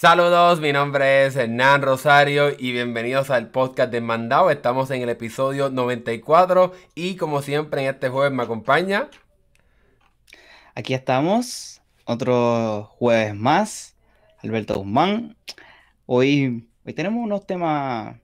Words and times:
Saludos, 0.00 0.60
mi 0.60 0.72
nombre 0.72 1.26
es 1.26 1.34
Hernán 1.34 1.82
Rosario 1.82 2.50
y 2.56 2.70
bienvenidos 2.70 3.30
al 3.30 3.50
podcast 3.50 3.90
de 3.90 4.00
Mandado. 4.00 4.48
Estamos 4.48 4.92
en 4.92 5.02
el 5.02 5.08
episodio 5.08 5.70
94 5.70 6.72
y 6.94 7.16
como 7.16 7.42
siempre 7.42 7.82
en 7.82 7.88
este 7.92 8.08
jueves 8.08 8.30
me 8.32 8.44
acompaña. 8.44 9.10
Aquí 10.76 10.94
estamos, 10.94 11.82
otro 12.04 12.84
jueves 12.92 13.34
más, 13.34 13.96
Alberto 14.38 14.76
Guzmán. 14.76 15.36
Hoy, 16.06 16.68
hoy 16.86 16.92
tenemos 16.92 17.24
unos 17.24 17.44
temas, 17.44 18.18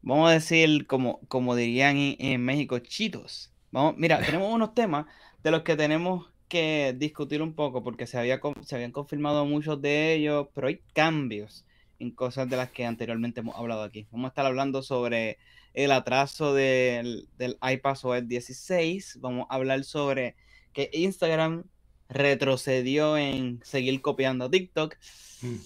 vamos 0.00 0.30
a 0.30 0.34
decir, 0.34 0.86
como, 0.86 1.18
como 1.26 1.56
dirían 1.56 1.96
en, 1.96 2.44
México, 2.44 2.78
chitos. 2.78 3.52
Vamos, 3.72 3.96
mira, 3.96 4.20
tenemos 4.20 4.54
unos 4.54 4.76
temas 4.76 5.06
de 5.42 5.50
los 5.50 5.62
que 5.62 5.74
tenemos 5.74 6.30
que 6.48 6.94
discutir 6.96 7.42
un 7.42 7.54
poco 7.54 7.82
porque 7.82 8.06
se, 8.06 8.18
había, 8.18 8.40
se 8.62 8.74
habían 8.74 8.92
confirmado 8.92 9.44
muchos 9.46 9.80
de 9.80 10.14
ellos, 10.14 10.48
pero 10.54 10.68
hay 10.68 10.80
cambios 10.92 11.64
en 11.98 12.10
cosas 12.10 12.48
de 12.48 12.56
las 12.56 12.70
que 12.70 12.84
anteriormente 12.84 13.40
hemos 13.40 13.56
hablado 13.56 13.82
aquí. 13.82 14.06
Vamos 14.10 14.26
a 14.26 14.28
estar 14.28 14.46
hablando 14.46 14.82
sobre 14.82 15.38
el 15.74 15.92
atraso 15.92 16.54
del, 16.54 17.28
del 17.36 17.58
iPadOS 17.62 18.26
16. 18.26 19.18
Vamos 19.20 19.46
a 19.48 19.54
hablar 19.54 19.84
sobre 19.84 20.36
que 20.72 20.90
Instagram 20.92 21.64
retrocedió 22.08 23.16
en 23.16 23.60
seguir 23.64 24.00
copiando 24.00 24.46
a 24.46 24.50
TikTok. 24.50 24.96
Mm. 25.42 25.56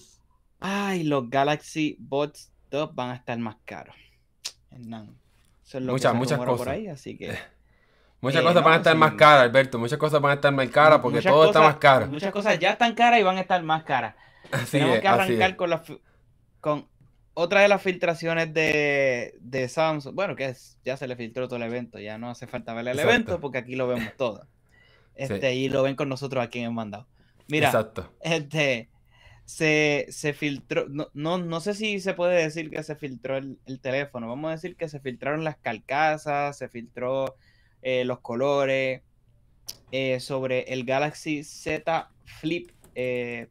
Ay, 0.59 1.03
los 1.03 1.29
Galaxy 1.29 1.97
Bots 1.99 2.51
2 2.71 2.95
van 2.95 3.11
a 3.11 3.15
estar 3.15 3.37
más 3.39 3.57
caros. 3.65 3.95
muchas, 4.71 6.15
muchas 6.15 6.39
cosas. 6.39 6.57
por 6.57 6.69
ahí, 6.69 6.87
así 6.87 7.17
que. 7.17 7.35
Muchas 8.21 8.41
eh, 8.41 8.45
cosas 8.45 8.63
van 8.63 8.73
a 8.73 8.77
estar 8.77 8.95
más 8.95 9.13
caras, 9.13 9.43
Alberto. 9.43 9.79
Muchas 9.79 9.97
cosas 9.97 10.21
van 10.21 10.31
a 10.31 10.35
estar 10.35 10.53
más 10.53 10.69
caras 10.69 10.99
porque 10.99 11.21
todo 11.21 11.45
está 11.45 11.59
más 11.59 11.77
caro. 11.77 12.07
Muchas 12.07 12.31
cosas 12.31 12.59
ya 12.59 12.71
están 12.71 12.93
caras 12.93 13.19
y 13.19 13.23
van 13.23 13.37
a 13.37 13.41
estar 13.41 13.61
más 13.63 13.83
caras. 13.83 14.15
Tenemos 14.71 14.99
que 14.99 15.07
arrancar 15.07 15.55
con, 15.55 15.69
la, 15.71 15.83
con 16.59 16.87
otra 17.33 17.61
de 17.61 17.67
las 17.67 17.81
filtraciones 17.81 18.53
de, 18.53 19.35
de 19.39 19.67
Samsung. 19.67 20.13
Bueno, 20.13 20.35
que 20.35 20.45
es, 20.45 20.77
ya 20.85 20.97
se 20.97 21.07
le 21.07 21.15
filtró 21.15 21.47
todo 21.47 21.57
el 21.57 21.63
evento. 21.63 21.97
Ya 21.97 22.19
no 22.19 22.29
hace 22.29 22.45
falta 22.45 22.73
ver 22.75 22.87
el 22.87 22.99
evento 22.99 23.39
porque 23.39 23.57
aquí 23.57 23.75
lo 23.75 23.87
vemos 23.87 24.13
todo. 24.17 24.47
Este, 25.13 25.53
Y 25.53 25.67
lo 25.67 25.83
ven 25.83 25.95
con 25.95 26.07
nosotros 26.07 26.43
aquí 26.43 26.59
en 26.59 26.65
el 26.65 26.71
mandado. 26.71 27.05
Mira, 27.47 27.67
Exacto. 27.67 28.11
este 28.21 28.89
se, 29.45 30.07
se 30.09 30.33
filtró, 30.33 30.87
no, 30.87 31.09
no, 31.13 31.37
no, 31.37 31.59
sé 31.59 31.73
si 31.73 31.99
se 31.99 32.13
puede 32.13 32.41
decir 32.41 32.71
que 32.71 32.81
se 32.81 32.95
filtró 32.95 33.35
el, 33.35 33.59
el, 33.65 33.81
teléfono, 33.81 34.29
vamos 34.29 34.47
a 34.49 34.51
decir 34.53 34.77
que 34.77 34.87
se 34.87 35.01
filtraron 35.01 35.43
las 35.43 35.57
carcasas, 35.57 36.57
se 36.57 36.69
filtró 36.69 37.35
eh, 37.81 38.05
los 38.05 38.19
colores, 38.19 39.01
eh, 39.91 40.19
sobre 40.19 40.73
el 40.73 40.85
Galaxy 40.85 41.43
Z 41.43 42.09
Flip 42.25 42.69
4, 42.71 42.95
eh, 42.95 43.47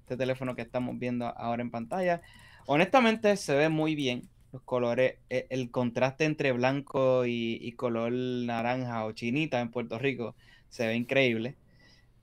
este 0.00 0.16
teléfono 0.16 0.54
que 0.54 0.62
estamos 0.62 0.98
viendo 0.98 1.26
ahora 1.26 1.62
en 1.62 1.70
pantalla. 1.70 2.22
Honestamente 2.66 3.36
se 3.36 3.54
ve 3.54 3.68
muy 3.68 3.94
bien 3.94 4.28
los 4.52 4.62
colores, 4.62 5.16
el 5.28 5.70
contraste 5.70 6.24
entre 6.24 6.52
blanco 6.52 7.26
y, 7.26 7.72
color 7.72 8.12
naranja 8.12 9.04
o 9.04 9.12
chinita 9.12 9.60
en 9.60 9.70
Puerto 9.70 9.98
Rico 9.98 10.36
se 10.68 10.86
ve 10.86 10.94
increíble. 10.94 11.56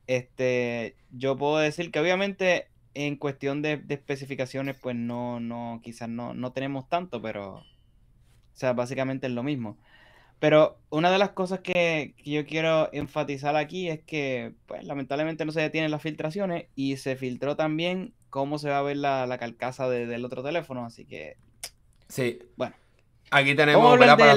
Este, 0.07 0.95
yo 1.11 1.37
puedo 1.37 1.57
decir 1.57 1.91
que 1.91 1.99
obviamente 1.99 2.67
en 2.93 3.15
cuestión 3.15 3.61
de, 3.61 3.83
especificaciones, 3.89 4.77
pues 4.81 4.95
no, 4.95 5.39
no, 5.39 5.79
quizás 5.83 6.09
no, 6.09 6.33
no 6.33 6.51
tenemos 6.51 6.89
tanto, 6.89 7.21
pero, 7.21 7.55
o 7.55 7.65
sea, 8.53 8.73
básicamente 8.73 9.27
es 9.27 9.33
lo 9.33 9.43
mismo. 9.43 9.77
Pero 10.41 10.79
una 10.89 11.11
de 11.11 11.19
las 11.19 11.29
cosas 11.29 11.59
que, 11.59 12.15
yo 12.25 12.47
quiero 12.47 12.91
enfatizar 12.93 13.55
aquí 13.55 13.89
es 13.89 14.01
que, 14.01 14.53
pues, 14.65 14.83
lamentablemente 14.83 15.45
no 15.45 15.51
se 15.51 15.61
detienen 15.61 15.91
las 15.91 16.01
filtraciones 16.01 16.65
y 16.73 16.97
se 16.97 17.15
filtró 17.15 17.55
también 17.55 18.15
cómo 18.31 18.57
se 18.57 18.71
va 18.71 18.79
a 18.79 18.81
ver 18.81 18.97
la, 18.97 19.37
carcasa 19.39 19.87
del 19.87 20.25
otro 20.25 20.41
teléfono, 20.41 20.83
así 20.83 21.05
que... 21.05 21.37
Sí. 22.07 22.39
Bueno. 22.55 22.73
Aquí 23.29 23.53
tenemos, 23.53 23.99
Para, 23.99 24.35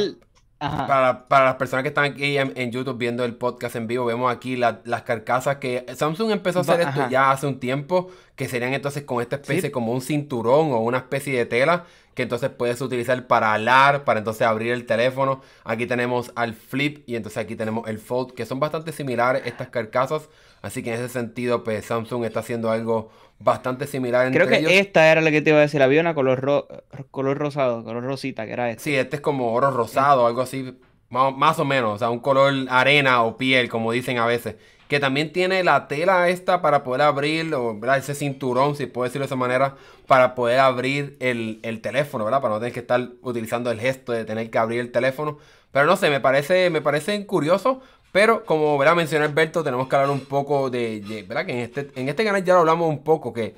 para, 0.58 1.44
las 1.44 1.54
personas 1.56 1.82
que 1.82 1.88
están 1.88 2.04
aquí 2.04 2.38
en, 2.38 2.70
YouTube 2.70 2.96
viendo 2.96 3.24
el 3.24 3.34
podcast 3.34 3.76
en 3.76 3.86
vivo, 3.86 4.04
vemos 4.04 4.32
aquí 4.32 4.56
las 4.56 5.02
carcasas 5.02 5.56
que 5.56 5.84
Samsung 5.94 6.30
empezó 6.30 6.60
a 6.60 6.62
hacer 6.62 6.80
esto 6.80 7.08
ya 7.08 7.30
hace 7.30 7.46
un 7.46 7.60
tiempo, 7.60 8.10
que 8.36 8.48
serían 8.48 8.72
entonces 8.72 9.04
con 9.04 9.20
esta 9.20 9.36
especie 9.36 9.70
como 9.70 9.92
un 9.92 10.00
cinturón 10.00 10.72
o 10.72 10.78
una 10.78 10.98
especie 10.98 11.36
de 11.36 11.46
tela 11.46 11.84
que 12.14 12.22
entonces 12.22 12.50
puedes 12.50 12.80
utilizar 12.80 13.26
para 13.26 13.52
alar, 13.52 14.04
para 14.04 14.18
entonces 14.18 14.42
abrir 14.46 14.72
el 14.72 14.86
teléfono. 14.86 15.42
Aquí 15.64 15.86
tenemos 15.86 16.32
al 16.36 16.54
Flip 16.54 17.02
y 17.08 17.16
entonces 17.16 17.38
aquí 17.38 17.56
tenemos 17.56 17.88
el 17.88 17.98
Fold, 17.98 18.34
que 18.34 18.46
son 18.46 18.60
bastante 18.60 18.92
similares 18.92 19.42
estas 19.46 19.68
carcasas. 19.68 20.28
Así 20.62 20.82
que 20.82 20.94
en 20.94 21.00
ese 21.00 21.08
sentido, 21.08 21.64
pues 21.64 21.84
Samsung 21.84 22.24
está 22.24 22.40
haciendo 22.40 22.70
algo 22.70 23.10
bastante 23.44 23.86
similar 23.86 24.32
Creo 24.32 24.48
que 24.48 24.78
esta 24.78 25.10
era 25.12 25.20
la 25.20 25.30
que 25.30 25.42
te 25.42 25.50
iba 25.50 25.58
a 25.58 25.62
decir, 25.62 25.82
había 25.82 26.00
una 26.00 26.14
color, 26.14 26.66
color 27.10 27.38
rosado, 27.38 27.84
color 27.84 28.02
rosita, 28.02 28.46
que 28.46 28.52
era 28.52 28.70
esta. 28.70 28.82
Sí, 28.82 28.96
este 28.96 29.16
es 29.16 29.22
como 29.22 29.52
oro 29.52 29.70
rosado, 29.70 30.26
algo 30.26 30.40
así, 30.40 30.76
más, 31.10 31.36
más 31.36 31.58
o 31.58 31.64
menos, 31.64 31.94
o 31.94 31.98
sea, 31.98 32.10
un 32.10 32.20
color 32.20 32.52
arena 32.68 33.22
o 33.22 33.36
piel, 33.36 33.68
como 33.68 33.92
dicen 33.92 34.18
a 34.18 34.26
veces 34.26 34.56
que 34.88 35.00
también 35.00 35.32
tiene 35.32 35.64
la 35.64 35.88
tela 35.88 36.28
esta 36.28 36.60
para 36.60 36.84
poder 36.84 37.02
abrir, 37.02 37.54
o 37.54 37.78
ese 37.94 38.14
cinturón, 38.14 38.76
si 38.76 38.86
puedo 38.86 39.04
decirlo 39.04 39.24
de 39.24 39.26
esa 39.26 39.36
manera, 39.36 39.76
para 40.06 40.34
poder 40.34 40.60
abrir 40.60 41.16
el, 41.20 41.80
teléfono, 41.82 42.24
¿verdad? 42.24 42.40
Para 42.40 42.54
no 42.54 42.60
tener 42.60 42.72
que 42.72 42.80
estar 42.80 43.08
utilizando 43.22 43.70
el 43.70 43.80
gesto 43.80 44.12
de 44.12 44.24
tener 44.24 44.50
que 44.50 44.58
abrir 44.58 44.80
el 44.80 44.92
teléfono. 44.92 45.38
Pero 45.72 45.86
no 45.86 45.96
sé, 45.96 46.10
me 46.10 46.20
parece, 46.20 46.70
me 46.70 46.82
parece 46.82 47.26
curioso. 47.26 47.80
Pero 48.14 48.44
como 48.44 48.78
¿verdad? 48.78 48.94
mencionó 48.94 49.24
Alberto, 49.24 49.64
tenemos 49.64 49.88
que 49.88 49.96
hablar 49.96 50.12
un 50.12 50.20
poco 50.20 50.70
de, 50.70 51.24
¿verdad? 51.26 51.44
Que 51.46 51.50
en 51.50 51.58
este, 51.58 51.90
en 51.96 52.08
este 52.08 52.24
canal 52.24 52.44
ya 52.44 52.54
lo 52.54 52.60
hablamos 52.60 52.88
un 52.88 53.02
poco, 53.02 53.32
que, 53.32 53.56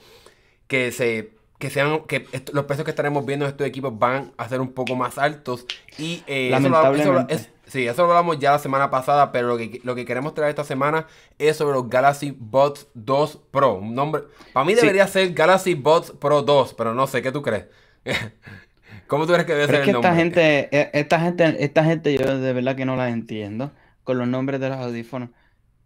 que 0.67 0.93
se 0.93 1.33
que 1.59 1.69
sean 1.69 2.05
que 2.06 2.27
los 2.55 2.65
precios 2.65 2.87
que 2.87 2.91
estaremos 2.91 3.27
viendo 3.27 3.44
en 3.44 3.50
estos 3.50 3.67
equipos 3.67 3.99
van 3.99 4.33
a 4.39 4.49
ser 4.49 4.62
un 4.62 4.72
poco 4.72 4.97
más 4.97 5.19
altos 5.19 5.67
y 5.99 6.22
eh, 6.27 6.49
Lamentablemente. 6.50 7.50
Sí, 7.67 7.87
eso 7.87 8.05
lo 8.05 8.09
hablamos 8.09 8.39
ya 8.39 8.53
la 8.53 8.59
semana 8.59 8.89
pasada, 8.89 9.31
pero 9.31 9.49
lo 9.49 9.59
que, 9.59 9.78
lo 9.84 9.94
que 9.94 10.06
queremos 10.06 10.33
traer 10.33 10.49
esta 10.49 10.65
semana 10.65 11.06
es 11.38 11.59
sobre 11.59 11.75
los 11.75 11.91
Galaxy 11.91 12.34
Buds 12.38 12.87
2 12.94 13.41
Pro. 13.50 13.75
Un 13.75 13.94
nombre. 13.94 14.23
Para 14.55 14.64
mí 14.64 14.75
debería 14.75 15.06
ser 15.06 15.35
Galaxy 15.35 15.75
Buds 15.75 16.12
Pro 16.12 16.41
2, 16.41 16.73
pero 16.73 16.94
no 16.94 17.06
sé, 17.06 17.20
¿qué 17.20 17.31
tú 17.31 17.43
crees? 17.43 17.67
¿Cómo 19.06 19.26
tú 19.26 19.35
crees 19.35 19.47
que 19.47 19.53
debe 19.53 19.67
ser 19.67 19.75
es 19.75 19.85
que 19.85 19.91
Esta 19.91 20.14
gente, 20.14 20.69
e, 20.75 20.91
esta 20.94 21.20
gente, 21.20 21.56
esta 21.62 21.85
gente 21.85 22.17
yo 22.17 22.38
de 22.38 22.53
verdad 22.55 22.75
que 22.75 22.87
no 22.87 22.97
la 22.97 23.11
entiendo 23.11 23.70
con 24.06 24.19
los 24.19 24.29
nombres 24.29 24.61
de 24.61 24.69
los 24.69 24.79
audífonos. 24.79 25.31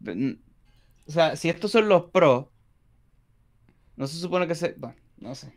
O 0.06 1.10
sea, 1.10 1.36
si 1.36 1.48
estos 1.48 1.72
son 1.72 1.88
los 1.88 2.10
Pro, 2.10 2.52
no 3.96 4.06
se 4.06 4.18
supone 4.18 4.46
que 4.46 4.54
se. 4.54 4.74
Bueno, 4.76 4.94
no 5.16 5.34
sé. 5.34 5.52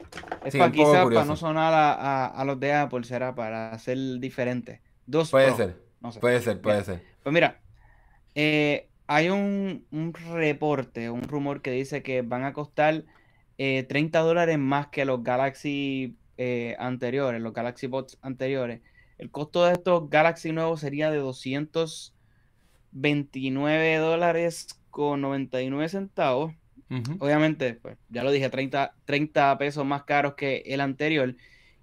Es 0.45 0.55
para 0.55 0.71
quizás 0.71 1.03
para 1.03 1.25
no 1.25 1.35
sonar 1.35 1.73
a, 1.73 2.25
a, 2.25 2.45
los 2.45 2.57
de 2.61 2.73
Apple, 2.73 3.03
será 3.03 3.35
para 3.35 3.77
ser 3.79 3.97
diferente. 4.19 4.81
Dos 5.05 5.29
Puede 5.29 5.53
ser. 5.53 5.83
Puede 6.21 6.39
ser, 6.39 6.61
puede 6.61 6.83
ser. 6.85 7.03
Pues 7.21 7.33
mira, 7.33 7.59
eh, 8.33 8.87
hay 9.07 9.29
un, 9.29 9.85
reporte, 10.31 11.09
un 11.09 11.23
rumor 11.23 11.61
que 11.61 11.71
dice 11.71 12.01
que 12.01 12.21
van 12.21 12.45
a 12.45 12.53
costar 12.53 13.03
30 13.57 13.97
eh, 13.97 14.21
dólares 14.23 14.57
más 14.57 14.87
que 14.87 15.03
los 15.03 15.21
Galaxy 15.21 16.17
eh, 16.37 16.77
anteriores, 16.79 17.41
los 17.41 17.53
Galaxy 17.53 17.87
Bots 17.87 18.17
anteriores. 18.21 18.81
El 19.17 19.31
costo 19.31 19.65
de 19.65 19.73
estos 19.73 20.09
Galaxy 20.09 20.53
nuevos 20.53 20.79
sería 20.79 21.11
de 21.11 21.19
229 22.93 23.97
dólares 23.97 24.67
con 24.89 25.21
99 25.21 25.89
centavos. 25.89 26.53
Obviamente, 27.19 27.73
pues 27.73 27.97
ya 28.09 28.23
lo 28.23 28.29
dije, 28.29 28.51
30, 28.51 28.93
30 29.05 29.57
pesos 29.57 29.83
más 29.83 30.03
caros 30.03 30.35
que 30.35 30.61
el 30.67 30.79
anterior. 30.79 31.35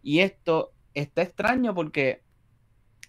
Y 0.05 0.21
esto 0.21 0.73
está 0.95 1.23
extraño 1.23 1.75
porque 1.75 2.23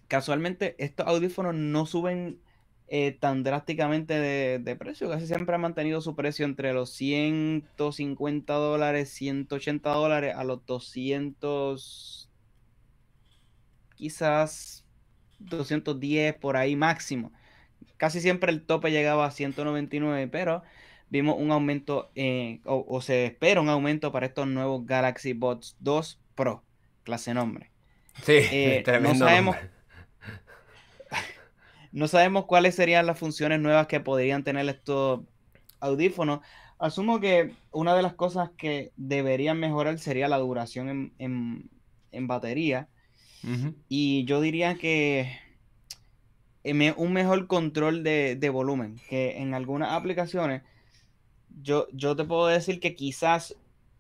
casualmente 0.08 0.76
estos 0.84 1.06
audífonos 1.06 1.54
no 1.54 1.86
suben 1.86 2.42
eh, 2.88 3.14
tan 3.14 3.44
drásticamente 3.44 4.20
de, 4.20 4.76
precio. 4.76 5.10
Casi 5.10 5.26
siempre 5.26 5.56
han 5.56 5.62
mantenido 5.62 6.02
su 6.02 6.14
precio 6.14 6.44
entre 6.44 6.74
los 6.74 6.90
150 6.90 8.54
dólares, 8.54 9.10
180 9.12 9.90
dólares 9.92 10.36
a 10.36 10.44
los 10.44 10.66
200, 10.66 12.30
quizás 13.96 14.86
210 15.40 16.36
por 16.36 16.58
ahí 16.58 16.76
máximo. 16.76 17.32
Casi 18.02 18.20
siempre 18.20 18.52
el 18.52 18.64
tope 18.64 18.90
llegaba 18.90 19.28
a 19.28 19.30
199, 19.30 20.28
pero 20.30 20.64
vimos 21.12 21.36
un 21.38 21.52
aumento 21.52 22.10
eh, 22.16 22.60
o, 22.66 23.00
se 23.00 23.28
espera 23.28 23.62
un 23.62 23.70
aumento 23.70 24.12
para 24.12 24.26
estos 24.26 24.48
nuevos 24.48 24.88
Galaxy 24.88 25.34
Buds 25.34 25.76
2 25.82 26.20
Pro, 26.34 26.64
clase 27.04 27.36
nombre. 27.36 27.70
Sí, 28.24 28.40
eh, 28.52 28.84
no 29.04 29.14
sabemos. 29.14 29.56
No 31.92 32.08
sabemos 32.08 32.46
cuáles 32.46 32.74
serían 32.74 33.06
las 33.06 33.20
funciones 33.20 33.60
nuevas 33.60 33.86
que 33.86 34.00
podrían 34.00 34.44
tener 34.44 34.68
estos 34.68 35.22
audífonos. 35.80 36.40
Asumo 36.80 37.20
que 37.20 37.54
una 37.70 37.94
de 37.96 38.02
las 38.02 38.16
cosas 38.16 38.50
que 38.58 38.94
deberían 38.96 39.60
mejorar 39.60 40.00
sería 40.00 40.28
la 40.28 40.40
duración 40.40 41.14
en, 41.20 41.70
batería. 42.28 42.88
Y 43.90 44.26
yo 44.26 44.42
diría 44.42 44.76
que 44.76 45.38
un 46.64 47.14
mejor 47.14 47.48
control 47.48 48.04
de, 48.04 48.50
volumen, 48.52 49.00
que 49.10 49.38
en 49.38 49.54
algunas 49.54 49.92
aplicaciones 49.92 50.64
yo, 51.62 51.88
yo 51.92 52.16
te 52.16 52.24
puedo 52.24 52.48
decir 52.48 52.80
que 52.80 52.96
quizás 52.96 53.56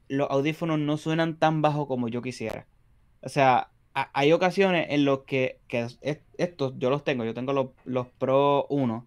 los 0.08 0.30
audífonos 0.30 0.80
no 0.80 0.98
suenan 0.98 1.38
tan 1.38 1.62
bajo 1.62 1.88
como 1.88 2.08
yo 2.08 2.22
quisiera. 2.22 2.68
O 3.22 3.30
sea, 3.30 3.72
hay 3.94 4.32
ocasiones 4.32 4.88
en 4.90 5.06
los 5.06 5.24
que, 5.24 5.60
estos 6.38 6.74
yo 6.78 6.90
los 6.90 7.04
tengo, 7.04 7.26
yo 7.26 7.34
tengo 7.34 7.54
los, 7.54 7.68
los 7.86 8.08
Pro 8.08 8.68
1, 8.70 9.06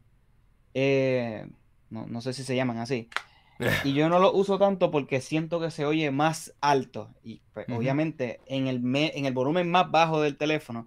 eh, 0.75 1.47
no, 1.91 2.21
sé 2.21 2.33
si 2.33 2.43
se 2.43 2.57
llaman 2.57 2.79
así. 2.79 3.09
Y 3.85 3.95
yo 3.95 4.09
no 4.09 4.19
los 4.19 4.33
uso 4.35 4.59
tanto 4.59 4.91
porque 4.91 5.21
siento 5.21 5.61
que 5.61 5.71
se 5.71 5.85
oye 5.85 6.11
más 6.11 6.55
alto. 6.61 7.11
Y 7.23 7.41
pues, 7.53 7.67
obviamente 7.69 8.41
en 8.47 8.67
el, 8.67 8.83
en 8.95 9.27
el 9.27 9.33
volumen 9.33 9.71
más 9.71 9.91
bajo 9.91 10.21
del 10.21 10.37
teléfono, 10.37 10.87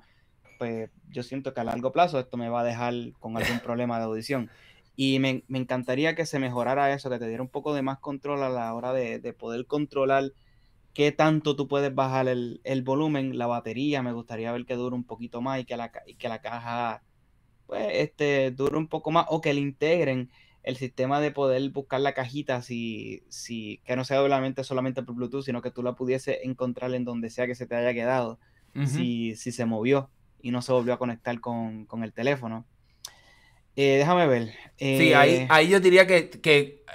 pues 0.60 0.90
yo 1.10 1.24
siento 1.24 1.54
que 1.54 1.62
a 1.62 1.64
largo 1.64 1.92
plazo 1.92 2.20
esto 2.20 2.38
me 2.38 2.50
va 2.50 2.62
a 2.62 2.66
dejar 2.66 2.94
con 3.20 3.38
algún 3.38 3.60
problema 3.60 3.98
de 3.98 4.06
audición. 4.06 4.50
Y 4.96 5.20
me, 5.20 5.44
encantaría 5.50 6.16
que 6.16 6.26
se 6.26 6.40
mejorara 6.40 6.94
eso, 6.94 7.10
que 7.10 7.20
te 7.20 7.28
diera 7.28 7.44
un 7.44 7.50
poco 7.50 7.74
de 7.74 7.84
más 7.84 8.00
control 8.00 8.42
a 8.44 8.50
la 8.50 8.74
hora 8.74 8.94
de, 8.94 9.20
de 9.20 9.34
poder 9.34 9.68
controlar 9.68 10.32
qué 10.98 11.12
tanto 11.12 11.56
tú 11.56 11.68
puedes 11.68 11.94
bajar 11.94 12.28
el, 12.28 12.82
volumen, 12.84 13.38
la 13.38 13.46
batería, 13.46 14.02
me 14.02 14.14
gustaría 14.14 14.52
ver 14.52 14.66
que 14.66 14.74
dure 14.74 14.96
un 14.96 15.04
poquito 15.04 15.42
más 15.42 15.60
y 15.60 15.66
que 15.66 15.78
la, 15.78 15.92
que 15.92 16.28
la 16.28 16.42
caja 16.42 17.04
pues, 17.68 17.88
este, 17.92 18.50
dure 18.50 18.78
un 18.78 18.88
poco 18.88 19.12
más 19.12 19.28
o 19.30 19.40
que 19.40 19.54
le 19.54 19.62
integren 19.62 20.32
el 20.64 20.76
sistema 20.76 21.22
de 21.22 21.30
poder 21.30 21.70
buscar 21.70 22.02
la 22.02 22.16
cajita 22.16 22.64
si, 22.64 23.22
si 23.30 23.80
que 23.86 23.96
no 23.96 24.06
sea 24.06 24.18
solamente, 24.18 24.64
solamente 24.64 25.04
por 25.04 25.14
Bluetooth, 25.14 25.44
sino 25.44 25.62
que 25.62 25.70
tú 25.70 25.84
la 25.84 25.94
pudiese 25.94 26.40
encontrar 26.44 26.92
en 26.96 27.06
donde 27.06 27.30
sea 27.30 27.46
que 27.46 27.54
se 27.54 27.68
te 27.68 27.76
haya 27.76 27.94
quedado, 27.94 28.40
si, 28.88 29.36
si, 29.36 29.52
se 29.52 29.66
movió 29.66 30.10
y 30.48 30.52
no 30.52 30.62
se 30.62 30.72
volvió 30.72 30.94
a 30.94 30.98
conectar 30.98 31.42
con, 31.42 31.86
con 31.86 32.06
el 32.06 32.14
teléfono. 32.14 32.66
Eh, 33.76 33.98
déjame 33.98 34.28
ver. 34.28 34.54
sí, 34.78 35.14
ahí, 35.14 35.34
eh, 35.36 35.48
ahí 35.50 35.68
yo 35.68 35.82
diría 35.82 36.08
que, 36.08 36.30
que, 36.30 36.86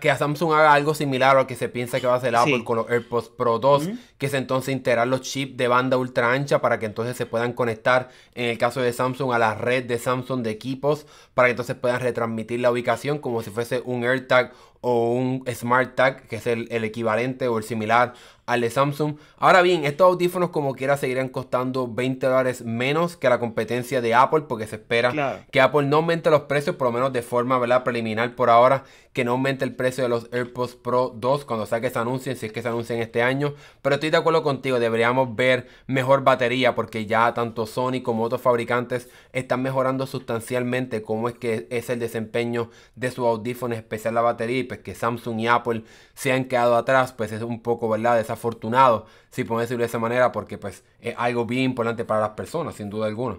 que, 0.00 0.10
a 0.10 0.16
Samsung 0.16 0.52
haga 0.52 0.72
algo 0.72 0.94
similar 0.94 1.36
a 1.36 1.40
lo 1.40 1.46
que 1.46 1.54
se 1.54 1.68
piensa 1.68 2.00
que 2.00 2.06
va 2.06 2.14
a 2.14 2.16
hacer 2.16 2.34
Apple 2.34 2.64
con 2.64 2.76
los 2.76 2.90
AirPods 2.90 3.28
Pro 3.30 3.58
2, 3.58 3.90
que 4.18 4.26
es 4.26 4.34
entonces 4.34 4.74
integrar 4.74 5.06
los 5.06 5.22
chips 5.22 5.56
de 5.56 5.68
banda 5.68 5.96
ultra 5.96 6.32
ancha 6.32 6.60
para 6.60 6.78
que 6.78 6.86
entonces 6.86 7.16
se 7.16 7.26
puedan 7.26 7.52
conectar, 7.52 8.08
en 8.34 8.46
el 8.50 8.58
caso 8.58 8.80
de 8.80 8.92
Samsung, 8.92 9.32
a 9.32 9.38
la 9.38 9.54
red 9.54 9.84
de 9.84 9.98
Samsung 9.98 10.42
de 10.42 10.50
equipos, 10.50 11.06
para 11.34 11.48
que 11.48 11.52
entonces 11.52 11.76
puedan 11.76 12.00
retransmitir 12.00 12.60
la 12.60 12.70
ubicación 12.70 13.18
como 13.18 13.42
si 13.42 13.50
fuese 13.50 13.82
un 13.84 14.04
AirTag 14.04 14.52
o 14.80 15.12
un 15.12 15.44
Smart 15.54 15.94
Tag, 15.94 16.26
que 16.26 16.36
es 16.36 16.46
el, 16.46 16.66
el 16.70 16.84
equivalente 16.84 17.46
o 17.46 17.56
el 17.56 17.64
similar 17.64 18.14
al 18.46 18.60
de 18.60 18.70
Samsung. 18.70 19.16
Ahora 19.38 19.62
bien, 19.62 19.84
estos 19.84 20.06
audífonos 20.06 20.50
como 20.50 20.74
quiera 20.74 20.96
seguirán 20.96 21.28
costando 21.28 21.86
20 21.86 22.26
dólares 22.26 22.64
menos 22.64 23.16
que 23.16 23.28
la 23.28 23.38
competencia 23.38 24.00
de 24.00 24.14
Apple 24.14 24.42
porque 24.48 24.66
se 24.66 24.76
espera 24.76 25.44
que 25.50 25.60
Apple 25.60 25.84
no 25.84 25.98
aumente 25.98 26.30
los 26.30 26.42
precios, 26.42 26.76
por 26.76 26.88
lo 26.88 26.92
menos 26.92 27.12
de 27.12 27.22
forma 27.22 27.58
¿verdad? 27.58 27.84
preliminar 27.84 28.34
por 28.34 28.50
ahora, 28.50 28.84
que 29.12 29.24
no 29.24 29.32
aumente 29.32 29.64
el 29.64 29.74
precio 29.74 30.04
de 30.04 30.08
los 30.08 30.28
AirPods 30.32 30.76
Pro 30.76 31.12
2 31.14 31.44
cuando 31.44 31.66
sea 31.66 31.80
que 31.80 31.90
se 31.90 31.98
anuncien, 31.98 32.36
si 32.36 32.46
es 32.46 32.52
que 32.52 32.62
se 32.62 32.68
anuncien 32.68 33.00
este 33.00 33.22
año. 33.22 33.54
Pero 33.82 33.96
estoy 33.96 34.10
de 34.10 34.16
acuerdo 34.16 34.42
contigo, 34.42 34.78
deberíamos 34.80 35.36
ver 35.36 35.68
mejor 35.86 36.24
batería 36.24 36.74
porque 36.74 37.06
ya 37.06 37.34
tanto 37.34 37.66
Sony 37.66 38.02
como 38.02 38.24
otros 38.24 38.40
fabricantes 38.40 39.08
están 39.32 39.62
mejorando 39.62 40.06
sustancialmente 40.06 41.02
cómo 41.02 41.28
es 41.28 41.34
que 41.34 41.66
es 41.70 41.90
el 41.90 41.98
desempeño 41.98 42.70
de 42.94 43.10
sus 43.10 43.26
audífonos, 43.26 43.78
especial 43.78 44.14
la 44.14 44.22
batería, 44.22 44.58
y 44.60 44.64
pues 44.64 44.80
que 44.80 44.94
Samsung 44.94 45.40
y 45.40 45.46
Apple 45.46 45.84
se 46.14 46.32
han 46.32 46.46
quedado 46.46 46.76
atrás, 46.76 47.12
pues 47.12 47.32
es 47.32 47.42
un 47.42 47.60
poco, 47.62 47.88
¿verdad? 47.88 48.16
Desafortunado, 48.16 49.06
si 49.30 49.44
podemos 49.44 49.62
decirlo 49.62 49.82
de 49.82 49.88
esa 49.88 49.98
manera, 49.98 50.32
porque 50.32 50.58
pues 50.58 50.84
es 51.00 51.14
algo 51.18 51.44
bien 51.46 51.64
importante 51.64 52.04
para 52.04 52.20
las 52.20 52.30
personas, 52.30 52.74
sin 52.76 52.90
duda 52.90 53.06
alguna. 53.06 53.38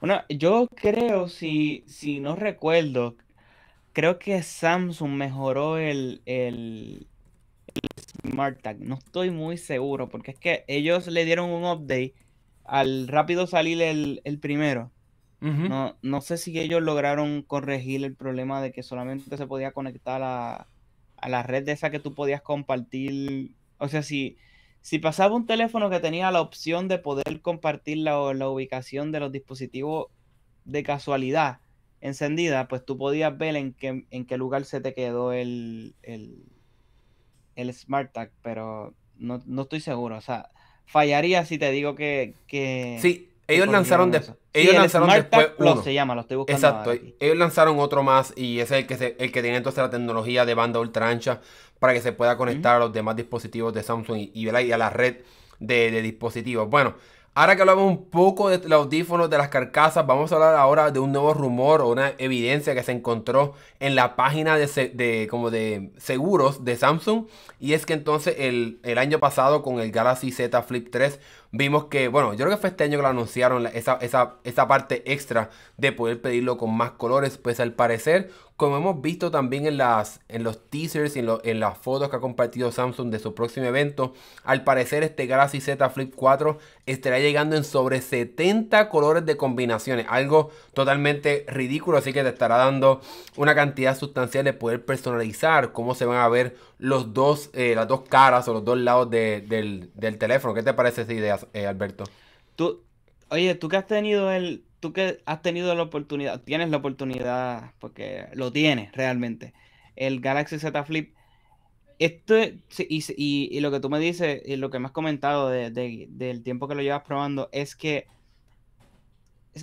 Bueno, 0.00 0.22
yo 0.28 0.66
creo, 0.74 1.28
si, 1.28 1.84
si 1.86 2.20
no 2.20 2.34
recuerdo, 2.36 3.16
creo 4.00 4.18
que 4.18 4.42
Samsung 4.42 5.10
mejoró 5.10 5.76
el, 5.76 6.22
el, 6.24 7.06
Smart 8.26 8.62
Tag. 8.62 8.80
No 8.80 8.94
estoy 8.94 9.30
muy 9.30 9.58
seguro 9.58 10.08
porque 10.08 10.30
es 10.30 10.38
que 10.38 10.64
ellos 10.68 11.06
le 11.06 11.26
dieron 11.26 11.50
un 11.50 11.64
update 11.64 12.14
al 12.64 13.08
rápido 13.08 13.46
salir 13.46 13.82
el, 13.82 14.38
primero. 14.40 14.90
no, 15.42 15.98
no 16.00 16.20
sé 16.22 16.38
si 16.38 16.58
ellos 16.58 16.80
lograron 16.80 17.42
corregir 17.42 18.02
el 18.02 18.16
problema 18.16 18.62
de 18.62 18.72
que 18.72 18.82
solamente 18.82 19.36
se 19.36 19.46
podía 19.46 19.72
conectar 19.72 20.22
a, 20.22 20.66
a 21.18 21.28
la 21.28 21.42
red 21.42 21.66
de 21.66 21.72
esa 21.72 21.90
que 21.90 22.00
tú 22.00 22.14
podías 22.14 22.40
compartir. 22.40 23.54
O 23.76 23.88
sea, 23.88 24.02
si, 24.02 24.38
si 24.80 24.98
pasaba 24.98 25.36
un 25.36 25.44
teléfono 25.44 25.90
que 25.90 26.00
tenía 26.00 26.30
la 26.30 26.40
opción 26.40 26.88
de 26.88 26.96
poder 26.96 27.42
compartir 27.42 27.98
la, 27.98 28.32
la 28.32 28.48
ubicación 28.48 29.12
de 29.12 29.20
los 29.20 29.30
dispositivos 29.30 30.06
de 30.64 30.82
casualidad, 30.84 31.58
encendida, 32.00 32.68
pues 32.68 32.84
tú 32.84 32.96
podías 32.96 33.36
ver 33.36 33.56
en 33.56 33.72
qué, 33.72 34.04
en 34.10 34.24
qué 34.26 34.36
lugar 34.36 34.64
se 34.64 34.80
te 34.80 34.94
quedó 34.94 35.32
el, 35.32 35.94
el, 36.02 36.42
el 37.56 37.74
Smart 37.74 38.12
Tag, 38.12 38.30
pero 38.42 38.94
no, 39.18 39.62
estoy 39.62 39.80
seguro. 39.80 40.16
O 40.16 40.20
sea, 40.20 40.50
fallaría 40.86 41.44
si 41.44 41.58
te 41.58 41.70
digo 41.70 41.94
que. 41.94 42.34
que 42.46 42.98
sí, 43.00 43.28
ellos 43.46 43.68
lanzaron, 43.68 44.10
de, 44.12 44.22
ellos 44.52 44.74
lanzaron 44.74 45.10
después 45.10 45.50
uno. 45.58 45.82
se 45.82 45.92
llama, 45.92 46.14
lo 46.14 46.20
estoy 46.22 46.36
buscando. 46.36 46.66
Exacto, 46.66 46.92
ellos 47.18 47.36
lanzaron 47.36 47.78
otro 47.80 48.02
más 48.02 48.32
y 48.36 48.60
ese 48.60 48.78
es 48.78 48.90
el 48.90 48.98
que, 48.98 49.16
el 49.18 49.32
que 49.32 49.42
tiene 49.42 49.56
entonces 49.56 49.82
la 49.82 49.90
tecnología 49.90 50.44
de 50.44 50.54
banda 50.54 50.78
ultra 50.78 51.08
ancha 51.08 51.40
para 51.80 51.92
que 51.92 52.00
se 52.00 52.12
pueda 52.12 52.36
conectar 52.36 52.76
a 52.76 52.78
los 52.78 52.92
demás 52.92 53.16
dispositivos 53.16 53.74
de 53.74 53.82
Samsung 53.82 54.18
y, 54.18 54.30
y, 54.34 54.48
a 54.48 54.78
la 54.78 54.90
red 54.90 55.16
de, 55.58 55.90
de 55.90 56.02
dispositivos. 56.02 56.70
Bueno, 56.70 56.94
Ahora 57.32 57.54
que 57.54 57.62
hablamos 57.62 57.84
un 57.84 58.10
poco 58.10 58.48
de 58.48 58.58
los 58.58 58.72
audífonos 58.72 59.30
de 59.30 59.38
las 59.38 59.50
carcasas, 59.50 60.04
vamos 60.04 60.32
a 60.32 60.34
hablar 60.34 60.56
ahora 60.56 60.90
de 60.90 60.98
un 60.98 61.12
nuevo 61.12 61.32
rumor 61.32 61.80
o 61.80 61.88
una 61.88 62.12
evidencia 62.18 62.74
que 62.74 62.82
se 62.82 62.90
encontró 62.90 63.54
en 63.78 63.94
la 63.94 64.16
página 64.16 64.56
de, 64.56 65.28
como 65.30 65.52
de 65.52 65.92
seguros 65.96 66.64
de 66.64 66.76
Samsung. 66.76 67.26
Y 67.60 67.74
es 67.74 67.86
que 67.86 67.92
entonces 67.92 68.34
el, 68.36 68.80
el, 68.82 68.98
año 68.98 69.20
pasado 69.20 69.62
con 69.62 69.78
el 69.78 69.92
Galaxy 69.92 70.32
Z 70.32 70.60
Flip 70.64 70.90
3 70.90 71.20
vimos 71.52 71.84
que, 71.84 72.08
bueno, 72.08 72.32
yo 72.32 72.46
creo 72.46 72.50
que 72.50 72.60
fue 72.60 72.70
este 72.70 72.82
año 72.82 72.98
que 72.98 73.02
lo 73.02 73.08
anunciaron, 73.08 73.64
esa, 73.68 73.94
esa, 74.00 74.38
esa 74.42 74.66
parte 74.66 75.04
extra 75.12 75.50
de 75.76 75.92
poder 75.92 76.20
pedirlo 76.20 76.58
con 76.58 76.76
más 76.76 76.90
colores. 76.92 77.38
Pues 77.38 77.60
al 77.60 77.74
parecer 77.74 78.32
como 78.60 78.76
hemos 78.76 79.00
visto 79.00 79.30
también 79.30 79.64
en, 79.64 79.78
las, 79.78 80.20
en 80.28 80.44
los 80.44 80.68
teasers 80.68 81.16
y 81.16 81.20
en, 81.20 81.60
las 81.60 81.78
fotos 81.78 82.10
que 82.10 82.16
ha 82.16 82.20
compartido 82.20 82.70
Samsung 82.70 83.08
de 83.08 83.18
su 83.18 83.34
próximo 83.34 83.64
evento, 83.64 84.12
al 84.44 84.64
parecer 84.64 85.02
este 85.02 85.26
Galaxy 85.26 85.62
Z 85.62 85.88
Flip 85.88 86.12
4 86.14 86.58
estará 86.84 87.18
llegando 87.20 87.56
en 87.56 87.64
sobre 87.64 88.02
70 88.02 88.90
colores 88.90 89.24
de 89.24 89.38
combinaciones. 89.38 90.04
Algo 90.10 90.50
totalmente 90.74 91.46
ridículo, 91.48 91.96
así 91.96 92.12
que 92.12 92.22
te 92.22 92.28
estará 92.28 92.58
dando 92.58 93.00
una 93.38 93.54
cantidad 93.54 93.96
sustancial 93.96 94.44
de 94.44 94.52
poder 94.52 94.84
personalizar 94.84 95.72
cómo 95.72 95.94
se 95.94 96.04
van 96.04 96.18
a 96.18 96.28
ver 96.28 96.54
los 96.76 97.14
dos, 97.14 97.48
eh, 97.54 97.72
las 97.74 97.88
dos 97.88 98.02
caras 98.10 98.46
o 98.46 98.52
los 98.52 98.62
dos 98.62 98.76
lados 98.76 99.08
del, 99.08 99.90
teléfono. 100.18 100.52
¿Qué 100.52 100.62
te 100.62 100.74
parece 100.74 101.00
esa 101.00 101.14
idea, 101.14 101.38
eh, 101.54 101.66
Alberto? 101.66 102.04
Tú, 102.56 102.82
oye, 103.30 103.54
tú 103.54 103.70
que 103.70 103.78
has 103.78 103.86
tenido 103.86 104.30
el 104.30 104.66
tú 104.80 104.92
que 104.92 105.22
has 105.26 105.42
tenido 105.42 105.74
la 105.74 105.82
oportunidad, 105.82 106.42
tienes 106.42 106.70
la 106.70 106.78
oportunidad, 106.78 107.72
porque 107.78 108.26
lo 108.34 108.52
tienes 108.52 108.92
realmente, 108.92 109.54
el 109.96 110.20
Galaxy 110.20 110.58
Z 110.58 110.84
Flip, 110.84 111.14
esto, 111.98 112.34
y, 112.78 113.04
y, 113.56 113.60
lo 113.60 113.70
que 113.70 113.80
tú 113.80 113.90
me 113.90 113.98
dices, 113.98 114.42
y 114.46 114.56
lo 114.56 114.70
que 114.70 114.78
me 114.78 114.86
has 114.86 114.92
comentado 114.92 115.50
del 115.50 116.42
tiempo 116.42 116.66
que 116.66 116.74
lo 116.74 116.82
llevas 116.82 117.02
probando, 117.02 117.50
es 117.52 117.76
que 117.76 118.06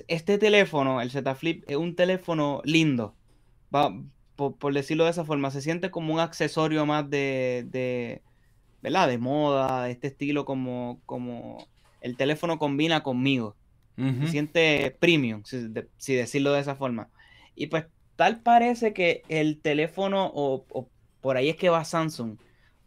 este 0.08 0.38
teléfono, 0.38 1.02
el 1.02 1.10
Z 1.12 1.34
Flip, 1.36 1.64
es 1.68 1.78
un 1.78 1.96
teléfono 1.96 2.62
lindo, 2.64 3.16
por, 4.36 4.74
decirlo 4.74 5.06
de 5.06 5.12
esa 5.12 5.26
forma, 5.26 5.52
se 5.52 5.62
siente 5.62 5.90
como 5.92 6.14
un 6.14 6.20
accesorio 6.20 6.86
más 6.86 7.10
de, 7.10 7.66
de 7.70 8.22
¿verdad? 8.82 9.08
De 9.08 9.18
moda, 9.18 9.90
este 9.90 10.08
estilo 10.08 10.46
como, 10.46 11.02
como 11.06 11.68
el 12.02 12.16
teléfono 12.16 12.60
combina 12.60 13.04
conmigo. 13.04 13.56
Se 13.98 14.27
siente 14.27 14.96
premium, 15.00 15.42
si, 15.44 16.13
decirlo 16.16 16.54
de 16.54 16.62
esa 16.62 16.75
forma. 16.75 17.10
Y 17.56 17.68
pues 17.68 17.88
tal 18.16 18.42
parece 18.42 18.94
que 18.94 19.24
el 19.27 19.60
teléfono, 19.60 20.30
o, 20.34 20.89
por 21.20 21.36
ahí 21.36 21.50
es 21.50 21.56
que 21.56 21.70
va 21.70 21.84
Samsung, 21.84 22.38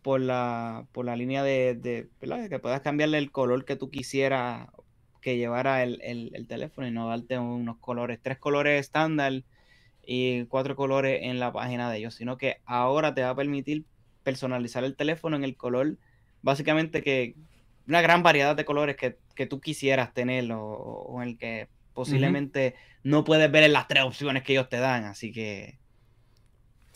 por 0.03 0.21
la, 0.21 0.87
por 0.93 1.05
la 1.05 1.17
línea 1.17 1.43
de, 1.43 1.75
de 1.75 2.09
que 2.49 2.59
puedas 2.61 2.81
cambiarle 2.81 3.19
el 3.19 3.33
color 3.33 3.65
que 3.65 3.75
tú 3.75 3.91
quisieras 3.91 4.69
que 5.21 5.37
llevara 5.37 5.83
el, 5.83 6.47
teléfono 6.49 6.87
y 6.87 6.91
no 6.91 7.09
darte 7.09 7.39
unos 7.39 7.79
colores, 7.79 8.21
tres 8.23 8.39
colores 8.39 8.81
estándar 8.81 9.45
y 10.05 10.45
cuatro 10.47 10.77
colores 10.77 11.21
en 11.23 11.39
la 11.39 11.53
página 11.53 11.91
de 11.91 11.99
ellos, 11.99 12.15
sino 12.15 12.37
que 12.37 12.61
ahora 12.65 13.15
te 13.15 13.23
va 13.23 13.31
a 13.31 13.37
permitir 13.37 13.85
personalizar 14.23 14.85
el 14.85 14.97
teléfono 14.97 15.37
en 15.37 15.45
el 15.45 15.57
color, 15.57 15.99
básicamente 16.43 17.03
que, 17.03 17.35
una 17.91 18.01
gran 18.01 18.23
variedad 18.23 18.55
de 18.55 18.65
colores 18.65 18.97
que, 18.97 19.47
tú 19.47 19.61
quisieras 19.61 20.15
tener 20.15 20.51
o, 20.53 21.19
en 21.23 21.29
el 21.31 21.39
que 21.39 21.69
posiblemente 21.93 22.77
no 23.03 23.25
puedes 23.25 23.51
ver 23.51 23.65
en 23.65 23.73
las 23.73 23.89
tres 23.89 24.05
opciones 24.05 24.43
que 24.43 24.53
ellos 24.53 24.69
te 24.69 24.79
dan, 24.79 25.05
así 25.05 25.33
que... 25.33 25.79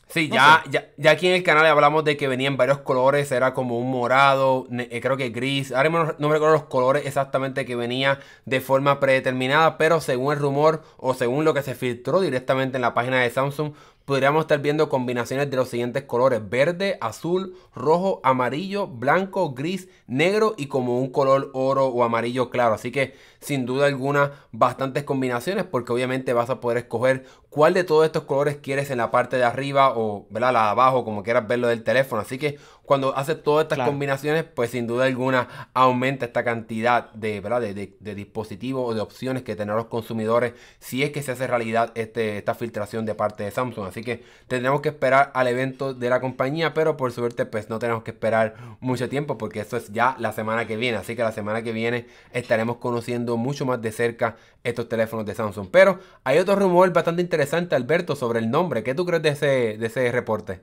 Sí, 0.06 0.28
ya, 0.28 0.62
ya, 0.70 0.90
ya, 0.98 1.12
aquí 1.12 1.26
en 1.26 1.34
el 1.34 1.42
canal 1.42 1.66
hablamos 1.66 2.04
de 2.04 2.16
que 2.16 2.28
venían 2.28 2.58
varios 2.58 2.78
colores, 2.80 3.32
era 3.32 3.54
como 3.54 3.78
un 3.78 3.90
morado, 3.90 4.68
eh, 4.70 5.00
creo 5.00 5.16
que 5.16 5.30
gris, 5.30 5.72
ahora 5.72 5.88
no, 5.88 6.28
me 6.28 6.34
recuerdo 6.34 6.52
los 6.52 6.64
colores 6.64 7.06
exactamente 7.06 7.64
que 7.64 7.74
venía 7.74 8.20
de 8.44 8.60
forma 8.60 9.00
predeterminada, 9.00 9.78
pero 9.78 10.00
según 10.00 10.34
el 10.34 10.38
rumor 10.38 10.84
o 10.98 11.14
según 11.14 11.44
lo 11.44 11.54
que 11.54 11.62
se 11.62 11.74
filtró 11.74 12.20
directamente 12.20 12.76
en 12.76 12.82
la 12.82 12.94
página 12.94 13.20
de 13.20 13.30
Samsung, 13.30 13.72
podríamos 14.04 14.42
estar 14.42 14.60
viendo 14.60 14.88
combinaciones 14.88 15.50
de 15.50 15.56
los 15.56 15.68
siguientes 15.68 16.04
colores: 16.04 16.48
verde, 16.48 16.98
azul, 17.00 17.56
rojo, 17.74 18.20
amarillo, 18.22 18.86
blanco, 18.86 19.54
gris, 19.54 19.88
negro 20.06 20.54
y 20.56 20.66
como 20.66 20.98
un 21.00 21.10
color 21.10 21.50
oro 21.54 21.86
o 21.86 22.04
amarillo 22.04 22.50
claro. 22.50 22.74
Así 22.74 22.90
que 22.90 23.14
sin 23.44 23.66
duda 23.66 23.86
alguna 23.86 24.32
bastantes 24.52 25.04
combinaciones 25.04 25.64
porque 25.64 25.92
obviamente 25.92 26.32
vas 26.32 26.48
a 26.48 26.60
poder 26.60 26.78
escoger 26.78 27.24
cuál 27.50 27.74
de 27.74 27.84
todos 27.84 28.04
estos 28.04 28.24
colores 28.24 28.56
quieres 28.56 28.90
en 28.90 28.98
la 28.98 29.10
parte 29.10 29.36
de 29.36 29.44
arriba 29.44 29.92
o 29.94 30.26
¿verdad? 30.30 30.52
la 30.52 30.62
de 30.62 30.68
abajo 30.70 31.04
como 31.04 31.22
quieras 31.22 31.46
verlo 31.46 31.68
del 31.68 31.84
teléfono. 31.84 32.22
Así 32.22 32.38
que 32.38 32.58
cuando 32.84 33.16
haces 33.16 33.42
todas 33.42 33.64
estas 33.64 33.86
combinaciones 33.86 34.44
pues 34.44 34.70
sin 34.70 34.86
duda 34.86 35.04
alguna 35.04 35.70
aumenta 35.72 36.26
esta 36.26 36.42
cantidad 36.42 37.12
de, 37.12 37.40
¿verdad? 37.40 37.60
de, 37.60 38.14
dispositivos 38.14 38.90
o 38.90 38.94
de 38.94 39.00
opciones 39.00 39.42
que 39.42 39.56
tener 39.56 39.76
los 39.76 39.86
consumidores 39.86 40.54
si 40.80 41.02
es 41.02 41.10
que 41.10 41.22
se 41.22 41.32
hace 41.32 41.46
realidad 41.46 41.92
este, 41.94 42.38
esta 42.38 42.54
filtración 42.54 43.06
de 43.06 43.14
parte 43.14 43.44
de 43.44 43.50
Samsung. 43.50 43.86
Así 43.86 44.02
que 44.02 44.24
tendremos 44.48 44.80
que 44.80 44.88
esperar 44.88 45.30
al 45.34 45.46
evento 45.46 45.94
de 45.94 46.10
la 46.10 46.20
compañía 46.20 46.74
pero 46.74 46.96
por 46.96 47.12
suerte 47.12 47.46
pues 47.46 47.68
no 47.68 47.78
tenemos 47.78 48.02
que 48.02 48.10
esperar 48.10 48.56
mucho 48.80 49.08
tiempo 49.08 49.38
porque 49.38 49.60
eso 49.60 49.76
es 49.76 49.92
ya 49.92 50.16
la 50.18 50.32
semana 50.32 50.66
que 50.66 50.76
viene. 50.76 50.96
Así 50.96 51.14
que 51.14 51.22
la 51.22 51.32
semana 51.32 51.62
que 51.62 51.72
viene 51.72 52.06
estaremos 52.32 52.78
conociendo 52.78 53.33
mucho 53.36 53.66
más 53.66 53.80
de 53.82 53.92
cerca 53.92 54.36
estos 54.62 54.88
teléfonos 54.88 55.26
de 55.26 55.34
Samsung. 55.34 55.68
Pero 55.70 56.00
hay 56.24 56.38
otro 56.38 56.56
rumor 56.56 56.92
bastante 56.92 57.22
interesante, 57.22 57.74
Alberto, 57.74 58.16
sobre 58.16 58.38
el 58.38 58.50
nombre. 58.50 58.82
¿Qué 58.82 58.94
tú 58.94 59.04
crees 59.04 59.22
de 59.22 59.28
ese, 59.30 59.78
de 59.78 59.86
ese 59.86 60.10
reporte? 60.12 60.60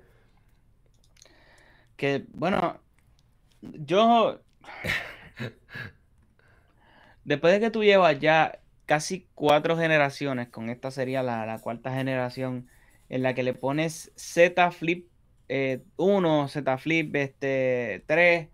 Que, 1.95 2.25
bueno, 2.33 2.79
yo... 3.61 4.39
Después 7.23 7.53
de 7.53 7.59
que 7.59 7.69
tú 7.69 7.83
llevas 7.83 8.19
ya 8.19 8.59
casi 8.85 9.27
cuatro 9.35 9.77
generaciones, 9.77 10.49
con 10.49 10.69
esta 10.69 10.91
sería 10.91 11.23
la, 11.23 11.57
cuarta 11.59 11.93
generación, 11.93 12.67
en 13.09 13.23
la 13.23 13.33
que 13.33 13.43
le 13.43 13.53
pones 13.53 14.11
Z 14.15 14.71
Flip 14.71 15.07
1, 15.47 16.45
eh, 16.45 16.49
Z 16.49 16.77
Flip 16.77 17.15
este, 17.15 18.03
3 18.07 18.49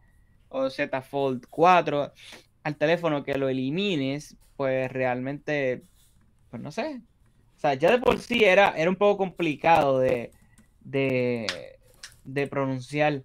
o 0.49 0.69
Z 0.69 1.01
Fold 1.01 1.47
4, 1.49 2.13
al 2.67 2.75
teléfono 2.75 3.23
que 3.23 3.37
lo 3.37 3.47
elimines, 3.47 4.35
pues 4.57 4.91
realmente, 4.91 5.83
pues 6.49 6.61
no 6.61 6.69
sé. 6.69 7.01
O 7.55 7.59
sea, 7.59 7.75
ya 7.75 7.89
de 7.91 7.99
por 7.99 8.19
sí 8.19 8.43
era, 8.43 8.71
era 8.71 8.89
un 8.89 8.97
poco 8.97 9.17
complicado 9.19 9.99
de, 9.99 10.31
de, 10.81 11.47
de 12.25 12.47
pronunciar. 12.47 13.23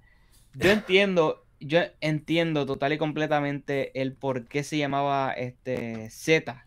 Yo 0.55 0.71
entiendo, 0.71 1.45
yo 1.59 1.81
entiendo 2.01 2.67
total 2.67 2.93
y 2.93 2.99
completamente 2.99 4.01
el 4.01 4.13
por 4.15 4.47
qué 4.47 4.63
se 4.63 4.79
llamaba 4.79 5.33
este 5.33 6.09
Z. 6.11 6.65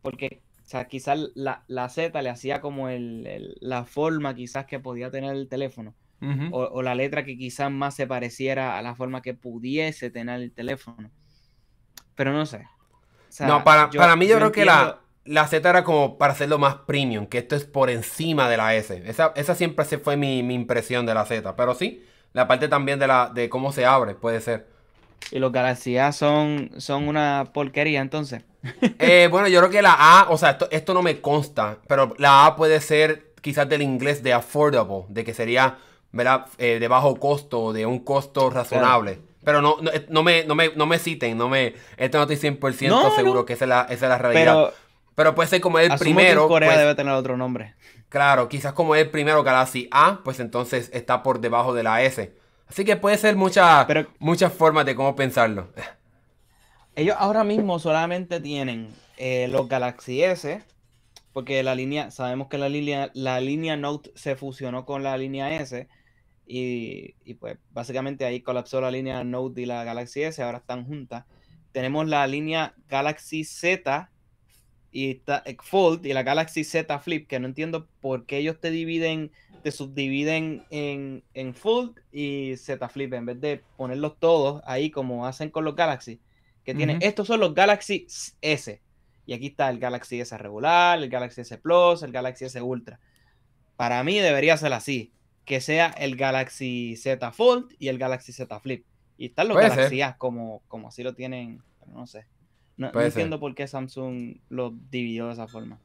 Porque, 0.00 0.40
o 0.64 0.68
sea, 0.68 0.86
quizás 0.88 1.18
la, 1.34 1.64
la 1.68 1.90
Z 1.90 2.22
le 2.22 2.30
hacía 2.30 2.62
como 2.62 2.88
el, 2.88 3.58
la 3.60 3.84
forma 3.84 4.34
quizás 4.34 4.64
que 4.64 4.80
podía 4.80 5.10
tener 5.10 5.36
el 5.36 5.48
teléfono. 5.48 5.94
o, 6.50 6.62
o, 6.62 6.82
la 6.82 6.94
letra 6.94 7.24
que 7.24 7.36
quizás 7.36 7.70
más 7.70 7.94
se 7.94 8.06
pareciera 8.06 8.78
a 8.78 8.82
la 8.82 8.94
forma 8.94 9.20
que 9.20 9.34
pudiese 9.34 10.10
tener 10.10 10.40
el 10.40 10.52
teléfono 10.52 11.10
pero 12.20 12.34
no 12.34 12.44
sé. 12.44 12.68
no, 13.38 13.64
para, 13.64 13.88
para 13.88 14.14
mí 14.14 14.26
yo, 14.26 14.36
creo 14.36 14.52
que 14.52 14.66
la, 14.66 14.98
la 15.24 15.46
Z 15.46 15.66
era 15.66 15.84
como 15.84 16.18
para 16.18 16.34
hacerlo 16.34 16.58
más 16.58 16.74
premium, 16.86 17.24
que 17.24 17.38
esto 17.38 17.56
es 17.56 17.64
por 17.64 17.88
encima 17.88 18.46
de 18.50 18.58
la 18.58 18.74
S. 18.74 19.02
Esa, 19.06 19.32
esa 19.36 19.54
siempre 19.54 19.86
se 19.86 19.96
fue 19.96 20.18
mi, 20.18 20.40
impresión 20.40 21.06
de 21.06 21.14
la 21.14 21.24
Z. 21.24 21.56
Pero 21.56 21.74
sí, 21.74 22.04
la 22.34 22.46
parte 22.46 22.68
también 22.68 22.98
de, 22.98 23.06
la, 23.06 23.30
de 23.32 23.48
cómo 23.48 23.72
se 23.72 23.86
abre, 23.86 24.14
puede 24.14 24.42
ser. 24.42 24.66
¿Y 25.30 25.38
los 25.38 25.50
Galaxy 25.50 25.96
A 25.96 26.12
son, 26.12 26.72
son 26.76 27.08
una 27.08 27.46
porquería 27.54 28.02
entonces? 28.02 28.42
Eh, 28.98 29.28
bueno, 29.30 29.48
yo 29.48 29.60
creo 29.60 29.70
que 29.70 29.80
la 29.80 29.94
A, 29.94 30.28
o 30.28 30.36
sea, 30.36 30.58
esto, 30.70 30.92
no 30.92 31.00
me 31.00 31.22
consta, 31.22 31.78
pero 31.88 32.14
la 32.18 32.44
A 32.44 32.54
puede 32.54 32.82
ser 32.82 33.32
quizás 33.40 33.66
del 33.66 33.80
inglés 33.80 34.22
de 34.22 34.34
affordable, 34.34 35.06
de 35.08 35.24
que 35.24 35.32
sería, 35.32 35.78
¿verdad? 36.12 36.48
Eh, 36.58 36.78
de 36.80 36.86
bajo 36.86 37.16
costo, 37.16 37.72
de 37.72 37.86
un 37.86 38.00
costo 38.00 38.50
razonable. 38.50 39.29
Pero 39.50 39.62
no, 39.62 39.78
no, 39.82 39.90
no, 40.10 40.22
me, 40.22 40.44
no, 40.44 40.54
me, 40.54 40.70
no 40.76 40.86
me 40.86 40.96
citen, 41.00 41.36
no 41.36 41.48
me, 41.48 41.74
esto 41.96 42.18
no 42.18 42.30
estoy 42.30 42.52
100% 42.52 43.16
seguro 43.16 43.44
que 43.44 43.54
esa 43.54 43.64
es, 43.64 43.68
la, 43.68 43.80
esa 43.90 44.06
es 44.06 44.08
la 44.08 44.16
realidad. 44.16 44.72
Pero, 45.16 45.34
puede 45.34 45.48
ser 45.48 45.60
como 45.60 45.80
el 45.80 45.92
primero. 45.98 46.42
Que 46.42 46.48
Corea 46.48 46.68
pues 46.68 46.78
debe 46.78 46.94
tener 46.94 47.12
otro 47.14 47.36
nombre. 47.36 47.74
Claro, 48.08 48.48
quizás 48.48 48.74
como 48.74 48.94
el 48.94 49.10
primero 49.10 49.42
Galaxy 49.42 49.88
A, 49.90 50.20
pues 50.22 50.38
entonces 50.38 50.88
está 50.92 51.24
por 51.24 51.40
debajo 51.40 51.74
de 51.74 51.82
la 51.82 52.00
S. 52.04 52.32
Así 52.68 52.84
que 52.84 52.94
puede 52.94 53.18
ser 53.18 53.34
muchas 53.34 53.88
muchas 54.20 54.52
formas 54.52 54.86
de 54.86 54.94
cómo 54.94 55.16
pensarlo. 55.16 55.72
Ellos 56.94 57.16
ahora 57.18 57.42
mismo 57.42 57.80
solamente 57.80 58.38
tienen 58.38 58.94
eh, 59.16 59.48
los 59.48 59.68
Galaxy 59.68 60.22
S, 60.22 60.62
porque 61.32 61.64
la 61.64 61.74
línea, 61.74 62.12
sabemos 62.12 62.46
que 62.46 62.56
la 62.56 62.68
línea, 62.68 63.10
la 63.14 63.40
línea 63.40 63.76
Note 63.76 64.12
se 64.14 64.36
fusionó 64.36 64.86
con 64.86 65.02
la 65.02 65.16
línea 65.16 65.52
S 65.60 65.88
y, 66.52 67.34
pues 67.34 67.58
básicamente 67.70 68.24
ahí 68.24 68.40
colapsó 68.40 68.80
la 68.80 68.90
línea 68.90 69.22
Note 69.22 69.60
y 69.60 69.66
la 69.66 69.84
Galaxy 69.84 70.22
S, 70.22 70.42
ahora 70.42 70.58
están 70.58 70.84
juntas. 70.84 71.24
Tenemos 71.70 72.08
la 72.08 72.26
línea 72.26 72.74
Galaxy 72.88 73.44
Z 73.44 74.10
y 74.90 75.22
eh, 75.24 75.56
Fold 75.62 76.04
y 76.04 76.12
la 76.12 76.24
Galaxy 76.24 76.64
Z 76.64 76.98
Flip, 76.98 77.28
que 77.28 77.38
no 77.38 77.46
entiendo 77.46 77.86
por 78.00 78.26
qué 78.26 78.38
ellos 78.38 78.58
te 78.58 78.72
dividen, 78.72 79.30
te 79.62 79.70
subdividen 79.70 80.64
en, 80.70 81.22
en 81.34 81.54
Fold 81.54 82.00
y 82.10 82.56
Z 82.56 82.88
Flip, 82.88 83.12
en 83.12 83.26
vez 83.26 83.40
de 83.40 83.62
ponerlos 83.76 84.18
todos 84.18 84.60
ahí 84.66 84.90
como 84.90 85.26
hacen 85.28 85.50
con 85.50 85.64
los 85.64 85.76
Galaxy. 85.76 86.20
Que 86.64 86.74
tienen, 86.74 86.98
estos 87.00 87.28
son 87.28 87.38
los 87.38 87.54
Galaxy 87.54 88.08
S. 88.40 88.82
Y 89.24 89.32
aquí 89.34 89.46
está 89.46 89.70
el 89.70 89.78
Galaxy 89.78 90.20
S 90.20 90.36
regular, 90.36 90.98
el 90.98 91.08
Galaxy 91.08 91.42
S 91.42 91.56
Plus, 91.58 92.02
el 92.02 92.10
Galaxy 92.10 92.46
S 92.46 92.60
Ultra. 92.60 92.98
Para 93.76 94.02
mí 94.02 94.18
debería 94.18 94.56
ser 94.56 94.72
así 94.72 95.12
que 95.50 95.60
sea 95.60 95.88
el 95.88 96.14
Galaxy 96.14 96.94
Z 96.94 97.32
Fold 97.32 97.74
y 97.80 97.88
el 97.88 97.98
Galaxy 97.98 98.32
Z 98.32 98.60
Flip. 98.60 98.84
Y 99.18 99.26
están 99.26 99.48
los 99.48 99.56
Galaxy 99.56 100.00
A 100.00 100.16
como, 100.16 100.62
como 100.68 100.86
así 100.86 101.02
lo 101.02 101.12
tienen, 101.12 101.60
no 101.88 102.06
sé. 102.06 102.26
No, 102.76 102.92
entiendo 103.00 103.40
por 103.40 103.56
qué 103.56 103.66
Samsung 103.66 104.36
lo 104.48 104.72
dividió 104.92 105.26
de 105.26 105.32
esa 105.32 105.48
forma. 105.48 105.80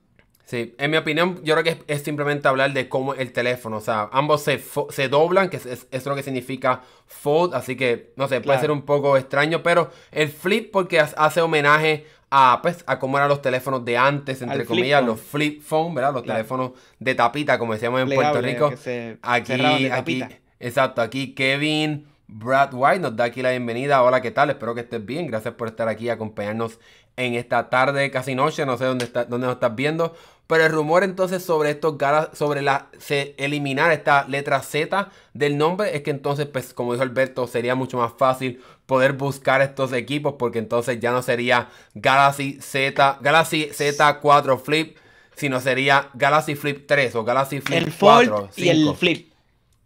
Sí, 0.46 0.76
en 0.78 0.92
mi 0.92 0.98
opinión, 0.98 1.44
yo 1.44 1.56
creo 1.56 1.64
que 1.64 1.84
es, 1.92 2.04
simplemente 2.04 2.48
hablar 2.48 2.74
de 2.74 2.88
cómo 2.88 3.16
el 3.16 3.34
teléfono, 3.34 3.78
o 3.78 3.82
sea, 3.82 4.08
ambos 4.12 4.44
se, 4.44 4.62
se 4.90 5.10
doblan, 5.10 5.50
que 5.50 5.58
es, 5.58 5.88
es, 5.90 6.06
lo 6.06 6.16
que 6.16 6.22
significa 6.22 6.84
fold, 7.08 7.56
así 7.56 7.76
que, 7.76 8.14
no 8.18 8.28
sé, 8.28 8.42
puede 8.42 8.60
ser 8.60 8.70
un 8.70 8.84
poco 8.84 9.18
extraño, 9.18 9.64
pero 9.64 9.90
el 10.12 10.30
flip 10.30 10.72
porque 10.72 11.00
hace 11.00 11.42
homenaje 11.42 12.06
a, 12.30 12.60
pues, 12.62 12.84
a 12.88 13.00
cómo 13.00 13.18
eran 13.18 13.30
los 13.30 13.42
teléfonos 13.42 13.86
de 13.86 13.98
antes, 13.98 14.42
entre 14.42 14.66
comillas, 14.66 15.04
los 15.04 15.22
flip 15.22 15.62
phone, 15.62 15.94
¿verdad? 15.96 16.14
Los 16.14 16.24
teléfonos 16.24 16.72
de 17.00 17.16
tapita, 17.16 17.58
como 17.58 17.74
decíamos 17.74 18.02
en 18.02 18.10
Puerto 18.10 18.42
Rico. 18.42 18.74
aquí, 19.22 19.88
aquí, 19.90 20.24
exacto, 20.60 21.02
aquí 21.02 21.34
Kevin 21.34 22.08
Brad 22.28 22.74
White 22.74 23.00
nos 23.00 23.16
da 23.16 23.26
aquí 23.26 23.42
la 23.42 23.52
bienvenida. 23.52 24.02
Hola, 24.02 24.22
¿qué 24.22 24.32
tal? 24.32 24.50
Espero 24.50 24.74
que 24.74 24.82
estés 24.82 25.06
bien. 25.06 25.28
Gracias 25.28 25.54
por 25.54 25.68
estar 25.68 25.88
aquí 25.88 26.06
y 26.06 26.10
acompañarnos 26.10 26.80
en 27.18 27.36
esta 27.36 27.70
tarde, 27.70 28.10
casi 28.12 28.36
noche. 28.36 28.66
No 28.66 28.78
sé 28.78 28.86
dónde, 28.86 29.06
está, 29.06 29.26
dónde 29.26 29.48
nos 29.48 29.56
estás 29.56 29.76
viendo. 29.76 30.16
Pero 30.48 30.64
el 30.64 30.72
rumor 30.72 31.04
entonces 31.04 31.44
sobre 31.44 31.72
estos 31.72 31.96
sobre 32.34 32.62
la 32.62 32.90
eliminar 33.38 33.92
esta 33.92 34.28
letra 34.28 34.62
Z 34.62 35.10
del 35.34 35.58
nombre 35.58 35.96
es 35.96 36.04
que 36.04 36.12
entonces, 36.12 36.46
pues, 36.46 36.74
como 36.74 36.94
dijo 36.94 37.04
Alberto, 37.04 37.48
sería 37.48 37.74
mucho 37.74 37.98
más 37.98 38.14
fácil 38.16 38.62
poder 38.86 39.14
buscar 39.14 39.62
estos 39.62 39.92
equipos 39.94 40.36
porque 40.38 40.60
entonces 40.60 41.00
ya 41.00 41.12
no 41.12 41.24
sería 41.24 41.70
Galaxy 41.96 42.60
Z, 42.62 43.18
Galaxy 43.22 43.70
Z4 43.72 44.60
Flip, 44.60 44.98
sino 45.36 45.60
sería 45.60 46.10
Galaxy 46.14 46.56
Flip 46.56 46.86
3 46.86 47.16
o 47.16 47.24
Galaxy 47.24 47.62
Flip 47.62 47.88
el 47.88 47.94
4, 47.94 48.50
y 48.56 48.70
el 48.70 48.96
Flip. 48.96 49.32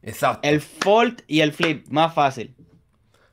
Exacto. 0.03 0.47
El 0.47 0.59
Fold 0.59 1.23
y 1.27 1.39
el 1.39 1.53
Flip, 1.53 1.87
más 1.87 2.13
fácil. 2.13 2.53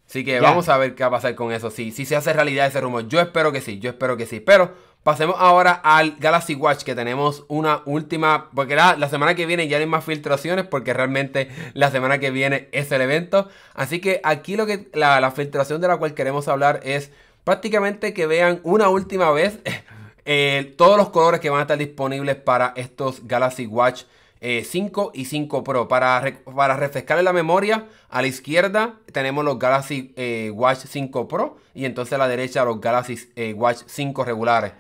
Así 0.09 0.25
que 0.25 0.39
vamos 0.39 0.69
a 0.69 0.77
ver 0.77 0.95
qué 0.95 1.03
va 1.03 1.09
a 1.09 1.11
pasar 1.11 1.35
con 1.35 1.53
eso. 1.53 1.71
Si, 1.71 1.91
si 1.91 2.05
se 2.05 2.15
hace 2.15 2.33
realidad 2.33 2.67
ese 2.67 2.81
rumor. 2.81 3.09
Yo 3.09 3.21
espero 3.21 3.51
que 3.51 3.61
sí, 3.61 3.81
yo 3.81 3.91
espero 3.91 4.17
que 4.17 4.27
sí. 4.27 4.39
Pero 4.39 4.73
Pasemos 5.07 5.37
ahora 5.39 5.71
al 5.85 6.17
Galaxy 6.19 6.57
Watch, 6.57 6.83
que 6.83 6.97
tenemos 6.97 7.45
una 7.47 7.83
última, 7.85 8.51
porque 8.53 8.75
la, 8.75 9.09
semana 9.09 9.37
que 9.37 9.47
viene 9.47 9.69
ya 9.69 9.79
hay 9.79 9.87
más 9.87 10.05
filtraciones, 10.05 10.67
porque 10.67 10.93
realmente 10.93 11.49
la 11.75 11.93
semana 11.93 12.19
que 12.19 12.33
viene 12.33 12.69
es 12.73 12.91
el 12.91 13.01
evento. 13.03 13.49
Así 13.73 14.01
que 14.01 14.21
aquí 14.25 14.57
lo 14.57 14.67
que 14.67 14.89
la, 14.95 15.31
filtración 15.31 15.81
de 15.81 15.87
la 15.87 15.99
cual 15.99 16.15
queremos 16.15 16.49
hablar 16.49 16.81
es 16.83 17.13
prácticamente 17.45 18.13
que 18.15 18.27
vean 18.27 18.59
una 18.65 18.89
última 18.89 19.31
vez 19.31 19.61
eh, 20.25 20.75
todos 20.77 20.97
los 20.97 21.11
colores 21.11 21.39
que 21.39 21.51
van 21.51 21.61
a 21.61 21.63
estar 21.63 21.79
disponibles 21.79 22.35
para 22.35 22.73
estos 22.75 23.29
Galaxy 23.29 23.69
Watch 23.69 24.03
5 24.41 25.13
eh, 25.15 25.21
y 25.21 25.25
5 25.27 25.63
Pro. 25.63 25.87
Para, 25.87 26.41
para 26.53 26.77
refrescarle 26.77 27.23
la 27.23 27.33
memoria, 27.33 27.87
a 28.11 28.23
la 28.23 28.27
izquierda 28.27 28.97
tenemos 29.13 29.45
los 29.45 29.57
Galaxy 29.57 30.13
eh, 30.17 30.51
Watch 30.53 30.81
5 30.89 31.29
Pro 31.29 31.59
y 31.77 31.85
entonces 31.85 32.15
a 32.15 32.19
la 32.19 32.27
derecha 32.27 32.65
los 32.65 32.81
Galaxy 32.81 33.17
Watch 33.55 33.83
5 33.87 34.25
regulares. 34.25 34.73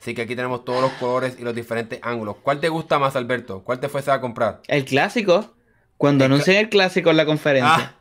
Así 0.00 0.14
que 0.14 0.22
aquí 0.22 0.34
tenemos 0.34 0.64
todos 0.64 0.80
los 0.80 0.92
colores 0.92 1.36
y 1.38 1.42
los 1.42 1.54
diferentes 1.54 1.98
ángulos. 2.02 2.36
¿Cuál 2.42 2.58
te 2.58 2.70
gusta 2.70 2.98
más, 2.98 3.16
Alberto? 3.16 3.62
¿Cuál 3.62 3.80
te 3.80 3.90
fuese 3.90 4.10
a 4.10 4.20
comprar? 4.20 4.62
El 4.66 4.86
clásico. 4.86 5.54
Cuando 5.98 6.24
anuncien 6.24 6.56
el 6.56 6.70
clásico 6.70 7.10
en 7.10 7.18
la 7.18 7.26
conferencia. 7.26 7.74
Ah, 7.74 7.94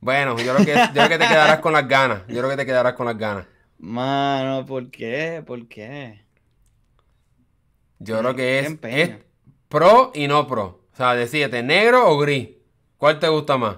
bueno, 0.00 0.36
yo 0.38 0.54
creo, 0.54 0.66
que, 0.66 0.74
yo 0.74 0.92
creo 0.92 1.08
que 1.08 1.18
te 1.18 1.26
quedarás 1.26 1.60
con 1.60 1.72
las 1.72 1.88
ganas. 1.88 2.20
Yo 2.28 2.38
creo 2.38 2.50
que 2.50 2.56
te 2.58 2.66
quedarás 2.66 2.92
con 2.92 3.06
las 3.06 3.16
ganas. 3.16 3.46
Mano, 3.78 4.66
¿por 4.66 4.90
qué? 4.90 5.42
¿Por 5.46 5.66
qué? 5.66 6.26
Yo 7.98 8.18
creo 8.18 8.34
que 8.36 8.58
es, 8.60 9.10
pro 9.68 10.12
y 10.14 10.28
no 10.28 10.46
pro. 10.46 10.84
O 10.92 10.96
sea, 10.96 11.14
decídete, 11.14 11.62
¿negro 11.62 12.10
o 12.10 12.18
gris? 12.18 12.50
¿Cuál 12.98 13.18
te 13.18 13.28
gusta 13.28 13.56
más? 13.56 13.76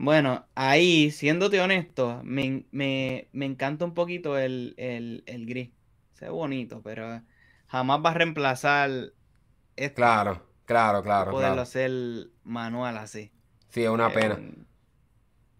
Bueno, 0.00 0.46
ahí, 0.54 1.10
siéndote 1.10 1.60
honesto, 1.60 2.20
me, 2.22 2.64
encanta 3.32 3.84
un 3.84 3.94
poquito 3.94 4.38
el, 4.38 5.24
gris. 5.26 5.70
Se 6.14 6.28
bonito, 6.28 6.82
pero 6.84 7.20
jamás 7.66 8.00
va 8.04 8.10
a 8.10 8.14
reemplazar 8.14 8.90
esto. 9.74 9.96
Claro, 9.96 10.46
claro, 10.66 11.02
claro. 11.02 11.32
Poderlo 11.32 11.62
hacer 11.62 11.90
manual 12.44 12.96
así. 12.96 13.32
Sí, 13.70 13.82
es 13.82 13.90
una 13.90 14.12
pena. 14.12 14.38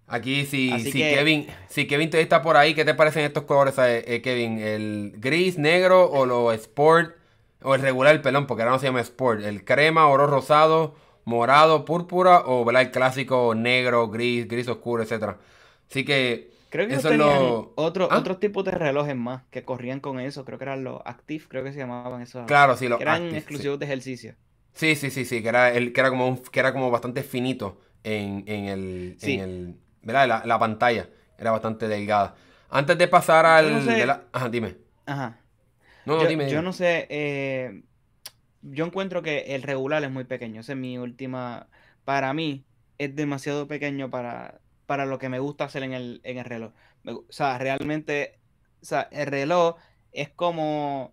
Aquí, 0.06 0.46
si, 0.46 0.70
si 0.78 1.00
Kevin, 1.00 1.48
si 1.68 1.88
Kevin 1.88 2.08
te 2.08 2.20
está 2.20 2.40
por 2.40 2.56
ahí, 2.56 2.74
¿qué 2.74 2.84
te 2.84 2.94
parecen 2.94 3.24
estos 3.24 3.42
colores, 3.42 3.76
eh, 3.78 4.04
eh, 4.06 4.22
Kevin? 4.22 4.60
¿El 4.60 5.14
gris, 5.16 5.58
negro 5.58 6.08
o 6.08 6.26
lo 6.26 6.52
sport? 6.52 7.16
O 7.62 7.74
el 7.74 7.82
regular, 7.82 8.14
el 8.14 8.22
pelón, 8.22 8.46
porque 8.46 8.62
ahora 8.62 8.74
no 8.74 8.78
se 8.78 8.86
llama 8.86 9.00
sport. 9.00 9.42
¿El 9.42 9.64
crema, 9.64 10.06
oro 10.06 10.28
rosado? 10.28 10.94
Morado, 11.28 11.84
púrpura 11.84 12.42
o 12.46 12.64
¿verdad? 12.64 12.82
el 12.82 12.90
clásico 12.90 13.54
negro, 13.54 14.08
gris, 14.08 14.48
gris 14.48 14.66
oscuro, 14.66 15.02
etcétera. 15.02 15.36
Así 15.88 16.04
que 16.04 16.50
creo 16.70 16.88
que 16.88 16.94
eso 16.94 17.10
es 17.10 17.18
lo... 17.18 17.72
otro, 17.76 18.08
¿Ah? 18.10 18.18
otros 18.18 18.40
tipos 18.40 18.64
de 18.64 18.70
relojes 18.70 19.14
más 19.14 19.42
que 19.50 19.62
corrían 19.62 20.00
con 20.00 20.20
eso. 20.20 20.44
Creo 20.46 20.58
que 20.58 20.64
eran 20.64 20.84
los 20.84 21.00
Active, 21.04 21.44
creo 21.46 21.62
que 21.62 21.72
se 21.72 21.78
llamaban 21.78 22.22
esos. 22.22 22.46
Claro, 22.46 22.76
sí, 22.76 22.88
los 22.88 23.00
eran 23.00 23.34
exclusivos 23.34 23.78
de 23.78 23.84
ejercicio. 23.84 24.34
Sí, 24.72 24.94
sí, 24.96 25.10
sí, 25.10 25.24
sí, 25.24 25.42
que 25.42 25.48
era, 25.48 25.70
el, 25.70 25.92
que 25.92 26.00
era 26.00 26.08
como 26.08 26.42
que 26.42 26.60
era 26.60 26.72
como 26.72 26.90
bastante 26.90 27.22
finito 27.22 27.78
en, 28.02 28.44
en 28.46 28.64
el, 28.64 29.16
en 29.20 29.40
el 29.40 29.76
¿verdad? 30.02 30.44
La, 30.46 30.58
pantalla 30.58 31.08
era 31.36 31.50
bastante 31.50 31.88
delgada. 31.88 32.36
Antes 32.70 32.96
de 32.96 33.08
pasar 33.08 33.44
al... 33.44 34.26
Ajá, 34.32 34.48
dime. 34.48 34.76
Ajá. 35.04 35.38
No, 36.06 36.16
no, 36.16 36.26
dime, 36.26 36.48
Yo 36.48 36.62
no 36.62 36.72
sé, 36.72 37.06
eh, 37.10 37.82
yo 38.70 38.86
encuentro 38.86 39.22
que 39.22 39.54
el 39.54 39.62
regular 39.62 40.02
es 40.04 40.10
muy 40.10 40.24
pequeño. 40.24 40.60
Esa 40.60 40.72
es 40.72 40.78
mi 40.78 40.98
última. 40.98 41.68
Para 42.04 42.32
mí, 42.34 42.64
es 42.98 43.14
demasiado 43.14 43.68
pequeño 43.68 44.10
para, 44.10 44.60
para 44.86 45.06
lo 45.06 45.18
que 45.18 45.28
me 45.28 45.38
gusta 45.38 45.64
hacer 45.64 45.82
en 45.82 45.92
el, 45.94 46.20
en 46.24 46.38
el 46.38 46.44
reloj. 46.44 46.72
o 47.06 47.24
sea, 47.30 47.58
realmente. 47.58 48.38
O 48.82 48.84
sea, 48.84 49.08
el 49.12 49.26
reloj 49.26 49.76
es 50.12 50.30
como. 50.30 51.12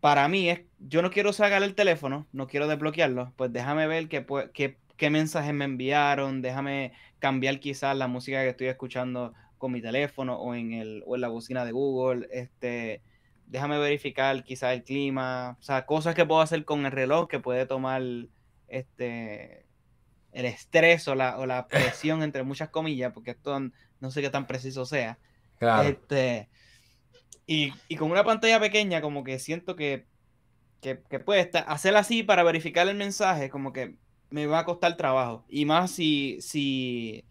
Para 0.00 0.28
mí, 0.28 0.50
es, 0.50 0.60
yo 0.78 1.02
no 1.02 1.10
quiero 1.10 1.32
sacar 1.32 1.62
el 1.62 1.74
teléfono, 1.74 2.26
no 2.32 2.46
quiero 2.46 2.68
desbloquearlo. 2.68 3.32
Pues 3.36 3.52
déjame 3.52 3.86
ver 3.86 4.08
qué, 4.08 4.24
qué, 4.54 4.78
qué 4.96 5.10
mensajes 5.10 5.52
me 5.54 5.64
enviaron, 5.64 6.42
déjame 6.42 6.92
cambiar 7.18 7.60
quizás 7.60 7.96
la 7.96 8.06
música 8.06 8.42
que 8.42 8.50
estoy 8.50 8.68
escuchando 8.68 9.34
con 9.58 9.72
mi 9.72 9.80
teléfono 9.80 10.36
o 10.38 10.54
en, 10.54 10.72
el, 10.74 11.02
o 11.06 11.14
en 11.16 11.22
la 11.22 11.28
bocina 11.28 11.64
de 11.64 11.72
Google. 11.72 12.28
Este, 12.30 13.02
déjame 13.46 13.78
verificar 13.78 14.42
quizás 14.44 14.72
el 14.74 14.84
clima, 14.84 15.56
o 15.60 15.62
sea, 15.62 15.86
cosas 15.86 16.14
que 16.14 16.26
puedo 16.26 16.40
hacer 16.40 16.64
con 16.64 16.84
el 16.86 16.92
reloj 16.92 17.28
que 17.28 17.40
puede 17.40 17.66
tomar 17.66 18.02
este 18.68 19.66
el 20.32 20.44
estrés 20.44 21.08
o 21.08 21.14
la, 21.14 21.38
o 21.38 21.46
la 21.46 21.66
presión 21.68 22.22
entre 22.22 22.42
muchas 22.42 22.68
comillas, 22.68 23.12
porque 23.12 23.30
esto 23.30 23.58
no 24.00 24.10
sé 24.10 24.20
qué 24.20 24.30
tan 24.30 24.46
preciso 24.46 24.84
sea. 24.84 25.18
Claro. 25.58 25.88
Este, 25.88 26.48
y, 27.46 27.72
con 27.96 28.10
una 28.10 28.24
pantalla 28.24 28.60
pequeña, 28.60 29.00
como 29.00 29.24
que 29.24 29.38
siento 29.38 29.76
que, 29.76 30.04
que, 30.82 31.00
que 31.08 31.20
puede 31.20 31.40
estar, 31.40 31.64
hacer 31.68 31.96
así 31.96 32.22
para 32.22 32.42
verificar 32.42 32.86
el 32.88 32.96
mensaje, 32.96 33.48
como 33.48 33.72
que 33.72 33.96
me 34.28 34.46
va 34.46 34.60
a 34.60 34.64
costar 34.66 34.96
trabajo. 34.96 35.46
Y 35.48 35.64
más 35.64 35.90
si, 35.90 36.38
si 36.40 37.24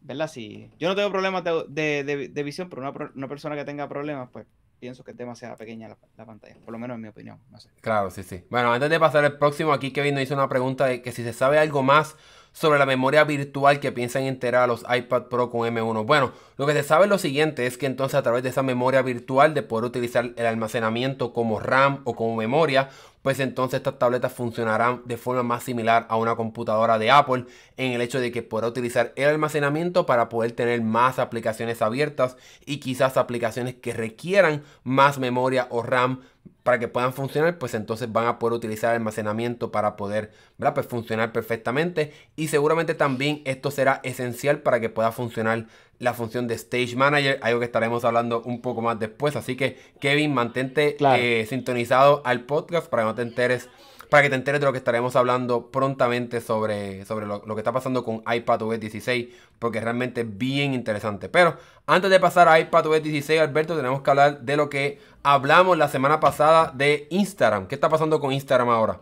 ¿verdad? 0.00 0.28
Si 0.28 0.70
yo 0.78 0.88
no 0.88 0.96
tengo 0.96 1.10
problemas 1.10 1.44
de, 1.44 2.04
de, 2.04 2.42
visión, 2.42 2.68
pero 2.68 2.82
una, 2.82 3.10
una 3.14 3.28
persona 3.28 3.56
que 3.56 3.64
tenga 3.64 3.88
problemas, 3.88 4.28
pues 4.32 4.46
pienso 4.78 5.04
que 5.04 5.12
es 5.12 5.16
demasiado 5.16 5.56
pequeña 5.56 5.88
la, 5.88 6.26
pantalla, 6.26 6.56
por 6.64 6.72
lo 6.72 6.78
menos 6.78 6.96
en 6.96 7.02
mi 7.02 7.08
opinión. 7.08 7.38
Claro, 7.80 8.10
sí, 8.10 8.22
sí. 8.22 8.44
Bueno, 8.50 8.72
antes 8.72 8.90
de 8.90 9.00
pasar 9.00 9.24
al 9.24 9.38
próximo, 9.38 9.72
aquí 9.72 9.92
Kevin 9.92 10.14
nos 10.14 10.22
hizo 10.22 10.34
una 10.34 10.48
pregunta 10.48 10.86
de 10.86 11.02
que 11.02 11.12
si 11.12 11.22
se 11.24 11.32
sabe 11.32 11.58
algo 11.58 11.82
más 11.82 12.16
sobre 12.52 12.78
la 12.78 12.86
memoria 12.86 13.24
virtual 13.24 13.78
que 13.78 13.92
piensan 13.92 14.24
integrar 14.24 14.64
a 14.64 14.66
los 14.66 14.84
iPad 14.88 15.24
Pro 15.24 15.50
con 15.50 15.60
M1. 15.60 16.04
Bueno, 16.06 16.32
lo 16.56 16.66
que 16.66 16.72
se 16.72 16.82
sabe 16.82 17.04
es 17.04 17.10
lo 17.10 17.18
siguiente, 17.18 17.66
es 17.66 17.78
que 17.78 17.86
entonces 17.86 18.16
a 18.16 18.22
través 18.22 18.42
de 18.42 18.48
esa 18.48 18.62
memoria 18.62 19.02
virtual 19.02 19.54
de 19.54 19.62
poder 19.62 19.84
utilizar 19.84 20.32
el 20.36 20.46
almacenamiento 20.46 21.32
como 21.32 21.60
RAM 21.60 22.00
o 22.04 22.16
como 22.16 22.34
memoria, 22.34 22.88
pues 23.22 23.40
entonces 23.40 23.78
estas 23.78 23.98
tabletas 23.98 24.32
funcionarán 24.32 25.02
de 25.04 25.16
forma 25.16 25.42
más 25.42 25.62
similar 25.62 26.06
a 26.08 26.16
una 26.16 26.36
computadora 26.36 26.98
de 26.98 27.10
Apple 27.10 27.46
en 27.76 27.92
el 27.92 28.00
hecho 28.00 28.20
de 28.20 28.32
que 28.32 28.42
podrá 28.42 28.68
utilizar 28.68 29.12
el 29.16 29.28
almacenamiento 29.28 30.06
para 30.06 30.28
poder 30.28 30.52
tener 30.52 30.82
más 30.82 31.18
aplicaciones 31.18 31.82
abiertas 31.82 32.36
y 32.64 32.78
quizás 32.78 33.16
aplicaciones 33.16 33.74
que 33.74 33.92
requieran 33.92 34.62
más 34.84 35.18
memoria 35.18 35.66
o 35.70 35.82
RAM 35.82 36.20
para 36.62 36.78
que 36.78 36.88
puedan 36.88 37.14
funcionar, 37.14 37.56
pues 37.58 37.72
entonces 37.72 38.12
van 38.12 38.26
a 38.26 38.38
poder 38.38 38.52
utilizar 38.52 38.94
almacenamiento 38.94 39.72
para 39.72 39.96
poder 39.96 40.32
Pues 40.74 40.86
funcionar 40.86 41.32
perfectamente. 41.32 42.12
Y 42.36 42.48
seguramente 42.48 42.94
también 42.94 43.40
esto 43.46 43.70
será 43.70 44.00
esencial 44.02 44.60
para 44.60 44.78
que 44.78 44.90
pueda 44.90 45.10
funcionar 45.10 45.66
la 45.98 46.14
función 46.14 46.46
de 46.46 46.54
Stage 46.54 46.96
Manager, 46.96 47.38
algo 47.42 47.60
que 47.60 47.66
estaremos 47.66 48.04
hablando 48.04 48.42
un 48.42 48.60
poco 48.60 48.82
más 48.82 48.98
después. 48.98 49.36
Así 49.36 49.56
que, 49.56 49.78
Kevin, 50.00 50.32
mantente 50.32 50.96
eh, 51.00 51.46
sintonizado 51.48 52.22
al 52.24 52.42
podcast 52.42 52.88
para 52.88 53.02
que 53.02 53.06
no 53.06 53.14
te 53.14 53.22
enteres 53.22 53.68
para 54.08 54.22
que 54.22 54.30
te 54.30 54.36
enteres 54.36 54.60
de 54.60 54.66
lo 54.66 54.72
que 54.72 54.78
estaremos 54.78 55.16
hablando 55.16 55.70
prontamente 55.70 56.40
sobre, 56.40 57.04
sobre 57.04 57.26
lo, 57.26 57.42
que 57.42 57.58
está 57.58 57.72
pasando 57.72 58.04
con 58.04 58.22
iPadOS 58.26 58.80
16, 58.80 59.28
porque 59.58 59.80
realmente 59.80 60.22
es 60.22 60.38
bien 60.38 60.72
interesante. 60.72 61.28
Pero 61.28 61.56
antes 61.86 62.10
de 62.10 62.18
pasar 62.18 62.48
a 62.48 62.58
iPadOS 62.58 63.02
16, 63.02 63.40
Alberto, 63.40 63.76
tenemos 63.76 64.00
que 64.02 64.10
hablar 64.10 64.40
de 64.40 64.56
lo 64.56 64.70
que 64.70 64.98
hablamos 65.22 65.76
la 65.76 65.88
semana 65.88 66.20
pasada 66.20 66.72
de 66.74 67.06
Instagram. 67.10 67.66
¿Qué 67.66 67.74
está 67.74 67.88
pasando 67.88 68.18
con 68.20 68.32
Instagram 68.32 68.70
ahora? 68.70 69.00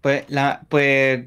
Pues, 0.00 0.24
la, 0.28 0.62
pues 0.68 1.26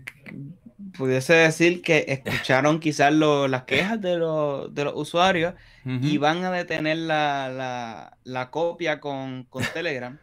pudiese 0.97 1.33
decir 1.33 1.81
que 1.81 2.05
escucharon 2.07 2.79
quizás 2.79 3.13
las 3.13 3.63
quejas 3.63 4.01
de, 4.01 4.17
los, 4.17 4.69
usuarios 4.95 5.53
y 5.85 6.17
van 6.17 6.43
a 6.43 6.51
detener 6.51 6.97
la, 6.97 8.49
copia 8.51 8.99
con, 8.99 9.43
con 9.45 9.63
Telegram. 9.73 10.17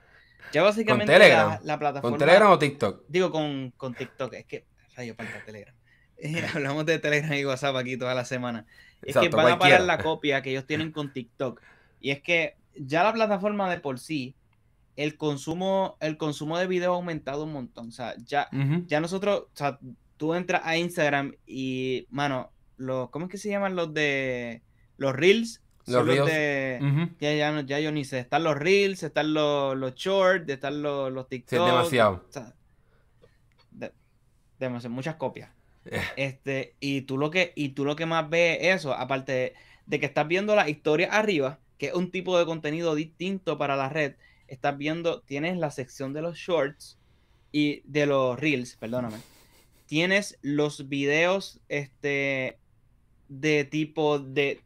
Ya 0.53 0.63
básicamente 0.63 1.13
¿Con 1.13 1.21
Telegram? 1.21 1.59
La, 1.65 1.79
plataforma. 1.79 2.11
¿Con 2.17 2.19
Telegram 2.19 2.51
o 2.51 2.59
TikTok? 2.59 3.05
Digo 3.09 3.31
con, 3.31 3.73
con 3.77 3.95
TikTok. 3.95 4.33
Es 4.35 4.47
que 4.47 4.65
rayo 4.97 5.15
falta 5.15 5.45
Telegram. 5.45 5.75
Eh, 6.19 6.47
hablamos 6.55 6.87
de 6.87 6.99
Telegram 6.99 7.35
y 7.35 7.45
WhatsApp 7.45 7.77
aquí 7.77 7.97
toda 7.97 8.15
la 8.15 8.25
semana. 8.25 8.67
Es 9.03 9.17
que 9.17 9.29
van 9.29 9.53
a 9.53 9.59
parar 9.59 9.83
la 9.83 9.99
copia 9.99 10.43
que 10.43 10.51
ellos 10.51 10.67
tienen 10.67 10.93
con 10.93 11.13
TikTok. 11.13 11.61
Y 12.01 12.11
es 12.11 12.21
que 12.23 12.57
ya 12.75 13.03
la 13.03 13.13
plataforma 13.13 13.71
de 13.71 13.81
por 13.81 13.99
sí, 13.99 14.35
el 14.97 15.17
consumo, 15.17 15.97
el 16.01 16.17
consumo 16.17 16.59
de 16.59 16.67
video 16.67 16.93
ha 16.93 16.97
aumentado 16.97 17.45
un 17.45 17.53
montón. 17.53 17.89
O 17.89 17.93
sea, 17.93 18.15
ya, 18.25 18.49
ya 18.87 19.01
nosotros, 19.01 19.41
o 19.53 19.57
sea, 19.57 19.79
tú 20.17 20.35
entras 20.35 20.63
a 20.65 20.77
Instagram 20.77 21.35
y, 21.47 22.07
mano, 22.11 22.51
los, 22.77 23.11
¿cómo 23.11 23.27
es 23.27 23.31
que 23.31 23.39
se 23.39 23.51
llaman 23.51 23.77
los 23.77 23.93
de 23.95 24.63
los 24.97 25.15
Reels? 25.15 25.63
Los 25.87 26.05
reels. 26.05 26.29
ya, 27.21 27.33
ya, 27.33 27.61
ya, 27.61 27.81
yo 27.81 27.93
ni 27.93 28.05
sé. 28.05 28.19
Están 28.19 28.43
los 28.43 28.57
reels, 28.57 29.03
están 29.03 29.33
los, 29.33 29.77
los 29.77 29.95
shorts, 29.95 30.49
están 30.49 30.83
los, 30.83 31.13
los 31.13 31.29
TikTok. 31.29 31.59
Sí, 31.59 31.65
demasiado. 31.65 32.25
demasiado. 34.59 34.95
Muchas 34.95 35.15
copias. 35.15 35.51
Eh. 35.85 36.01
Este, 36.17 36.75
y 36.81 37.03
tú 37.03 37.19
lo 37.19 37.31
que, 37.31 37.53
y 37.55 37.71
tú 37.71 37.85
lo 37.85 37.95
que 37.95 38.07
más 38.07 38.29
ves 38.29 38.59
eso, 38.61 38.93
aparte 38.93 39.55
de, 39.87 40.01
que 40.01 40.07
estás 40.07 40.27
viendo 40.27 40.57
la 40.57 40.69
historia 40.69 41.09
arriba, 41.13 41.61
que 41.79 41.87
es 41.87 41.95
un 41.95 42.11
tipo 42.11 42.37
de 42.39 42.47
contenido 42.47 42.95
distinto 42.95 43.57
para 43.57 43.77
la 43.77 43.89
red, 43.89 44.15
estás 44.49 44.77
viendo, 44.77 45.21
tienes 45.21 45.57
la 45.57 45.71
sección 45.71 46.13
de 46.13 46.23
los 46.23 46.37
shorts 46.37 46.99
y 47.53 47.83
de 47.85 48.07
los 48.07 48.39
reels, 48.39 48.77
perdóname. 48.77 49.19
Tienes 49.87 50.39
los 50.43 50.89
videos 50.89 51.61
este, 51.69 52.59
de 53.29 53.65
tipo 53.65 54.19
de 54.19 54.63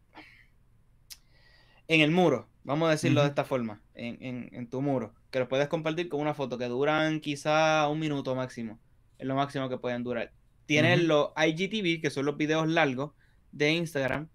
en 1.89 2.01
el 2.03 2.13
muro, 2.13 2.49
vamos 2.63 2.87
a 2.87 2.93
decirlo 2.93 3.23
de 3.23 3.29
esta 3.29 3.45
forma, 3.45 3.83
en, 3.95 4.71
tu 4.71 4.81
muro, 4.81 5.13
que 5.33 5.41
lo 5.41 5.49
puedes 5.49 5.67
compartir 5.67 6.09
con 6.09 6.21
una 6.21 6.35
foto 6.35 6.57
que 6.57 6.67
duran 6.67 7.19
quizá 7.19 7.89
un 7.89 7.99
minuto 7.99 8.37
máximo, 8.37 8.79
es 9.19 9.27
lo 9.27 9.35
máximo 9.35 9.69
que 9.69 9.77
pueden 9.77 10.05
durar. 10.05 10.33
Tienes 10.67 11.03
los 11.03 11.31
IGTV, 11.37 12.01
que 12.01 12.11
son 12.11 12.27
los 12.27 12.37
videos 12.37 12.69
largos 12.69 13.11
de 13.51 13.73
Instagram, 13.73 14.29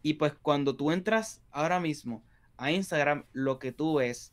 y 0.00 0.14
pues 0.14 0.34
cuando 0.40 0.76
tú 0.76 0.92
entras 0.92 1.42
ahora 1.50 1.80
mismo 1.80 2.22
a 2.56 2.70
Instagram, 2.70 3.24
lo 3.32 3.58
que 3.58 3.72
tú 3.72 3.96
ves 3.96 4.32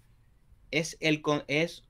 es, 0.69 0.95
el, 0.99 1.23
es 1.47 1.85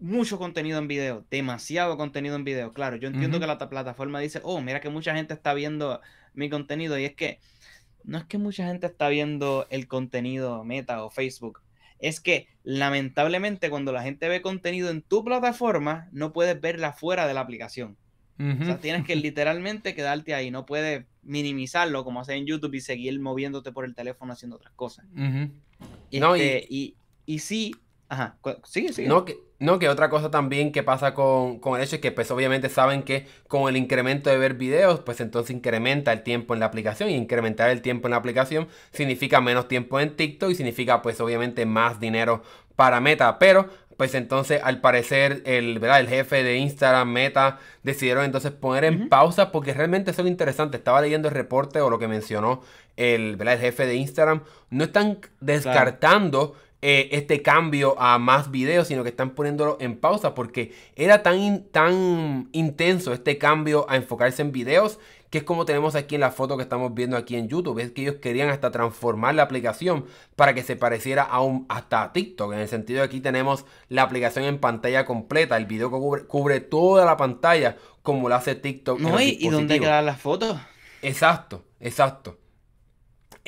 mucho 0.00 0.38
contenido 0.38 0.78
en 0.78 0.88
video, 0.88 1.24
demasiado 1.30 1.96
contenido 1.96 2.36
en 2.36 2.44
video. 2.44 2.72
Claro, 2.72 2.96
yo 2.96 3.08
entiendo 3.08 3.40
que 3.40 3.46
la 3.46 3.58
plataforma 3.58 4.20
dice, 4.20 4.40
oh, 4.44 4.60
mira 4.60 4.80
que 4.80 4.88
mucha 4.88 5.14
gente 5.14 5.34
está 5.34 5.54
viendo 5.54 6.00
mi 6.34 6.48
contenido, 6.48 6.98
y 6.98 7.04
es 7.04 7.14
que 7.14 7.40
no 8.04 8.18
es 8.18 8.24
que 8.24 8.38
mucha 8.38 8.66
gente 8.66 8.86
está 8.86 9.08
viendo 9.08 9.66
el 9.70 9.88
contenido 9.88 10.64
Meta 10.64 11.04
o 11.04 11.10
Facebook, 11.10 11.60
es 11.98 12.20
que 12.20 12.48
lamentablemente 12.62 13.70
cuando 13.70 13.92
la 13.92 14.02
gente 14.02 14.28
ve 14.28 14.40
contenido 14.40 14.90
en 14.90 15.02
tu 15.02 15.24
plataforma, 15.24 16.08
no 16.12 16.32
puedes 16.32 16.60
verla 16.60 16.92
fuera 16.92 17.26
de 17.26 17.34
la 17.34 17.40
aplicación. 17.40 17.96
O 18.40 18.64
sea, 18.64 18.78
tienes 18.78 19.04
que 19.04 19.16
literalmente 19.16 19.96
quedarte 19.96 20.32
ahí, 20.32 20.52
no 20.52 20.64
puedes 20.64 21.04
minimizarlo 21.22 22.04
como 22.04 22.20
hace 22.20 22.34
en 22.34 22.46
YouTube 22.46 22.74
y 22.74 22.80
seguir 22.80 23.18
moviéndote 23.20 23.72
por 23.72 23.84
el 23.84 23.96
teléfono 23.96 24.32
haciendo 24.32 24.56
otras 24.56 24.72
cosas. 24.74 25.06
Este, 26.10 26.66
y... 26.70 26.94
y, 27.26 27.38
sí, 27.40 27.74
Ajá, 28.08 28.38
sí, 28.64 28.92
sí. 28.92 29.06
No 29.06 29.24
que, 29.24 29.38
no, 29.58 29.78
que 29.78 29.88
otra 29.88 30.08
cosa 30.08 30.30
también 30.30 30.72
que 30.72 30.82
pasa 30.82 31.12
con, 31.12 31.58
con, 31.58 31.76
el 31.76 31.84
hecho 31.84 31.96
es 31.96 32.02
que 32.02 32.10
pues 32.10 32.30
obviamente 32.30 32.70
saben 32.70 33.02
que 33.02 33.26
con 33.48 33.68
el 33.68 33.76
incremento 33.76 34.30
de 34.30 34.38
ver 34.38 34.54
videos, 34.54 35.00
pues 35.00 35.20
entonces 35.20 35.54
incrementa 35.54 36.12
el 36.12 36.22
tiempo 36.22 36.54
en 36.54 36.60
la 36.60 36.66
aplicación 36.66 37.10
y 37.10 37.14
incrementar 37.14 37.68
el 37.68 37.82
tiempo 37.82 38.08
en 38.08 38.12
la 38.12 38.16
aplicación 38.16 38.68
significa 38.92 39.40
menos 39.42 39.68
tiempo 39.68 40.00
en 40.00 40.16
TikTok 40.16 40.50
y 40.50 40.54
significa 40.54 41.02
pues 41.02 41.20
obviamente 41.20 41.66
más 41.66 42.00
dinero 42.00 42.42
para 42.76 43.00
Meta, 43.00 43.38
pero 43.38 43.68
pues 43.98 44.14
entonces 44.14 44.60
al 44.62 44.80
parecer 44.80 45.42
el, 45.44 45.80
¿verdad? 45.80 45.98
el 45.98 46.08
jefe 46.08 46.44
de 46.44 46.56
Instagram, 46.56 47.10
Meta, 47.10 47.58
decidieron 47.82 48.24
entonces 48.24 48.52
poner 48.52 48.84
en 48.84 49.08
pausa 49.08 49.50
porque 49.50 49.74
realmente 49.74 50.12
eso 50.12 50.22
es 50.22 50.24
lo 50.24 50.30
interesante. 50.30 50.76
Estaba 50.76 51.00
leyendo 51.00 51.26
el 51.26 51.34
reporte 51.34 51.80
o 51.80 51.90
lo 51.90 51.98
que 51.98 52.06
mencionó 52.06 52.62
el, 52.96 53.34
¿verdad? 53.34 53.54
el 53.54 53.60
jefe 53.60 53.86
de 53.86 53.96
Instagram. 53.96 54.44
No 54.70 54.84
están 54.84 55.18
descartando 55.40 56.54
eh, 56.80 57.08
este 57.12 57.42
cambio 57.42 58.00
a 58.00 58.18
más 58.18 58.50
videos, 58.50 58.86
sino 58.86 59.02
que 59.02 59.08
están 59.08 59.30
poniéndolo 59.30 59.78
en 59.80 59.96
pausa 59.96 60.34
porque 60.34 60.72
era 60.94 61.22
tan, 61.24 61.64
tan 61.64 62.48
intenso 62.52 63.12
este 63.12 63.36
cambio 63.36 63.86
a 63.88 63.96
enfocarse 63.96 64.42
en 64.42 64.52
videos 64.52 65.00
que 65.30 65.38
es 65.38 65.44
como 65.44 65.64
tenemos 65.64 65.94
aquí 65.94 66.14
en 66.14 66.22
la 66.22 66.30
foto 66.30 66.56
que 66.56 66.62
estamos 66.62 66.94
viendo 66.94 67.16
aquí 67.16 67.36
en 67.36 67.48
YouTube. 67.48 67.80
Es 67.80 67.90
que 67.90 68.02
ellos 68.02 68.16
querían 68.16 68.48
hasta 68.48 68.70
transformar 68.70 69.34
la 69.34 69.42
aplicación 69.42 70.06
para 70.36 70.54
que 70.54 70.62
se 70.62 70.76
pareciera 70.76 71.22
a 71.22 71.40
un, 71.42 71.66
hasta 71.68 72.02
a 72.02 72.12
TikTok. 72.12 72.54
En 72.54 72.60
el 72.60 72.68
sentido 72.68 73.00
de 73.00 73.06
aquí 73.06 73.20
tenemos 73.20 73.66
la 73.88 74.02
aplicación 74.02 74.46
en 74.46 74.58
pantalla 74.58 75.04
completa. 75.04 75.56
El 75.56 75.66
video 75.66 75.90
que 75.90 76.26
cubre, 76.26 76.60
toda 76.60 77.04
la 77.04 77.16
pantalla 77.16 77.76
como 78.02 78.28
lo 78.28 78.36
hace 78.36 78.54
TikTok. 78.54 79.00
No, 79.00 79.20
¿y, 79.20 79.36
¿y 79.38 79.50
dónde 79.50 79.78
quedan 79.78 80.06
las 80.06 80.20
fotos? 80.20 80.56
Exacto, 81.02 81.62
exacto 81.80 82.38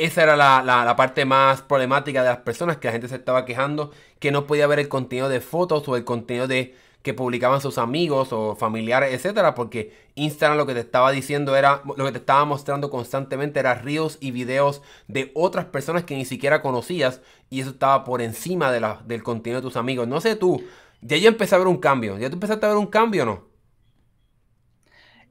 esa 0.05 0.23
era 0.23 0.37
la, 0.37 0.97
parte 0.97 1.25
más 1.25 1.61
problemática 1.63 2.23
de 2.23 2.31
las 2.31 2.39
personas, 2.39 2.79
que 2.79 2.89
la 2.89 2.93
gente 2.93 3.09
se 3.09 3.17
estaba 3.17 3.45
quejando 3.45 3.91
que 4.19 4.33
no 4.33 4.47
podía 4.47 4.67
ver 4.67 4.79
el 4.79 4.89
contenido 4.89 5.29
de 5.29 5.41
fotos 5.41 5.87
o 5.89 5.97
el 5.97 6.05
contenido 6.05 6.49
de 6.49 6.75
que 7.03 7.15
publicaban 7.15 7.61
sus 7.61 7.79
amigos 7.79 8.33
o 8.33 8.57
familiares, 8.57 9.13
etcétera, 9.13 9.55
porque 9.55 9.93
Instagram 10.15 10.59
lo 10.59 10.67
que 10.67 10.75
te 10.75 10.81
estaba 10.81 11.11
diciendo 11.11 11.57
era, 11.57 11.83
lo 11.97 12.05
que 12.05 12.13
te 12.13 12.19
estaba 12.19 12.45
mostrando 12.45 12.91
constantemente 12.91 13.61
era 13.61 13.75
reels 13.75 14.19
y 14.21 14.31
videos 14.31 14.83
de 15.09 15.31
otras 15.35 15.67
personas 15.67 16.05
que 16.05 16.17
ni 16.17 16.25
siquiera 16.25 16.63
conocías 16.63 17.21
y 17.49 17.61
eso 17.61 17.71
estaba 17.71 18.05
por 18.05 18.21
encima 18.23 18.71
de 18.73 18.81
la, 18.81 19.01
del 19.07 19.23
contenido 19.23 19.61
de 19.61 19.67
tus 19.67 19.77
amigos. 19.77 20.09
No 20.09 20.21
sé 20.21 20.37
tú, 20.37 20.63
ya 21.01 21.17
yo 21.17 21.29
empecé 21.29 21.55
a 21.55 21.59
ver 21.59 21.69
un 21.69 21.79
cambio, 21.79 22.19
¿ya 22.19 22.29
tú 22.29 22.37
empezaste 22.37 22.67
a 22.67 22.71
ver 22.71 22.79
un 22.79 22.87
cambio 22.87 23.23
o 23.23 23.27
no? 23.27 23.50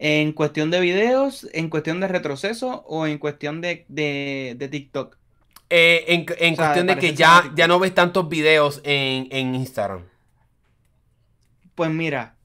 En 0.02 0.32
cuestión 0.32 0.72
de 0.72 0.80
videos, 0.80 1.48
en 1.52 1.70
cuestión 1.70 2.00
de 2.00 2.08
retroceso 2.08 2.86
o 2.88 3.06
en 3.06 3.18
cuestión 3.18 3.60
de, 3.60 3.86
TikTok. 4.72 5.18
Eh, 5.70 6.06
en, 6.08 6.56
cuestión 6.56 6.88
de 6.88 6.98
que 6.98 7.14
ya, 7.14 7.52
ya 7.54 7.68
no 7.68 7.80
ves 7.80 7.94
tantos 7.94 8.30
videos 8.30 8.82
en, 8.86 9.56
Instagram. 9.56 10.06
Pues 11.76 11.92
mira, 11.92 12.38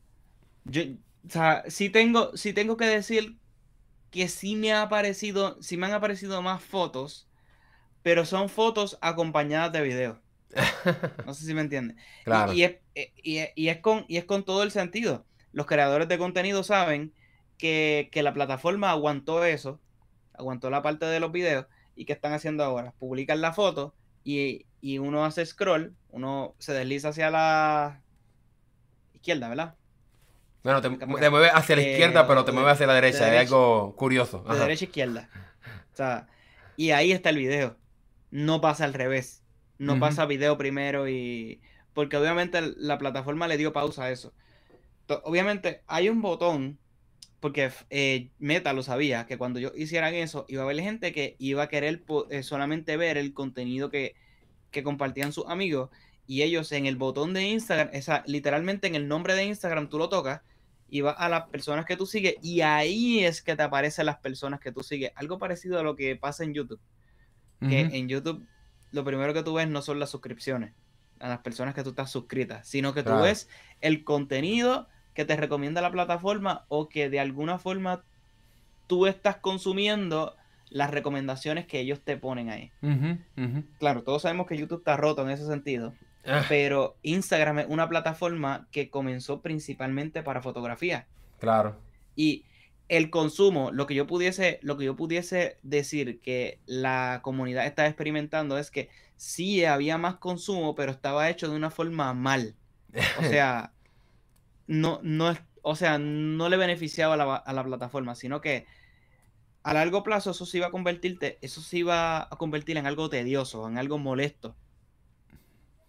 yo, 0.65 0.83
o 0.83 1.31
sea, 1.31 1.63
sí 1.69 1.91
tengo, 1.91 2.33
tengo 2.55 2.77
que 2.77 2.87
decir 2.87 3.39
que 4.11 4.29
sí 4.29 4.57
me 4.57 4.73
ha 4.73 4.83
aparecido, 4.83 5.61
sí 5.63 5.77
me 5.77 5.87
han 5.87 5.93
aparecido 5.93 6.43
más 6.43 6.63
fotos, 6.63 7.29
pero 8.03 8.25
son 8.25 8.49
fotos 8.49 8.99
acompañadas 9.01 9.73
de 9.73 9.83
videos. 9.83 10.19
No 11.27 11.35
sé 11.35 11.47
si 11.47 11.55
me 11.55 11.63
entienden. 11.63 11.97
Claro. 12.25 12.53
Y, 12.53 12.65
es, 12.65 12.77
y, 12.95 13.69
es 13.69 13.79
con, 13.79 14.05
y 14.09 14.19
es 14.19 14.25
con 14.25 14.45
todo 14.45 14.63
el 14.63 14.71
sentido. 14.71 15.25
Los 15.53 15.67
creadores 15.67 16.09
de 16.09 16.19
contenido 16.19 16.63
saben 16.63 17.13
que, 17.59 18.11
la 18.15 18.33
plataforma 18.33 18.91
aguantó 18.91 19.45
eso, 19.45 19.81
aguantó 20.35 20.71
la 20.71 20.83
parte 20.83 21.07
de 21.07 21.21
los 21.21 21.33
videos 21.33 21.67
y 21.97 22.05
¿qué 22.05 22.13
están 22.13 22.33
haciendo 22.33 22.65
ahora? 22.65 22.93
Publican 22.99 23.41
la 23.41 23.53
foto 23.53 23.95
y, 24.25 24.67
uno 24.99 25.25
hace 25.25 25.45
scroll, 25.47 25.95
uno 26.11 26.55
se 26.59 26.73
desliza 26.73 27.09
hacia 27.09 27.31
la 27.31 28.03
izquierda, 29.15 29.49
¿verdad? 29.49 29.75
Bueno, 30.63 30.81
te, 30.81 30.89
mueve 30.89 31.51
hacia 31.53 31.77
la 31.77 31.83
izquierda, 31.83 32.27
pero 32.27 32.45
te 32.45 32.53
mueve 32.53 32.71
hacia 32.71 32.87
la 32.87 32.95
derecha. 32.95 33.35
es 33.35 33.47
algo 33.47 33.95
curioso. 33.97 34.43
De 34.49 34.59
derecha 34.59 34.85
a 34.85 34.89
izquierda. 34.89 35.29
O 35.93 35.97
sea, 35.97 36.27
y 36.77 36.91
ahí 36.91 37.13
está 37.13 37.31
el 37.31 37.37
video. 37.37 37.77
No 38.31 38.61
pasa 38.61 38.85
al 38.85 38.95
revés. 38.95 39.43
No 39.79 39.99
pasa 39.99 40.27
video 40.27 40.57
primero 40.57 41.09
y... 41.09 41.61
Porque 41.93 42.17
obviamente 42.17 42.61
la 42.77 42.99
plataforma 42.99 43.47
le 43.47 43.57
dio 43.57 43.73
pausa 43.73 44.05
a 44.05 44.11
eso. 44.11 44.33
Obviamente 45.25 45.83
hay 45.87 46.09
un 46.09 46.23
botón 46.23 46.79
porque 47.45 47.71
eh, 47.91 48.31
Meta 48.39 48.73
lo 48.73 48.83
sabía, 48.83 49.27
que 49.27 49.37
cuando 49.37 49.59
ellos 49.59 49.73
hicieran 49.77 50.15
eso, 50.15 50.47
iba 50.49 50.63
a 50.63 50.65
haber 50.65 50.81
gente 50.81 51.13
que 51.13 51.37
iba 51.39 51.65
a 51.65 51.69
querer 51.69 52.03
eh, 52.31 52.43
solamente 52.43 52.97
ver 52.97 53.19
el 53.19 53.35
contenido 53.35 53.91
que, 53.91 54.15
compartían 54.83 55.31
sus 55.31 55.47
amigos. 55.47 55.91
Y 56.27 56.41
ellos 56.41 56.73
en 56.73 56.87
el 56.87 56.97
botón 56.97 57.35
de 57.35 57.43
Instagram, 57.43 57.91
esa, 57.93 58.25
literalmente 58.27 58.87
en 58.87 58.95
el 58.95 59.09
nombre 59.09 59.35
de 59.35 59.45
Instagram, 59.45 59.91
tú 59.91 59.99
lo 59.99 60.09
tocas 60.09 60.41
y 60.89 61.03
vas 61.03 61.17
a 61.19 61.29
las 61.29 61.51
personas 61.51 61.85
que 61.85 61.99
tú 61.99 62.07
sigues. 62.07 62.37
Y 62.41 62.63
ahí 62.63 63.23
es 63.23 63.43
que 63.43 63.55
te 63.55 63.63
aparecen 63.63 64.07
las 64.07 64.21
personas 64.21 64.59
que 64.59 64.73
tú 64.73 64.83
sigues. 64.83 65.13
Algo 65.15 65.37
parecido 65.37 65.79
a 65.79 65.83
lo 65.83 65.97
que 65.97 66.17
pasa 66.17 66.45
en 66.45 66.55
YouTube. 66.55 66.81
Que 67.61 67.81
en 67.81 68.09
YouTube 68.09 68.47
lo 68.91 69.05
primero 69.05 69.35
que 69.35 69.43
tú 69.43 69.53
ves 69.53 69.69
no 69.69 69.83
son 69.83 70.01
las 70.01 70.09
suscripciones 70.09 70.73
a 71.21 71.29
las 71.29 71.41
personas 71.41 71.75
que 71.75 71.83
tú 71.83 71.91
estás 71.91 72.11
suscritas, 72.11 72.67
sino 72.67 72.95
que 72.95 73.03
tú 73.03 73.13
ves 73.21 73.51
el 73.83 74.03
contenido 74.03 74.89
que 75.15 75.25
te 75.25 75.37
recomienda 75.37 75.81
la 75.81 75.91
plataforma 75.91 76.65
o 76.69 76.89
que 76.89 77.09
de 77.09 77.21
alguna 77.21 77.59
forma 77.59 78.03
tú 78.87 79.07
estás 79.07 79.37
consumiendo 79.37 80.35
las 80.69 80.91
recomendaciones 80.91 81.67
que 81.67 81.81
ellos 81.81 82.01
te 82.01 82.17
ponen 82.17 82.51
ahí. 82.51 82.73
Claro, 83.79 84.03
todos 84.03 84.23
sabemos 84.23 84.47
que 84.47 84.57
YouTube 84.57 84.79
está 84.79 84.97
roto 84.97 85.23
en 85.23 85.31
ese 85.31 85.47
sentido, 85.47 85.95
ah. 86.27 86.45
pero 86.49 86.97
Instagram 87.03 87.61
es 87.61 87.67
una 87.69 87.89
plataforma 87.89 88.67
que 88.73 88.91
comenzó 88.91 89.41
principalmente 89.41 90.23
para 90.23 90.43
fotografía. 90.43 91.07
Claro. 91.39 91.77
Y 92.17 92.45
el 92.89 93.11
consumo, 93.11 93.71
lo 93.71 93.87
que 93.87 93.95
yo 93.95 94.07
pudiese, 94.07 94.59
lo 94.63 94.77
que 94.77 94.85
yo 94.85 94.97
pudiese 94.97 95.59
decir 95.63 96.21
que 96.21 96.59
la 96.67 97.21
comunidad 97.23 97.67
está 97.67 97.87
experimentando 97.87 98.59
es 98.59 98.71
que 98.71 98.89
sí 99.17 99.65
había 99.65 99.97
más 99.97 100.17
consumo, 100.17 100.75
pero 100.75 100.93
estaba 100.93 101.31
hecho 101.31 101.49
de 101.49 101.57
una 101.57 101.71
forma 101.71 102.13
mal. 102.15 102.55
O 103.19 103.23
sea, 103.23 103.73
no, 104.67 105.01
no, 105.03 105.37
o 105.63 105.77
sea, 105.77 105.99
no 105.99 106.49
le 106.49 106.57
beneficiaba 106.57 107.15
a 107.15 107.53
la, 107.53 107.65
plataforma, 107.65 108.15
sino 108.15 108.41
que 108.41 108.67
a 109.63 109.73
largo 109.75 110.03
plazo 110.03 110.33
eso 110.33 110.47
se 110.47 110.59
iba 110.59 110.69
a 110.69 110.71
convertirte, 110.71 111.39
eso 111.41 111.63
se 111.63 111.79
iba 111.79 112.23
a 112.23 112.37
convertir 112.39 112.77
en 112.77 112.87
algo 112.87 113.09
tedioso, 113.09 113.67
en 113.69 113.79
algo 113.79 113.99
molesto. 113.99 114.57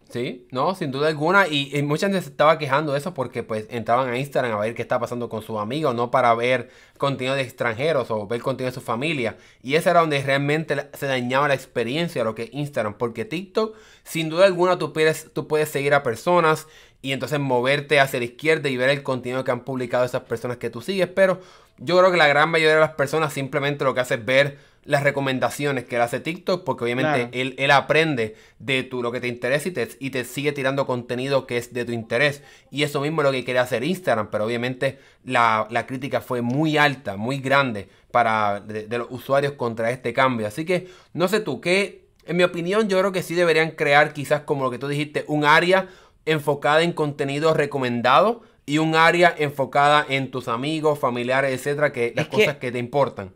Sí, 0.10 0.48
no, 0.52 0.76
sin 0.76 0.91
duda 0.91 1.08
alguna. 1.08 1.48
Y, 1.48 1.82
mucha 1.84 2.08
gente 2.08 2.22
se 2.22 2.30
estaba 2.30 2.58
quejando 2.58 2.94
de 2.94 3.00
eso 3.00 3.13
porque 3.13 3.44
pues 3.44 3.65
entraban 3.70 4.08
a 4.10 4.18
Instagram 4.18 4.54
a 4.54 4.60
ver 4.60 4.76
qué 4.76 4.82
está 4.82 5.00
pasando 5.00 5.30
con 5.30 5.41
sus 5.41 5.60
amigos, 5.60 5.96
no 5.96 6.12
para 6.12 6.34
ver 6.36 6.70
contenido 6.98 7.36
de 7.36 7.41
extranjeros 7.41 8.12
o 8.12 8.28
ver 8.28 8.41
contenido 8.41 8.72
de 8.72 8.76
su 8.76 8.82
familia. 8.82 9.38
Y 9.63 9.76
ese 9.76 9.89
era 9.89 10.02
donde 10.02 10.22
realmente 10.22 10.89
se 10.94 11.08
dañaba 11.08 11.48
la 11.48 11.56
experiencia 11.56 12.22
de 12.22 12.26
lo 12.26 12.36
que 12.36 12.44
es 12.44 12.54
Instagram. 12.54 12.94
Porque 12.98 13.26
TikTok, 13.26 13.76
sin 14.04 14.30
duda 14.30 14.46
alguna, 14.46 14.78
tú 14.78 14.94
puedes, 14.94 15.34
tú 15.34 15.48
puedes 15.48 15.70
seguir 15.70 15.94
a 15.94 16.04
personas 16.04 16.68
y 17.02 17.12
entonces 17.12 17.39
moverte 17.39 18.00
hacia 18.00 18.20
la 18.20 18.26
izquierda 18.26 18.70
y 18.70 18.78
ver 18.78 18.89
el 18.89 19.04
contenido 19.04 19.44
que 19.44 19.52
han 19.52 19.63
publicado 19.63 20.06
esas 20.06 20.24
personas 20.24 20.58
que 20.58 20.70
tú 20.70 20.82
sigues. 20.82 21.08
Pero 21.08 21.41
yo 21.78 21.98
creo 21.98 22.12
que 22.12 22.18
la 22.18 22.28
gran 22.28 22.50
mayoría 22.50 22.76
de 22.76 22.82
las 22.82 22.94
personas 22.94 23.34
simplemente 23.34 23.84
lo 23.84 23.94
que 23.94 24.02
hace 24.02 24.15
es 24.15 24.26
ver 24.26 24.58
las 24.86 25.02
recomendaciones 25.02 25.84
que 25.86 25.98
le 25.98 26.04
hace 26.04 26.19
TikTok, 26.19 26.63
porque 26.63 26.84
obviamente 26.84 27.30
él, 27.32 27.56
él, 27.58 27.71
aprende 27.71 28.36
de 28.60 28.84
tu, 28.84 29.02
lo 29.02 29.12
que 29.12 29.19
te 29.19 29.28
interesa 29.28 29.67
y 29.67 29.71
te, 29.71 29.89
y 30.00 30.12
te 30.12 30.24
sigue 30.24 30.52
tirando 30.52 30.86
contenido 30.86 31.48
que 31.48 31.58
es 31.58 31.74
de 31.74 31.86
tu 31.86 31.91
interés. 31.91 32.43
Y 32.69 32.84
eso 32.84 33.02
mismo 33.02 33.21
es 33.21 33.26
lo 33.26 33.32
que 33.32 33.43
quiere 33.43 33.60
hacer 33.60 33.84
Instagram, 33.84 34.30
pero 34.30 34.45
obviamente 34.45 35.00
la, 35.24 35.67
crítica 35.88 36.21
fue 36.21 36.41
muy 36.41 36.78
alta, 36.78 37.17
muy 37.17 37.39
grande 37.39 37.89
para 38.12 38.60
de, 38.62 38.88
los 38.98 39.08
usuarios 39.10 39.54
contra 39.54 39.89
este 39.89 40.13
cambio. 40.13 40.45
Así 40.45 40.65
que 40.65 40.88
no 41.13 41.28
sé 41.28 41.39
tú, 41.39 41.60
que 41.60 42.06
en 42.26 42.38
mi 42.38 42.43
opinión 42.43 42.88
yo 42.88 43.00
creo 43.00 43.12
que 43.12 43.24
sí 43.24 43.34
deberían 43.34 43.71
crear 43.71 44.13
quizás 44.13 44.41
como 44.41 44.63
lo 44.63 44.71
que 44.71 44.78
tú 44.78 44.88
dijiste, 44.88 45.26
un 45.28 45.45
área 45.45 45.88
enfocada 46.26 46.84
en 46.84 46.93
contenido 46.93 47.56
recomendado 47.56 48.43
y 48.67 48.78
un 48.78 48.95
área 48.95 49.34
enfocada 49.36 50.06
en 50.08 50.30
tus 50.30 50.48
amigos, 50.48 51.00
familiares, 51.00 51.52
etcétera, 51.54 51.91
que 51.91 52.13
las 52.15 52.28
cosas 52.28 52.58
que 52.58 52.71
te 52.71 52.78
importan 52.78 53.34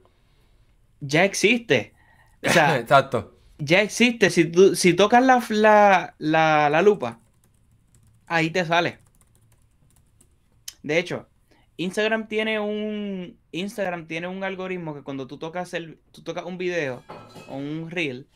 ya 0.99 1.23
existe. 1.23 1.93
O 2.45 2.49
sea, 2.49 2.77
Exacto. 2.79 3.35
Ya 3.57 3.81
existe. 3.81 4.29
Si, 4.29 4.51
si 4.75 4.93
tocas 4.93 5.23
la, 5.49 6.15
la, 6.17 6.81
lupa, 6.81 7.19
ahí 8.27 8.49
te 8.49 8.65
sale. 8.65 8.99
De 10.81 10.97
hecho, 10.97 11.27
Instagram 11.75 12.27
tiene 12.27 12.59
un 12.59 13.37
Instagram 13.51 14.07
tiene 14.07 14.27
un 14.27 14.43
algoritmo 14.43 14.95
que 14.95 15.01
cuando 15.01 15.27
tú 15.27 15.37
tocas 15.37 15.73
el 15.73 15.99
tú 16.11 16.21
tocas 16.21 16.45
un 16.45 16.57
video 16.57 17.03
o 17.49 17.57
un 17.57 17.89
reel 17.89 18.27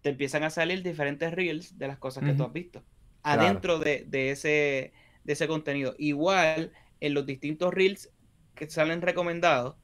te 0.00 0.10
empiezan 0.10 0.42
a 0.42 0.50
salir 0.50 0.82
diferentes 0.82 1.32
reels 1.32 1.78
de 1.78 1.86
las 1.86 1.98
cosas 1.98 2.24
que 2.24 2.32
tú 2.32 2.42
has 2.42 2.52
visto 2.52 2.82
adentro 3.22 3.78
de, 3.78 4.04
de, 4.08 4.32
ese 4.32 4.92
de 5.22 5.32
ese 5.32 5.46
contenido. 5.46 5.94
Igual 5.98 6.72
en 7.00 7.14
los 7.14 7.24
distintos 7.24 7.72
reels 7.72 8.10
que 8.56 8.68
salen 8.68 9.00
recomendados 9.00 9.76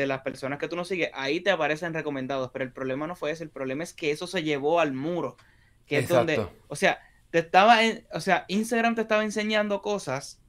de 0.00 0.06
las 0.06 0.22
personas 0.22 0.58
que 0.58 0.68
tú 0.68 0.76
no 0.76 0.84
sigues, 0.84 1.10
ahí 1.12 1.40
te 1.40 1.50
aparecen 1.50 1.92
recomendados, 1.92 2.50
pero 2.52 2.64
el 2.64 2.72
problema 2.72 3.06
no 3.06 3.16
fue 3.16 3.32
ese, 3.32 3.44
el 3.44 3.50
problema 3.50 3.82
es 3.82 3.92
que 3.92 4.10
eso 4.10 4.26
se 4.26 4.42
llevó 4.42 4.80
al 4.80 4.92
muro, 4.92 5.36
que 5.86 5.98
es 5.98 6.08
donde, 6.08 6.46
o 6.68 6.76
sea, 6.76 7.00
te 7.30 7.40
estaba, 7.40 7.78
o 8.12 8.20
sea, 8.20 8.44
Instagram 8.48 8.94
te 8.94 9.02
estaba 9.02 9.24
enseñando 9.24 9.82
cosas 9.82 10.40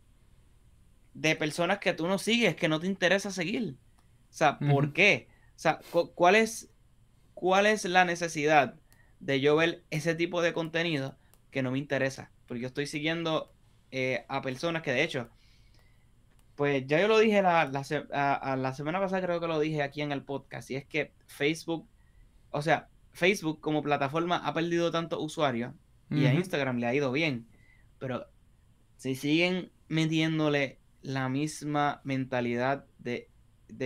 de 1.14 1.36
personas 1.36 1.80
que 1.80 1.94
tú 1.94 2.08
no 2.08 2.18
sigues, 2.18 2.56
que 2.56 2.70
no 2.70 2.80
te 2.80 2.88
interesa 2.88 3.32
seguir. 3.32 3.76
O 4.30 4.34
sea, 4.34 4.60
¿por 4.60 4.94
qué? 4.94 5.28
O 5.56 5.60
sea, 5.60 5.80
¿cuál 6.14 6.36
es, 6.36 6.70
¿cuál 7.34 7.66
es 7.66 7.84
la 7.86 8.06
necesidad 8.06 8.76
de 9.20 9.42
yo 9.42 9.56
ver 9.56 9.84
ese 9.90 10.14
tipo 10.14 10.42
de 10.42 10.54
contenido 10.54 11.18
que 11.52 11.64
no 11.64 11.72
me 11.72 11.80
interesa? 11.80 12.32
Porque 12.46 12.62
yo 12.62 12.68
estoy 12.68 12.86
siguiendo 12.86 13.52
eh, 13.92 14.26
a 14.30 14.42
personas 14.42 14.84
que 14.84 14.94
de 14.94 15.04
hecho, 15.04 15.30
pues 16.60 16.86
ya 16.88 17.00
yo 17.00 17.08
lo 17.08 17.17
dije 17.19 17.41
la, 17.41 17.72
la, 17.72 18.74
semana 18.74 19.00
pasada, 19.00 19.22
creo 19.22 19.39
que 19.39 19.48
lo 19.48 19.62
dije 19.62 19.82
aquí 19.82 20.02
en 20.02 20.12
el 20.12 20.24
podcast, 20.24 20.69
y 20.69 20.76
es 20.76 20.86
que 20.86 21.13
Facebook, 21.26 21.88
o 22.52 22.62
sea, 22.62 22.89
Facebook 23.13 23.62
como 23.62 23.82
plataforma 23.82 24.45
ha 24.45 24.54
perdido 24.54 24.91
tantos 24.91 25.19
usuarios 25.22 25.74
y 26.10 26.26
a 26.26 26.34
Instagram 26.34 26.80
le 26.80 26.88
ha 26.88 26.93
ido 26.93 27.13
bien, 27.13 27.48
pero 27.98 28.26
si 28.98 29.15
siguen 29.15 29.72
metiéndole 29.88 30.80
la 31.02 31.30
misma 31.30 32.02
mentalidad 32.04 32.84
de, 32.98 33.30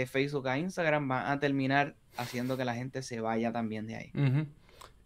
Facebook 0.07 0.47
a 0.47 0.57
Instagram, 0.57 1.07
van 1.07 1.27
a 1.27 1.39
terminar 1.39 1.95
haciendo 2.17 2.57
que 2.57 2.65
la 2.65 2.73
gente 2.73 3.03
se 3.03 3.21
vaya 3.21 3.51
también 3.51 3.86
de 3.86 3.97
ahí. 3.97 4.12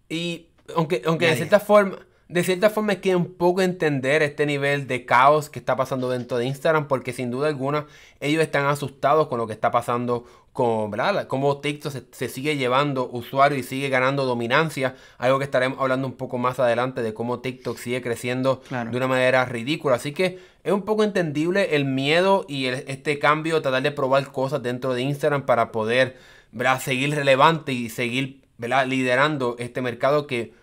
Y 0.08 0.48
aunque, 0.74 1.02
aunque 1.06 1.28
de 1.28 1.36
cierta 1.36 1.60
forma 1.60 2.00
de 2.30 2.44
cierta 2.44 2.70
forma 2.70 2.94
es 2.94 3.00
que 3.00 3.16
un 3.16 3.34
poco 3.34 3.62
entender 3.62 4.22
este 4.22 4.46
nivel 4.46 4.86
de 4.88 5.06
caos 5.06 5.50
que 5.50 5.60
está 5.60 5.78
pasando 5.78 6.10
dentro 6.10 6.38
de 6.38 6.46
Instagram, 6.46 6.88
porque 6.88 7.14
sin 7.14 7.32
duda 7.32 7.48
alguna 7.48 7.86
ellos 8.20 8.42
están 8.42 8.66
asustados 8.66 9.28
con 9.28 9.38
lo 9.38 9.48
que 9.48 9.54
está 9.54 9.72
pasando 9.72 10.26
con, 10.52 10.90
¿verdad? 10.90 11.28
Cómo 11.28 11.60
TikTok 11.60 11.94
se, 12.12 12.30
sigue 12.30 12.58
llevando 12.58 13.08
usuarios 13.12 13.60
y 13.60 13.64
sigue 13.64 13.90
ganando 13.90 14.26
dominancia, 14.26 14.96
algo 15.20 15.38
que 15.38 15.46
estaremos 15.46 15.80
hablando 15.80 16.08
un 16.08 16.16
poco 16.16 16.38
más 16.40 16.60
adelante 16.60 17.02
de 17.04 17.14
cómo 17.14 17.40
TikTok 17.40 17.78
sigue 17.78 18.02
creciendo 18.02 18.62
de 18.70 18.98
una 18.98 19.08
manera 19.08 19.46
ridícula. 19.46 19.96
Así 19.96 20.14
que 20.14 20.40
es 20.64 20.74
un 20.74 20.82
poco 20.82 21.04
entendible 21.04 21.76
el 21.76 21.86
miedo 21.86 22.44
y 22.50 22.66
este 22.66 23.20
cambio, 23.20 23.62
tratar 23.62 23.84
de 23.84 23.92
probar 23.92 24.32
cosas 24.32 24.64
dentro 24.64 24.96
de 24.96 25.04
Instagram 25.04 25.46
para 25.46 25.72
poder 25.72 26.18
¿verdad? 26.52 26.82
seguir 26.82 27.14
relevante 27.14 27.72
y 27.72 27.90
seguir 27.90 28.42
¿verdad? 28.58 28.88
liderando 28.88 29.56
este 29.60 29.82
mercado 29.82 30.26
que 30.26 30.54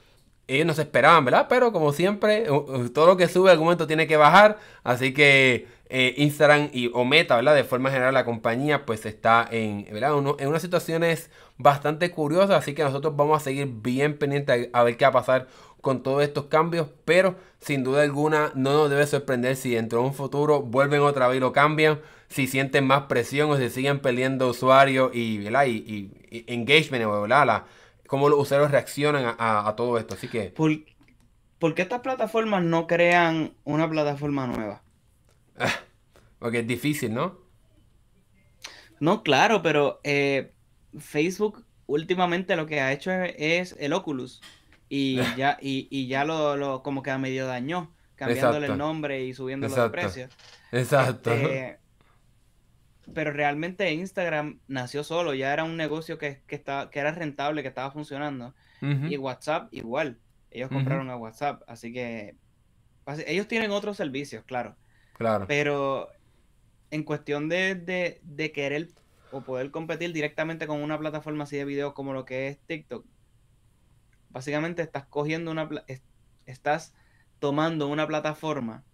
ellos 0.47 0.67
no 0.67 0.75
se 0.75 0.83
esperaban, 0.83 1.25
¿verdad? 1.25 1.47
Pero 1.49 1.73
como 1.73 1.93
siempre, 1.93 2.47
todo 2.93 3.07
lo 3.07 3.17
que 3.17 3.29
sube 3.29 3.51
algún 3.51 3.67
momento 3.67 3.87
tiene 3.87 4.07
que 4.07 4.17
bajar. 4.17 4.59
Así 4.83 5.15
que 5.15 5.67
eh, 5.89 6.15
Instagram 6.19 6.71
y 6.73 6.91
o 6.93 7.05
Meta, 7.05 7.37
¿verdad? 7.37 7.55
De 7.55 7.65
forma 7.65 7.91
general 7.91 8.15
la 8.15 8.25
compañía 8.25 8.85
pues 8.85 9.07
está 9.07 9.47
en, 9.51 9.87
¿verdad? 9.93 10.13
en 10.39 10.49
unas 10.49 10.63
situaciones 10.63 11.31
bastante 11.57 12.11
curiosas. 12.11 12.59
Así 12.59 12.75
que 12.75 12.83
nosotros 12.83 13.17
vamos 13.17 13.41
a 13.41 13.45
seguir 13.45 13.69
bien 13.71 14.19
pendientes 14.19 14.69
a, 14.73 14.83
ver 14.83 14.97
qué 14.97 15.05
va 15.05 15.11
a 15.11 15.13
pasar 15.13 15.49
con 15.81 16.03
todos 16.03 16.23
estos 16.23 16.47
cambios. 16.47 16.89
Pero 17.05 17.37
sin 17.61 17.83
duda 17.83 18.03
alguna 18.03 18.53
no 18.55 18.73
nos 18.73 18.91
debe 18.91 19.07
sorprender 19.07 19.57
si 19.57 19.71
dentro 19.75 20.01
de 20.01 20.07
un 20.07 20.15
futuro 20.15 20.63
vuelven 20.63 21.01
otra 21.01 21.29
vez 21.29 21.39
y 21.39 21.41
lo 21.41 21.53
cambian. 21.53 22.01
Si 22.29 22.47
sienten 22.47 22.87
más 22.87 23.05
presión 23.05 23.51
o 23.51 23.57
si 23.57 23.71
siguen 23.71 24.01
perdiendo 24.01 24.49
usuarios 24.49 25.11
y, 25.15 25.39
¿verdad? 25.39 25.67
y, 25.67 26.11
engagement, 26.49 27.05
¿verdad? 27.07 27.47
La, 27.47 27.65
cómo 28.15 28.29
los 28.29 28.39
usuarios 28.39 28.71
reaccionan 28.71 29.35
a, 29.41 29.75
todo 29.77 29.99
esto. 29.99 30.15
Así 30.15 30.29
que. 30.29 30.45
¿Por, 30.45 31.75
qué 31.75 31.83
estas 31.83 31.99
plataformas 31.99 32.63
no 32.63 32.87
crean 32.87 33.55
una 33.65 33.91
plataforma 33.91 34.47
nueva? 34.47 34.85
porque 36.39 36.61
es 36.61 36.67
difícil, 36.69 37.13
¿no? 37.13 37.41
No, 39.01 39.25
claro, 39.25 39.63
pero 39.63 39.99
eh, 40.05 40.53
Facebook 40.97 41.65
últimamente 41.87 42.55
lo 42.55 42.67
que 42.67 42.81
ha 42.81 42.93
hecho 42.93 43.11
es, 43.11 43.75
el 43.81 43.93
Oculus. 43.93 44.41
Y 44.89 45.17
ya, 45.37 45.59
y, 45.61 46.07
ya 46.07 46.25
lo, 46.25 46.85
como 46.85 47.03
que 47.03 47.11
a 47.11 47.19
medio 47.19 47.49
dañó, 47.49 47.93
cambiándole 48.15 48.69
el 48.69 48.79
nombre 48.79 49.25
y 49.25 49.35
subiendo 49.35 49.67
los 49.67 49.91
precios. 49.91 50.31
Exacto. 50.71 51.33
Este, 51.33 51.81
pero 53.13 53.33
realmente 53.33 53.93
Instagram 53.93 54.61
nació 54.69 55.05
solo, 55.05 55.35
ya 55.35 55.53
era 55.53 55.65
un 55.65 55.77
negocio 55.77 56.19
que, 56.19 56.43
que, 56.47 56.63
que 56.63 56.99
era 56.99 57.13
rentable, 57.13 57.63
que 57.63 57.69
estaba 57.69 57.91
funcionando. 57.91 58.55
Y 58.81 59.17
WhatsApp 59.17 59.73
igual, 59.73 60.19
ellos 60.51 60.69
compraron 60.69 61.09
a 61.09 61.17
WhatsApp, 61.17 61.63
así 61.67 61.91
que 61.91 62.37
ellos 63.27 63.49
tienen 63.49 63.71
otros 63.71 63.97
servicios, 63.97 64.45
claro. 64.45 64.77
Claro. 65.15 65.47
Pero 65.49 66.11
en 66.91 67.03
cuestión 67.03 67.49
de, 67.49 68.21
de, 68.23 68.53
querer 68.53 68.89
o 69.31 69.41
poder 69.41 69.71
competir 69.71 70.13
directamente 70.13 70.67
con 70.67 70.83
una 70.83 70.99
plataforma 70.99 71.45
así 71.45 71.57
de 71.57 71.65
video 71.65 71.95
como 71.95 72.13
lo 72.13 72.27
que 72.27 72.49
es 72.49 72.59
TikTok, 72.67 73.07
básicamente 74.29 74.83
estás 74.83 75.07
cogiendo 75.07 75.51
una, 75.51 75.69
estás 76.45 76.95
tomando 77.39 77.89
una 77.89 78.07
plataforma 78.07 78.85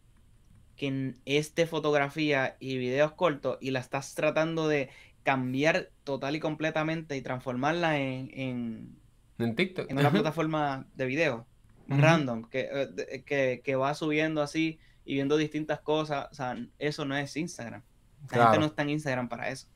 que 0.80 1.12
es 1.26 1.54
de 1.54 1.66
fotografía 1.66 2.56
y 2.58 2.78
videos 2.78 3.12
cortos 3.12 3.58
y 3.60 3.70
la 3.70 3.80
estás 3.80 4.14
tratando 4.14 4.66
de 4.66 4.88
cambiar 5.24 5.90
total 6.04 6.36
y 6.36 6.40
completamente 6.40 7.18
y 7.18 7.20
transformarla 7.20 7.98
en, 7.98 8.96
en, 9.36 9.56
TikTok. 9.56 9.90
En 9.90 9.98
una 9.98 10.10
plataforma 10.10 10.86
de 10.94 11.04
video 11.04 11.46
random 11.86 12.46
eh, 12.52 13.22
que, 13.26 13.60
que, 13.62 13.76
va 13.76 13.92
subiendo 13.92 14.40
así 14.40 14.78
y 15.04 15.16
viendo 15.16 15.36
distintas 15.36 15.80
cosas. 15.80 16.28
O 16.30 16.34
sea, 16.34 16.56
eso 16.78 17.04
no 17.04 17.14
es 17.14 17.36
Instagram. 17.36 17.82
La 18.30 18.44
gente 18.44 18.60
no 18.60 18.66
está 18.66 18.80
en 18.80 18.90
Instagram 18.90 19.28
para 19.28 19.50
eso. 19.50 19.66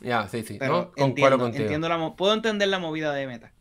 Ya, 0.00 0.26
sí, 0.26 0.42
sí. 0.42 0.56
Pero 0.58 0.90
entiendo, 0.96 1.48
entiendo 1.48 1.86
la, 1.90 2.16
puedo 2.16 2.32
entender 2.32 2.68
la 2.68 2.78
movida 2.78 3.12
de 3.12 3.26
Meta. 3.26 3.52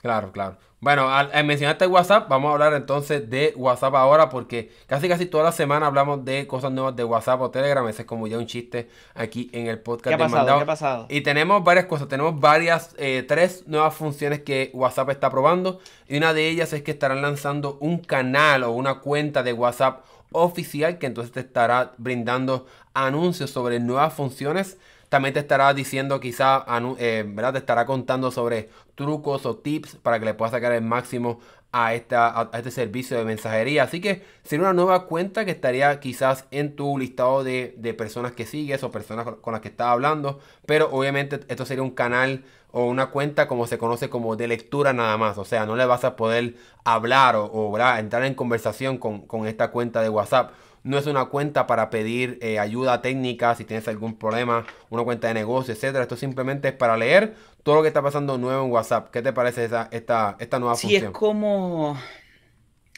Claro, 0.00 0.30
claro. 0.32 0.56
Bueno, 0.80 1.10
al, 1.10 1.44
mencionarte 1.44 1.88
WhatsApp, 1.88 2.28
vamos 2.28 2.50
a 2.50 2.52
hablar 2.52 2.72
entonces 2.72 3.28
de 3.28 3.52
WhatsApp 3.56 3.96
ahora 3.96 4.28
porque 4.28 4.70
casi 4.86 5.08
casi 5.08 5.26
toda 5.26 5.42
la 5.42 5.50
semana 5.50 5.86
hablamos 5.86 6.24
de 6.24 6.46
cosas 6.46 6.70
nuevas 6.70 6.94
de 6.94 7.02
WhatsApp 7.02 7.40
o 7.40 7.50
Telegram. 7.50 7.86
Ese 7.88 8.02
es 8.02 8.06
como 8.06 8.28
ya 8.28 8.38
un 8.38 8.46
chiste 8.46 8.88
aquí 9.14 9.50
en 9.52 9.66
el 9.66 9.80
podcast. 9.80 10.16
¿Qué 10.16 10.22
ha 10.22 10.28
pasado? 10.28 10.56
¿Qué 10.58 10.62
ha 10.62 10.66
pasado? 10.66 11.06
Y 11.08 11.22
tenemos 11.22 11.64
varias 11.64 11.86
cosas. 11.86 12.06
Tenemos 12.06 12.38
varias, 12.38 12.94
eh, 12.96 13.24
tres 13.26 13.64
nuevas 13.66 13.92
funciones 13.92 14.42
que 14.42 14.70
WhatsApp 14.72 15.10
está 15.10 15.30
probando. 15.30 15.80
Y 16.06 16.16
una 16.16 16.32
de 16.32 16.48
ellas 16.48 16.72
es 16.72 16.82
que 16.82 16.92
estarán 16.92 17.22
lanzando 17.22 17.76
un 17.80 17.98
canal 17.98 18.62
o 18.62 18.70
una 18.70 19.00
cuenta 19.00 19.42
de 19.42 19.52
WhatsApp 19.52 20.04
oficial 20.30 20.98
que 20.98 21.06
entonces 21.06 21.32
te 21.32 21.40
estará 21.40 21.94
brindando 21.98 22.66
anuncios 22.94 23.50
sobre 23.50 23.80
nuevas 23.80 24.12
funciones 24.14 24.78
también 25.08 25.34
te 25.34 25.40
estará 25.40 25.72
diciendo 25.74 26.20
quizá, 26.20 26.64
eh, 26.98 27.24
¿verdad? 27.26 27.52
Te 27.52 27.58
estará 27.58 27.86
contando 27.86 28.30
sobre 28.30 28.68
trucos 28.94 29.46
o 29.46 29.56
tips 29.56 29.96
para 29.96 30.18
que 30.18 30.26
le 30.26 30.34
puedas 30.34 30.52
sacar 30.52 30.72
el 30.72 30.82
máximo 30.82 31.40
a, 31.72 31.94
esta, 31.94 32.50
este 32.54 32.70
servicio 32.70 33.16
de 33.18 33.24
mensajería. 33.24 33.84
Así 33.84 34.00
que 34.00 34.22
sería 34.42 34.64
una 34.64 34.72
nueva 34.74 35.06
cuenta 35.06 35.44
que 35.44 35.50
estaría 35.50 36.00
quizás 36.00 36.46
en 36.50 36.76
tu 36.76 36.98
listado 36.98 37.44
de, 37.44 37.94
personas 37.96 38.32
que 38.32 38.46
sigues 38.46 38.82
o 38.82 38.90
personas 38.90 39.26
con, 39.40 39.52
las 39.52 39.62
que 39.62 39.68
estás 39.68 39.88
hablando. 39.88 40.40
Pero 40.66 40.90
obviamente 40.90 41.40
esto 41.48 41.64
sería 41.64 41.82
un 41.82 41.90
canal 41.90 42.44
o 42.70 42.84
una 42.84 43.06
cuenta 43.06 43.48
como 43.48 43.66
se 43.66 43.78
conoce 43.78 44.08
como 44.10 44.36
de 44.36 44.48
lectura 44.48 44.92
nada 44.92 45.16
más. 45.16 45.38
O 45.38 45.44
sea, 45.44 45.66
no 45.66 45.76
le 45.76 45.86
vas 45.86 46.04
a 46.04 46.16
poder 46.16 46.56
hablar 46.84 47.36
o, 47.36 47.78
entrar 47.98 48.24
en 48.24 48.34
conversación 48.34 48.98
con, 48.98 49.26
con 49.26 49.46
esta 49.46 49.70
cuenta 49.70 50.02
de 50.02 50.08
WhatsApp 50.08 50.52
no 50.82 50.98
es 50.98 51.06
una 51.06 51.26
cuenta 51.26 51.66
para 51.66 51.90
pedir 51.90 52.38
eh, 52.40 52.58
ayuda 52.58 53.02
técnica 53.02 53.54
si 53.54 53.64
tienes 53.64 53.86
algún 53.88 54.18
problema, 54.18 54.66
una 54.90 55.04
cuenta 55.04 55.28
de 55.28 55.34
negocio, 55.34 55.74
etcétera. 55.74 56.02
Esto 56.02 56.16
simplemente 56.16 56.68
es 56.68 56.74
para 56.74 56.96
leer 56.96 57.34
todo 57.62 57.76
lo 57.76 57.82
que 57.82 57.88
está 57.88 58.02
pasando 58.02 58.38
nuevo 58.38 58.64
en 58.64 58.70
WhatsApp. 58.70 59.10
¿Qué 59.10 59.22
te 59.22 59.32
parece 59.32 59.64
esa, 59.64 59.88
esta, 59.92 60.36
esta 60.38 60.58
nueva 60.58 60.74
función? 60.74 61.00
Sí, 61.00 61.06
es 61.06 61.12
como. 61.12 61.98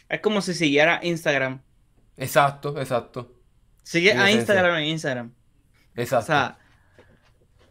Es 0.09 0.21
como 0.21 0.41
si 0.41 0.55
siguiera 0.55 1.01
Instagram. 1.03 1.63
Exacto, 2.17 2.79
exacto. 2.81 3.33
Sigue 3.83 4.13
a 4.13 4.31
Instagram 4.31 4.77
en 4.77 4.85
Instagram. 4.85 5.35
Exacto. 5.97 6.25
O 6.25 6.27
sea, 6.27 6.59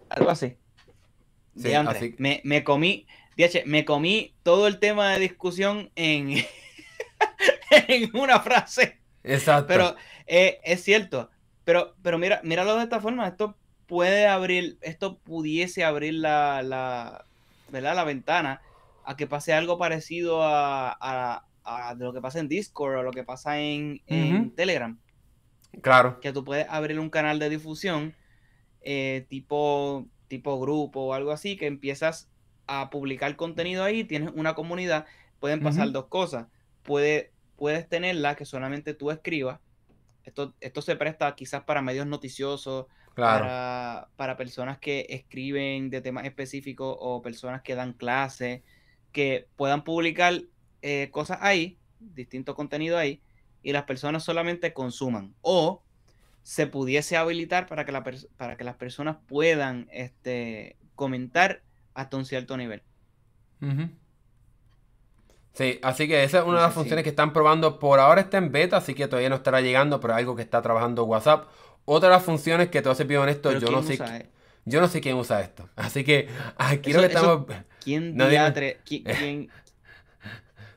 algo 0.09 0.29
así. 0.29 0.57
Sí, 1.55 1.73
así. 1.73 2.15
Me, 2.17 2.41
me 2.43 2.63
comí. 2.63 3.07
me 3.65 3.85
comí 3.85 4.35
todo 4.43 4.67
el 4.67 4.79
tema 4.79 5.11
de 5.11 5.19
discusión 5.19 5.91
en, 5.95 6.43
en 7.87 8.15
una 8.15 8.39
frase. 8.39 8.98
Exacto. 9.23 9.67
Pero 9.67 9.95
eh, 10.27 10.59
es 10.63 10.83
cierto. 10.83 11.29
Pero, 11.63 11.95
pero 12.01 12.17
mira, 12.17 12.41
míralo 12.43 12.75
de 12.75 12.83
esta 12.83 12.99
forma. 12.99 13.27
Esto 13.27 13.55
puede 13.87 14.27
abrir, 14.27 14.77
esto 14.81 15.17
pudiese 15.17 15.83
abrir 15.83 16.13
la, 16.13 16.61
la, 16.61 17.25
¿verdad? 17.69 17.95
la 17.95 18.03
ventana 18.03 18.61
a 19.03 19.17
que 19.17 19.27
pase 19.27 19.53
algo 19.53 19.79
parecido 19.79 20.41
a, 20.43 21.45
lo 21.97 22.13
que 22.13 22.21
pasa 22.21 22.39
en 22.39 22.47
Discord 22.47 22.97
o 22.97 23.03
lo 23.03 23.11
que 23.11 23.23
pasa 23.23 23.59
en, 23.59 24.53
Telegram. 24.55 24.97
Claro. 25.81 26.19
Que 26.19 26.31
tú 26.31 26.43
puedes 26.43 26.67
abrir 26.69 26.99
un 26.99 27.09
canal 27.09 27.39
de 27.39 27.49
difusión 27.49 28.15
eh, 28.81 29.25
tipo, 29.29 30.07
tipo 30.27 30.59
grupo 30.59 31.01
o 31.01 31.13
algo 31.13 31.31
así, 31.31 31.57
que 31.57 31.65
empiezas 31.65 32.29
a 32.67 32.91
publicar 32.91 33.35
contenido 33.35 33.83
ahí, 33.83 34.03
tienes 34.03 34.31
una 34.35 34.53
comunidad, 34.53 35.07
pueden 35.39 35.61
pasar 35.61 35.91
dos 35.91 36.05
cosas. 36.05 36.45
Puede 36.83 37.31
puedes 37.59 37.87
tenerla 37.87 38.35
que 38.35 38.45
solamente 38.45 38.93
tú 38.95 39.11
escribas. 39.11 39.59
Esto, 40.23 40.55
esto 40.61 40.81
se 40.81 40.95
presta 40.95 41.35
quizás 41.35 41.63
para 41.63 41.81
medios 41.81 42.07
noticiosos, 42.07 42.87
para, 43.15 44.07
personas 44.37 44.79
que 44.79 45.05
escriben 45.09 45.89
de 45.89 46.01
temas 46.01 46.25
específicos 46.25 46.95
o 46.99 47.21
personas 47.21 47.61
que 47.61 47.75
dan 47.75 47.93
clases, 47.93 48.61
que 49.11 49.47
puedan 49.55 49.83
publicar 49.83 50.41
eh, 50.81 51.09
cosas 51.11 51.39
ahí 51.41 51.77
distinto 51.99 52.55
contenido 52.55 52.97
ahí 52.97 53.21
y 53.61 53.73
las 53.73 53.83
personas 53.83 54.23
solamente 54.23 54.73
consuman. 54.73 55.35
O 55.41 55.83
se 56.43 56.65
pudiese 56.67 57.17
habilitar 57.17 57.67
para 57.67 57.85
que, 57.85 57.91
la 57.91 58.03
para 58.37 58.57
que 58.57 58.63
las 58.63 58.75
personas 58.75 59.17
puedan 59.27 59.87
este, 59.91 60.77
comentar 60.95 61.61
hasta 61.93 62.17
un 62.17 62.25
cierto 62.25 62.55
nivel. 62.57 62.81
Sí, 65.53 65.79
así 65.81 66.07
que 66.07 66.23
esa 66.23 66.39
es 66.39 66.45
una 66.45 66.57
de 66.57 66.63
las 66.63 66.73
funciones 66.73 67.03
que 67.03 67.09
están 67.09 67.33
probando. 67.33 67.79
Por 67.79 67.99
ahora 67.99 68.21
está 68.21 68.37
en 68.37 68.51
beta, 68.51 68.77
así 68.77 68.93
que 68.93 69.07
todavía 69.07 69.29
no 69.29 69.35
estará 69.35 69.61
llegando, 69.61 69.99
pero 69.99 70.15
algo 70.15 70.35
que 70.35 70.41
está 70.41 70.61
trabajando 70.61 71.03
WhatsApp. 71.03 71.47
Otra 71.85 72.09
de 72.09 72.15
las 72.15 72.23
funciones 72.23 72.69
que 72.69 72.81
te 72.81 72.89
voy 72.89 73.15
a 73.15 73.29
esto, 73.29 73.51
yo 73.57 73.71
no 73.71 73.83
sé. 73.83 74.29
Yo 74.65 74.81
no 74.81 74.87
sé 74.87 75.01
quién 75.01 75.15
usa 75.15 75.41
esto. 75.41 75.67
Así 75.75 76.03
que 76.03 76.27
aquí 76.57 76.93
lo 76.93 76.99
que 77.01 77.07
estamos. 77.07 77.45
¿Quién 77.83 78.15
no, 78.17 78.25
¿Quién, 78.85 79.49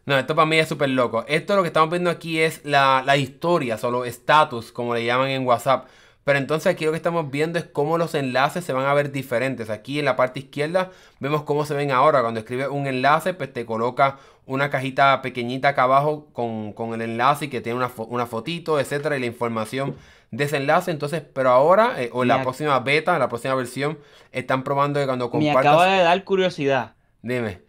No, 0.07 0.19
esto 0.19 0.35
para 0.35 0.47
mí 0.47 0.57
es 0.57 0.69
súper 0.69 0.89
loco. 0.89 1.25
Esto 1.29 1.57
lo 1.57 1.63
que 1.63 1.69
estamos 1.69 1.91
viendo 1.91 2.11
aquí 2.11 2.41
es 2.41 2.65
la, 2.65 3.03
la 3.05 3.17
historia, 3.17 3.79
solo 3.79 4.05
status, 4.05 4.73
como 4.73 4.95
le 4.95 5.05
llaman 5.05 5.29
en 5.29 5.47
WhatsApp. 5.47 5.87
Pero 6.25 6.39
entonces 6.39 6.73
aquí 6.73 6.85
lo 6.85 6.93
que 6.93 6.97
estamos 6.97 7.31
viendo 7.31 7.59
es 7.59 7.65
cómo 7.65 7.99
los 7.99 8.15
enlaces 8.15 8.65
se 8.65 8.73
van 8.73 8.87
a 8.87 8.95
ver 8.95 9.11
diferentes. 9.11 9.71
Aquí 9.71 9.99
en 9.99 10.05
la 10.05 10.15
parte 10.15 10.41
izquierda 10.41 10.91
vemos 11.19 11.43
cómo 11.43 11.65
se 11.65 11.75
ven 11.75 11.91
ahora. 11.91 12.23
Cuando 12.23 12.41
escribes 12.41 12.69
un 12.69 12.87
enlace, 12.87 13.35
pues 13.35 13.53
te 13.53 13.67
coloca 13.67 14.19
una 14.47 14.71
cajita 14.71 15.21
pequeñita 15.23 15.69
acá 15.69 15.85
abajo 15.85 16.29
con, 16.33 16.95
el 16.95 17.03
enlace 17.03 17.47
y 17.47 17.49
que 17.49 17.61
tiene 17.61 17.79
una, 17.79 17.91
una, 18.09 18.27
fotito, 18.27 18.79
etcétera, 18.79 19.17
y 19.17 19.21
la 19.21 19.27
información 19.27 19.97
de 20.31 20.45
ese 20.45 20.59
enlace. 20.59 20.93
Entonces, 20.93 21.23
pero 21.33 21.51
ahora, 21.51 22.01
eh, 22.01 22.11
o 22.13 22.23
en 22.23 22.29
la 22.29 22.43
próxima 22.43 22.79
beta, 22.81 23.15
en 23.15 23.21
la 23.21 23.29
próxima 23.29 23.55
versión, 23.55 23.99
están 24.31 24.63
probando 24.63 25.01
que 25.01 25.07
cuando 25.07 25.31
compartas... 25.31 25.65
Me 25.65 25.69
acaba 25.69 25.87
de 25.87 26.03
dar 26.03 26.25
curiosidad. 26.25 26.95
Dime. 27.23 27.63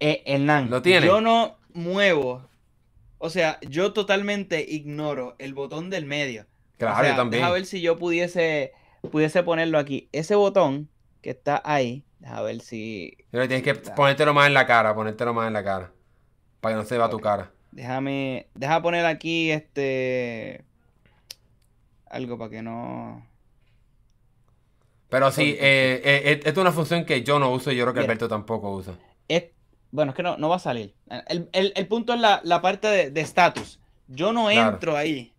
Eh, 0.00 0.22
Hernán, 0.26 0.68
¿Lo 0.68 0.82
tiene? 0.82 1.06
yo 1.06 1.20
no 1.22 1.56
muevo, 1.72 2.46
o 3.18 3.30
sea, 3.30 3.58
yo 3.62 3.92
totalmente 3.92 4.64
ignoro 4.68 5.34
el 5.38 5.54
botón 5.54 5.88
del 5.88 6.04
medio. 6.04 6.46
Claro, 6.78 7.08
yo 7.08 7.16
también. 7.16 7.44
A 7.44 7.50
ver 7.50 7.66
si 7.66 7.80
yo 7.80 7.98
pudiese, 7.98 8.72
pudiese 9.10 9.42
ponerlo 9.42 9.78
aquí. 9.78 10.08
Ese 10.12 10.34
botón 10.34 10.88
que 11.20 11.30
está 11.30 11.62
ahí, 11.64 12.04
a 12.24 12.42
ver 12.42 12.60
si. 12.60 13.16
Pero 13.30 13.46
tienes 13.48 13.64
que 13.64 13.74
ponértelo 13.74 14.34
más 14.34 14.46
en 14.46 14.54
la 14.54 14.66
cara, 14.66 14.94
ponértelo 14.94 15.32
más 15.34 15.46
en 15.46 15.52
la 15.52 15.64
cara. 15.64 15.92
Para 16.60 16.74
que 16.74 16.80
no 16.82 16.86
se 16.86 16.98
vea 16.98 17.08
tu 17.08 17.20
cara. 17.20 17.50
Déjame. 17.72 18.48
Deja 18.54 18.82
poner 18.82 19.06
aquí 19.06 19.50
este. 19.50 20.64
Algo 22.06 22.38
para 22.38 22.50
que 22.50 22.62
no. 22.62 23.26
Pero 25.08 25.30
sí, 25.30 25.56
eh, 25.60 26.02
eh, 26.04 26.22
eh, 26.24 26.32
esta 26.32 26.50
es 26.50 26.56
una 26.58 26.72
función 26.72 27.04
que 27.04 27.22
yo 27.22 27.38
no 27.38 27.50
uso 27.52 27.70
y 27.70 27.76
yo 27.76 27.84
creo 27.84 27.94
que 27.94 28.00
Alberto 28.00 28.28
tampoco 28.28 28.72
usa. 28.72 28.94
bueno, 29.92 30.10
es 30.10 30.16
que 30.16 30.24
no, 30.24 30.36
no 30.36 30.48
va 30.48 30.56
a 30.56 30.60
salir. 30.60 30.94
El, 31.28 31.86
punto 31.86 32.14
es 32.14 32.20
la, 32.20 32.60
parte 32.62 33.10
de 33.10 33.20
estatus. 33.20 33.80
Yo 34.08 34.32
no 34.32 34.50
entro 34.50 34.96
ahí. 34.96 35.33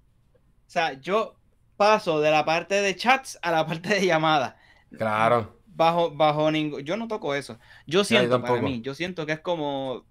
O 0.75 0.77
sea, 0.77 0.99
yo 0.99 1.37
paso 1.77 2.19
de 2.19 2.29
la 2.31 2.43
parte 2.43 2.81
de 2.81 2.97
chats 2.97 3.39
a 3.41 3.49
la 3.49 3.65
parte 3.65 3.87
de 3.95 4.05
llamadas. 4.05 4.55
Claro. 4.97 5.57
Bajo, 5.67 6.11
bajo 6.11 6.51
ningún. 6.51 6.81
Yo 6.81 6.97
no 6.97 7.07
toco 7.07 7.33
eso. 7.33 7.57
Yo 7.87 8.03
siento 8.03 8.41
para 8.41 8.61
mí, 8.61 8.81
yo 8.81 8.93
siento 8.93 9.25
que 9.25 9.31
es 9.31 9.39
como. 9.39 10.05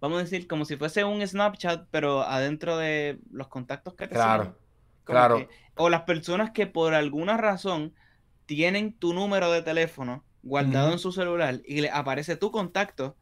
Vamos 0.00 0.20
a 0.20 0.22
decir, 0.22 0.48
como 0.48 0.64
si 0.64 0.78
fuese 0.78 1.04
un 1.04 1.26
Snapchat, 1.26 1.88
pero 1.90 2.22
adentro 2.22 2.78
de 2.78 3.18
los 3.30 3.48
contactos 3.48 3.92
que 3.92 4.08
te 4.08 4.14
Claro. 4.14 4.58
Claro. 5.04 5.46
o 5.76 5.90
las 5.90 6.04
personas 6.04 6.52
que 6.52 6.66
por 6.66 6.94
alguna 6.94 7.36
razón 7.36 7.92
tienen 8.46 8.94
tu 8.94 9.12
número 9.12 9.52
de 9.52 9.60
teléfono 9.60 10.24
guardado 10.42 10.90
en 10.90 10.98
su 10.98 11.12
celular 11.12 11.60
y 11.66 11.82
le 11.82 11.90
aparece 11.90 12.36
tu 12.36 12.50
contacto 12.50 13.14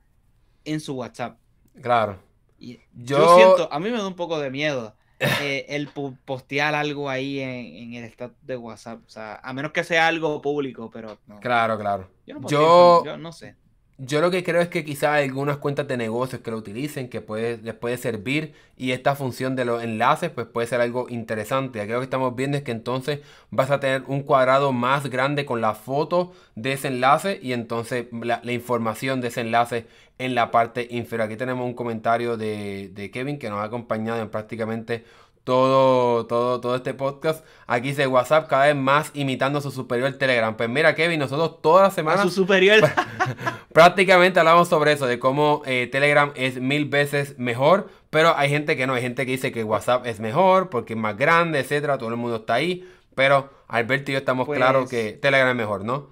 en 0.64 0.78
su 0.78 0.94
WhatsApp. 0.94 1.40
Claro. 1.80 2.22
yo... 2.60 2.76
yo 2.92 3.36
siento, 3.36 3.72
a 3.72 3.80
mí 3.80 3.90
me 3.90 3.98
da 3.98 4.06
un 4.06 4.14
poco 4.14 4.38
de 4.38 4.52
miedo 4.52 4.94
eh, 5.40 5.66
el 5.68 5.88
postear 5.88 6.74
algo 6.74 7.08
ahí 7.08 7.40
en, 7.40 7.94
el 7.94 8.04
estado 8.04 8.34
de 8.42 8.56
WhatsApp. 8.56 9.00
O 9.06 9.10
sea, 9.10 9.40
a 9.42 9.52
menos 9.52 9.72
que 9.72 9.84
sea 9.84 10.06
algo 10.06 10.42
público, 10.42 10.90
pero 10.92 11.18
no. 11.26 11.40
Claro, 11.40 11.78
claro. 11.78 12.08
Yo 12.26 12.38
no, 12.38 13.04
yo, 13.04 13.16
no 13.16 13.32
sé. 13.32 13.56
Yo 13.98 14.20
lo 14.20 14.30
que 14.30 14.42
creo 14.42 14.60
es 14.62 14.68
que 14.68 14.84
quizás 14.84 15.10
hay 15.10 15.24
algunas 15.28 15.58
cuentas 15.58 15.86
de 15.86 15.96
negocios 15.96 16.40
que 16.40 16.50
lo 16.50 16.56
utilicen, 16.56 17.08
que 17.08 17.20
puede, 17.20 17.58
les 17.58 17.74
puede 17.74 17.96
servir 17.98 18.54
y 18.76 18.92
esta 18.92 19.14
función 19.14 19.54
de 19.54 19.64
los 19.64 19.82
enlaces 19.82 20.30
pues 20.30 20.46
puede 20.46 20.66
ser 20.66 20.80
algo 20.80 21.08
interesante. 21.08 21.80
Aquí 21.80 21.92
lo 21.92 21.98
que 21.98 22.04
estamos 22.04 22.34
viendo 22.34 22.56
es 22.56 22.64
que 22.64 22.72
entonces 22.72 23.20
vas 23.50 23.70
a 23.70 23.80
tener 23.80 24.02
un 24.08 24.22
cuadrado 24.22 24.72
más 24.72 25.08
grande 25.08 25.44
con 25.44 25.60
la 25.60 25.74
foto 25.74 26.32
de 26.56 26.72
ese 26.72 26.88
enlace 26.88 27.38
y 27.42 27.52
entonces 27.52 28.06
la, 28.12 28.40
información 28.50 29.20
de 29.20 29.28
ese 29.28 29.42
enlace 29.42 29.86
en 30.18 30.34
la 30.34 30.50
parte 30.50 30.88
inferior. 30.90 31.26
Aquí 31.28 31.36
tenemos 31.36 31.64
un 31.66 31.74
comentario 31.74 32.36
de, 32.36 32.88
de 32.92 33.10
Kevin 33.10 33.38
que 33.38 33.50
nos 33.50 33.60
ha 33.60 33.64
acompañado 33.64 34.20
en 34.20 34.30
prácticamente 34.30 35.04
todo, 35.44 36.26
todo, 36.26 36.60
todo 36.60 36.76
este 36.76 36.94
podcast. 36.94 37.44
Aquí 37.66 37.88
dice 37.88 38.06
WhatsApp 38.06 38.48
cada 38.48 38.66
vez 38.66 38.76
más 38.76 39.10
imitando 39.14 39.58
a 39.58 39.62
su 39.62 39.70
superior 39.70 40.12
Telegram. 40.12 40.56
Pues 40.56 40.68
mira, 40.68 40.94
Kevin, 40.94 41.18
nosotros 41.18 41.60
todas 41.60 41.84
las 41.84 41.94
semanas. 41.94 42.22
su 42.22 42.30
superior. 42.30 42.80
prácticamente 43.72 44.38
hablamos 44.38 44.68
sobre 44.68 44.92
eso, 44.92 45.06
de 45.06 45.18
cómo 45.18 45.62
eh, 45.66 45.88
Telegram 45.90 46.32
es 46.36 46.60
mil 46.60 46.86
veces 46.86 47.38
mejor. 47.38 47.88
Pero 48.10 48.36
hay 48.36 48.50
gente 48.50 48.76
que 48.76 48.86
no, 48.86 48.94
hay 48.94 49.02
gente 49.02 49.26
que 49.26 49.32
dice 49.32 49.52
que 49.52 49.64
WhatsApp 49.64 50.06
es 50.06 50.20
mejor 50.20 50.70
porque 50.70 50.92
es 50.92 50.98
más 50.98 51.16
grande, 51.16 51.60
etcétera. 51.60 51.98
Todo 51.98 52.10
el 52.10 52.16
mundo 52.16 52.36
está 52.36 52.54
ahí. 52.54 52.88
Pero 53.14 53.50
Alberto 53.68 54.10
y 54.10 54.14
yo 54.14 54.18
estamos 54.18 54.48
claros 54.48 54.88
que 54.88 55.10
pues 55.10 55.20
Telegram 55.20 55.50
es 55.50 55.56
mejor, 55.56 55.84
¿no? 55.84 56.10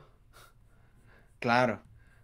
Claro. 1.39 1.81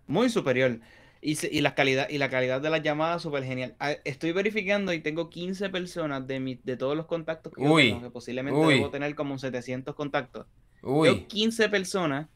Muy 0.06 0.28
superior. 0.30 0.78
Y, 1.28 1.60
la 1.60 1.74
calidad, 1.74 2.08
y 2.08 2.18
la 2.18 2.30
calidad 2.30 2.60
de 2.60 2.70
las 2.70 2.82
llamadas 2.84 3.20
súper 3.20 3.42
genial. 3.42 3.74
Ah, 3.80 3.96
estoy 4.04 4.30
verificando 4.30 4.92
y 4.92 5.00
tengo 5.00 5.28
15 5.28 5.70
personas 5.70 6.24
de, 6.24 6.38
mi, 6.38 6.54
de 6.62 6.76
todos 6.76 6.96
los 6.96 7.06
contactos 7.06 7.52
que, 7.52 7.62
tengo, 7.62 8.00
que 8.00 8.10
posiblemente 8.10 8.64
debo 8.64 8.90
tener 8.90 9.12
como 9.16 9.36
700 9.36 9.96
contactos. 9.96 10.46
Uy. 10.82 11.08
Tengo 11.08 11.26
15 11.26 11.68
personas 11.68 12.28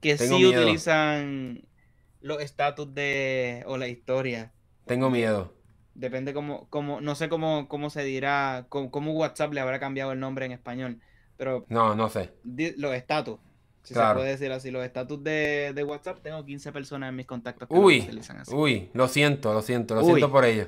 que 0.00 0.18
sí 0.18 0.44
utilizan 0.44 1.68
los 2.20 2.42
estatus 2.42 2.92
de 2.92 3.62
o 3.66 3.78
la 3.78 3.86
historia. 3.86 4.52
Tengo 4.86 5.08
miedo. 5.08 5.54
Depende 5.94 6.34
cómo, 6.34 6.66
cómo 6.68 7.00
no 7.00 7.14
sé 7.14 7.28
cómo, 7.28 7.68
cómo 7.68 7.90
se 7.90 8.02
dirá, 8.02 8.66
cómo, 8.68 8.90
cómo, 8.90 9.12
WhatsApp 9.12 9.52
le 9.52 9.60
habrá 9.60 9.78
cambiado 9.78 10.10
el 10.10 10.18
nombre 10.18 10.46
en 10.46 10.50
español, 10.50 11.00
pero... 11.36 11.64
No, 11.68 11.94
no 11.94 12.08
sé. 12.08 12.32
Los 12.76 12.92
estatus. 12.92 13.38
Si 13.86 13.94
se 13.94 14.00
puede 14.14 14.30
decir 14.30 14.50
así, 14.50 14.72
los 14.72 14.84
estatus 14.84 15.22
de, 15.22 15.84
WhatsApp, 15.86 16.18
tengo 16.20 16.44
15 16.44 16.72
personas 16.72 17.10
en 17.10 17.16
mis 17.16 17.26
contactos 17.26 17.68
que 17.68 17.74
uy, 17.74 18.00
utilizan 18.00 18.38
así. 18.38 18.52
Uy, 18.52 18.90
lo 18.94 19.06
siento, 19.06 19.54
lo 19.54 19.62
siento, 19.62 19.94
lo 19.94 20.02
siento 20.02 20.28
por 20.28 20.44
ello. 20.44 20.66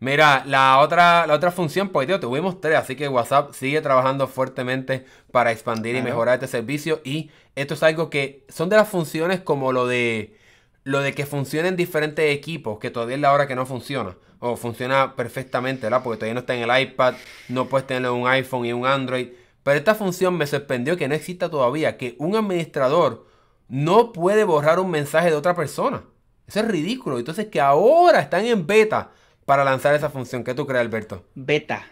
Mira, 0.00 0.44
la 0.46 0.80
otra, 0.80 1.26
la 1.26 1.34
otra 1.34 1.50
función, 1.50 1.90
pues 1.90 2.06
tío, 2.06 2.18
tuvimos 2.18 2.62
tres, 2.62 2.78
así 2.78 2.96
que 2.96 3.06
WhatsApp 3.06 3.52
sigue 3.52 3.82
trabajando 3.82 4.26
fuertemente 4.26 5.04
para 5.30 5.52
expandir 5.52 5.94
y 5.94 6.02
mejorar 6.02 6.34
este 6.34 6.46
servicio. 6.46 7.02
Y 7.04 7.30
esto 7.54 7.74
es 7.74 7.82
algo 7.82 8.08
que 8.08 8.46
son 8.48 8.70
de 8.70 8.76
las 8.76 8.88
funciones 8.88 9.40
como 9.40 9.72
lo 9.72 9.86
de 9.86 10.38
lo 10.84 11.00
de 11.00 11.14
que 11.14 11.26
funcionen 11.26 11.76
diferentes 11.76 12.34
equipos, 12.34 12.78
que 12.78 12.90
todavía 12.90 13.16
es 13.16 13.20
la 13.20 13.32
hora 13.32 13.46
que 13.46 13.54
no 13.54 13.66
funciona. 13.66 14.16
O 14.38 14.56
funciona 14.56 15.16
perfectamente, 15.16 15.82
¿verdad? 15.86 16.02
Porque 16.02 16.18
todavía 16.18 16.34
no 16.34 16.40
está 16.40 16.54
en 16.54 16.70
el 16.70 16.82
iPad, 16.82 17.14
no 17.48 17.68
puedes 17.68 17.86
tenerlo 17.86 18.14
en 18.14 18.22
un 18.22 18.28
iPhone 18.28 18.64
y 18.66 18.72
un 18.72 18.86
Android. 18.86 19.28
Pero 19.64 19.78
esta 19.78 19.94
función 19.96 20.36
me 20.36 20.46
sorprendió 20.46 20.96
que 20.96 21.08
no 21.08 21.14
exista 21.14 21.50
todavía, 21.50 21.96
que 21.96 22.14
un 22.18 22.36
administrador 22.36 23.26
no 23.68 24.12
puede 24.12 24.44
borrar 24.44 24.78
un 24.78 24.90
mensaje 24.90 25.30
de 25.30 25.36
otra 25.36 25.56
persona. 25.56 26.04
Eso 26.46 26.60
es 26.60 26.68
ridículo. 26.68 27.18
Entonces 27.18 27.46
que 27.46 27.60
ahora 27.60 28.20
están 28.20 28.44
en 28.44 28.66
beta 28.66 29.10
para 29.46 29.64
lanzar 29.64 29.94
esa 29.94 30.10
función. 30.10 30.44
¿Qué 30.44 30.54
tú 30.54 30.66
crees, 30.66 30.82
Alberto? 30.82 31.24
Beta. 31.34 31.86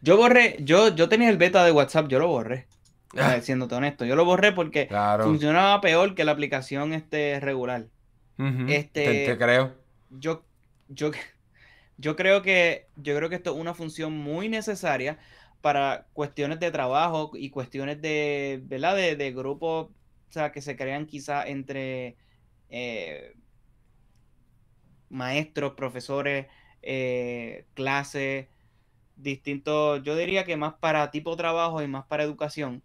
Yo 0.00 0.16
borré, 0.16 0.56
yo, 0.60 0.94
yo 0.94 1.08
tenía 1.08 1.28
el 1.28 1.36
beta 1.36 1.64
de 1.64 1.72
WhatsApp, 1.72 2.08
yo 2.08 2.20
lo 2.20 2.28
borré. 2.28 2.68
Ah. 3.16 3.40
Siéndote 3.40 3.74
honesto, 3.74 4.04
yo 4.04 4.16
lo 4.16 4.24
borré 4.24 4.52
porque 4.52 4.88
funcionaba 5.22 5.80
peor 5.80 6.14
que 6.14 6.24
la 6.24 6.32
aplicación 6.32 6.92
este 6.92 7.40
regular. 7.40 7.86
Este, 8.68 9.26
te, 9.26 9.36
creo. 9.36 9.74
Yo, 10.10 10.44
yo, 10.88 11.10
yo 11.96 12.14
creo 12.14 12.40
que 12.42 12.86
yo 12.96 13.16
creo 13.16 13.28
que 13.28 13.34
esto 13.34 13.52
es 13.52 13.60
una 13.60 13.74
función 13.74 14.16
muy 14.16 14.48
necesaria 14.48 15.18
para 15.60 16.06
cuestiones 16.12 16.60
de 16.60 16.70
trabajo 16.70 17.32
y 17.34 17.50
cuestiones 17.50 18.00
de, 18.00 18.60
¿verdad? 18.64 18.96
De, 18.96 19.16
de 19.16 19.32
grupos, 19.32 19.88
o 19.88 20.32
sea, 20.32 20.52
que 20.52 20.62
se 20.62 20.76
crean 20.76 21.06
quizá 21.06 21.46
entre 21.46 22.16
eh, 22.68 23.34
maestros, 25.08 25.74
profesores, 25.74 26.46
eh, 26.82 27.66
clases, 27.74 28.48
distintos, 29.16 30.02
yo 30.04 30.16
diría 30.16 30.44
que 30.44 30.56
más 30.56 30.74
para 30.74 31.10
tipo 31.10 31.36
trabajo 31.36 31.82
y 31.82 31.88
más 31.88 32.06
para 32.06 32.24
educación. 32.24 32.82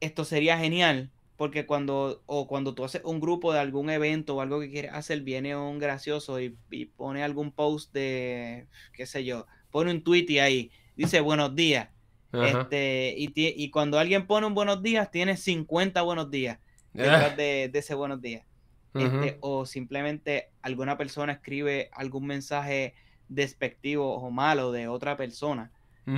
Esto 0.00 0.24
sería 0.24 0.58
genial 0.58 1.10
porque 1.36 1.66
cuando 1.66 2.22
o 2.26 2.48
cuando 2.48 2.74
tú 2.74 2.84
haces 2.84 3.02
un 3.04 3.20
grupo 3.20 3.52
de 3.52 3.60
algún 3.60 3.90
evento 3.90 4.36
o 4.36 4.40
algo 4.40 4.60
que 4.60 4.70
quieres 4.70 4.92
hacer, 4.92 5.22
viene 5.22 5.56
un 5.56 5.78
gracioso 5.78 6.40
y, 6.40 6.58
y 6.70 6.86
pone 6.86 7.22
algún 7.22 7.52
post 7.52 7.92
de, 7.92 8.66
qué 8.92 9.06
sé 9.06 9.24
yo, 9.24 9.46
pone 9.70 9.92
un 9.92 10.02
tweet 10.02 10.26
y 10.28 10.38
ahí 10.40 10.72
dice 10.98 11.20
buenos 11.20 11.54
días. 11.54 11.88
Este, 12.32 13.14
y, 13.16 13.32
y, 13.34 13.70
cuando 13.70 13.98
alguien 13.98 14.26
pone 14.26 14.46
un 14.46 14.54
buenos 14.54 14.82
días, 14.82 15.10
tiene 15.10 15.38
50 15.38 16.02
buenos 16.02 16.30
días 16.30 16.58
detrás 16.92 17.34
de, 17.38 17.70
ese 17.72 17.94
buenos 17.94 18.20
días. 18.20 18.44
Este, 18.92 19.38
o 19.40 19.64
simplemente 19.64 20.50
alguna 20.60 20.98
persona 20.98 21.32
escribe 21.32 21.88
algún 21.92 22.26
mensaje 22.26 22.94
despectivo 23.28 24.16
o 24.16 24.30
malo 24.30 24.72
de 24.72 24.88
otra 24.88 25.16
persona 25.16 25.70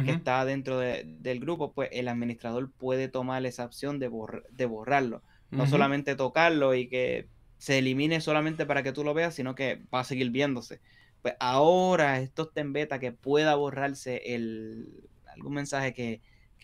que 0.05 0.13
está 0.13 0.45
dentro 0.45 0.79
del 0.79 1.41
grupo, 1.41 1.73
pues 1.73 1.89
el 1.93 2.07
administrador 2.07 2.71
puede 2.71 3.09
tomar 3.09 3.45
esa 3.45 3.65
opción 3.65 3.99
de, 3.99 4.09
de 4.51 4.67
borrarlo. 4.67 5.23
No 5.51 5.67
solamente 5.67 6.15
tocarlo 6.15 6.75
y 6.75 6.89
que 6.89 7.27
se 7.59 7.79
elimine 7.79 8.21
solamente 8.21 8.67
para 8.67 8.85
que 8.85 8.93
tú 8.93 9.05
lo 9.05 9.15
veas, 9.15 9.35
sino 9.35 9.55
que 9.57 9.83
va 9.93 10.01
a 10.01 10.05
seguir 10.05 10.31
viéndose. 10.31 10.81
Pues 11.23 11.35
ahora 11.41 12.21
esto 12.21 12.45
está 12.45 12.61
en 12.61 12.73
beta 12.73 12.99
que 12.99 13.13
pueda 13.13 13.55
borrarse 13.55 14.35
el, 14.35 15.09
algún 15.27 15.55
mensaje 15.55 15.93
que, 15.93 16.21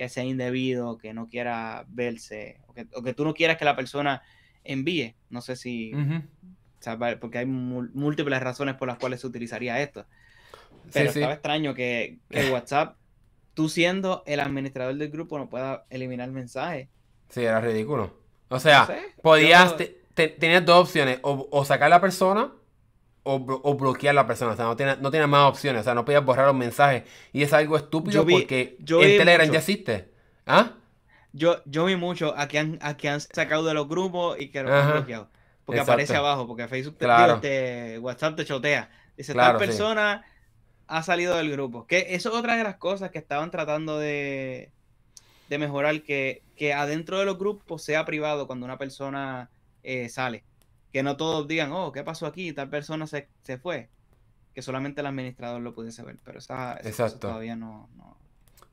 sea 0.09 0.25
indebido, 0.25 0.99
que 0.99 1.15
no 1.15 1.29
quiera 1.29 1.85
verse, 1.89 2.61
o 2.67 3.03
que, 3.03 3.15
tú 3.15 3.25
no 3.25 3.35
quieras 3.35 3.57
que 3.57 3.65
la 3.65 3.77
persona 3.77 4.23
envíe. 4.65 5.15
No 5.31 5.41
sé 5.41 5.57
si... 5.57 5.93
porque 7.21 7.39
hay 7.39 7.47
múltiples 7.47 8.41
razones 8.41 8.75
por 8.77 8.89
las 8.89 8.99
cuales 8.99 9.21
se 9.21 9.27
utilizaría 9.27 9.81
esto. 9.81 10.07
Pero 10.93 11.11
estaba 11.11 11.33
extraño 11.33 11.75
que, 11.75 12.19
que 12.31 12.51
WhatsApp 12.53 12.97
tú 13.57 13.71
siendo 13.71 14.23
el 14.27 14.41
administrador 14.41 14.95
del 14.97 15.11
grupo 15.11 15.39
no 15.39 15.49
puedas 15.49 15.81
eliminar 15.89 16.31
mensajes. 16.31 16.89
Sí, 17.31 17.43
era 17.43 17.59
ridículo. 17.59 18.15
O 18.49 18.61
sea, 18.61 18.87
podías, 19.23 19.75
tenías 20.15 20.65
dos 20.65 20.89
opciones, 20.89 21.19
o, 21.23 21.65
sacar 21.65 21.87
a 21.87 21.89
la 21.89 22.01
persona 22.01 22.53
o, 23.29 23.75
bloquear 23.75 24.13
a 24.13 24.15
la 24.15 24.27
persona. 24.27 24.53
O 24.53 24.57
sea, 24.57 24.65
no 24.67 24.77
tienes, 24.77 24.99
no 25.01 25.29
más 25.29 25.49
opciones. 25.49 25.81
O 25.81 25.85
sea, 25.85 25.95
no 25.95 26.05
podías 26.05 26.25
borrar 26.25 26.47
los 26.47 26.55
mensajes. 26.55 27.03
Y 27.33 27.43
es 27.43 27.53
algo 27.53 27.77
estúpido 27.77 28.25
porque 28.25 28.77
en 28.79 29.19
Telegram 29.19 29.51
ya 29.51 29.59
existe. 29.59 30.11
¿Ah? 30.47 30.73
Yo, 31.33 31.61
yo 31.67 31.85
vi 31.85 31.97
mucho 31.97 32.35
a 32.37 32.47
que, 32.49 32.59
han, 32.59 32.79
a 32.81 32.97
que 32.97 33.09
han 33.09 33.21
sacado 33.21 33.65
de 33.65 33.75
los 33.75 33.89
grupos 33.89 34.41
y 34.41 34.49
que 34.49 34.63
lo 34.63 34.73
han 34.73 34.93
bloqueado. 34.93 35.29
Porque 35.65 35.81
aparece 35.81 36.15
abajo, 36.15 36.47
porque 36.47 36.69
Facebook 36.69 36.97
te, 36.99 37.99
WhatsApp 37.99 38.37
te 38.37 38.45
chotea. 38.45 38.89
Dice, 39.17 39.35
tal 39.35 39.59
persona 39.59 40.25
ha 40.87 41.03
salido 41.03 41.37
del 41.37 41.51
grupo. 41.51 41.87
Que 41.87 42.07
eso 42.11 42.31
es 42.31 42.35
otra 42.37 42.57
de 42.57 42.63
las 42.63 42.77
cosas 42.77 43.11
que 43.11 43.19
estaban 43.19 43.51
tratando 43.51 43.99
de, 43.99 44.71
de 45.49 45.59
mejorar, 45.59 46.03
que, 46.03 46.43
que 46.57 46.73
adentro 46.73 47.19
de 47.19 47.25
los 47.25 47.39
grupos 47.39 47.83
sea 47.83 48.05
privado 48.05 48.47
cuando 48.47 48.65
una 48.65 48.79
persona 48.79 49.51
eh, 49.83 50.09
sale. 50.09 50.45
Que 50.97 51.03
no 51.03 51.19
todos 51.19 51.47
digan, 51.47 51.73
oh, 51.73 51.93
¿qué 51.93 52.03
pasó 52.03 52.25
aquí? 52.25 52.55
Tal 52.55 52.71
persona 52.71 53.07
se, 53.07 53.29
fue. 53.61 53.91
Que 54.55 54.63
solamente 54.63 55.03
el 55.03 55.07
administrador 55.07 55.61
lo 55.61 55.75
pudiese 55.75 56.03
ver. 56.03 56.17
Pero 56.25 56.39
esa, 56.39 56.79
todavía 57.21 57.55
no, 57.55 57.91
no, 57.99 58.17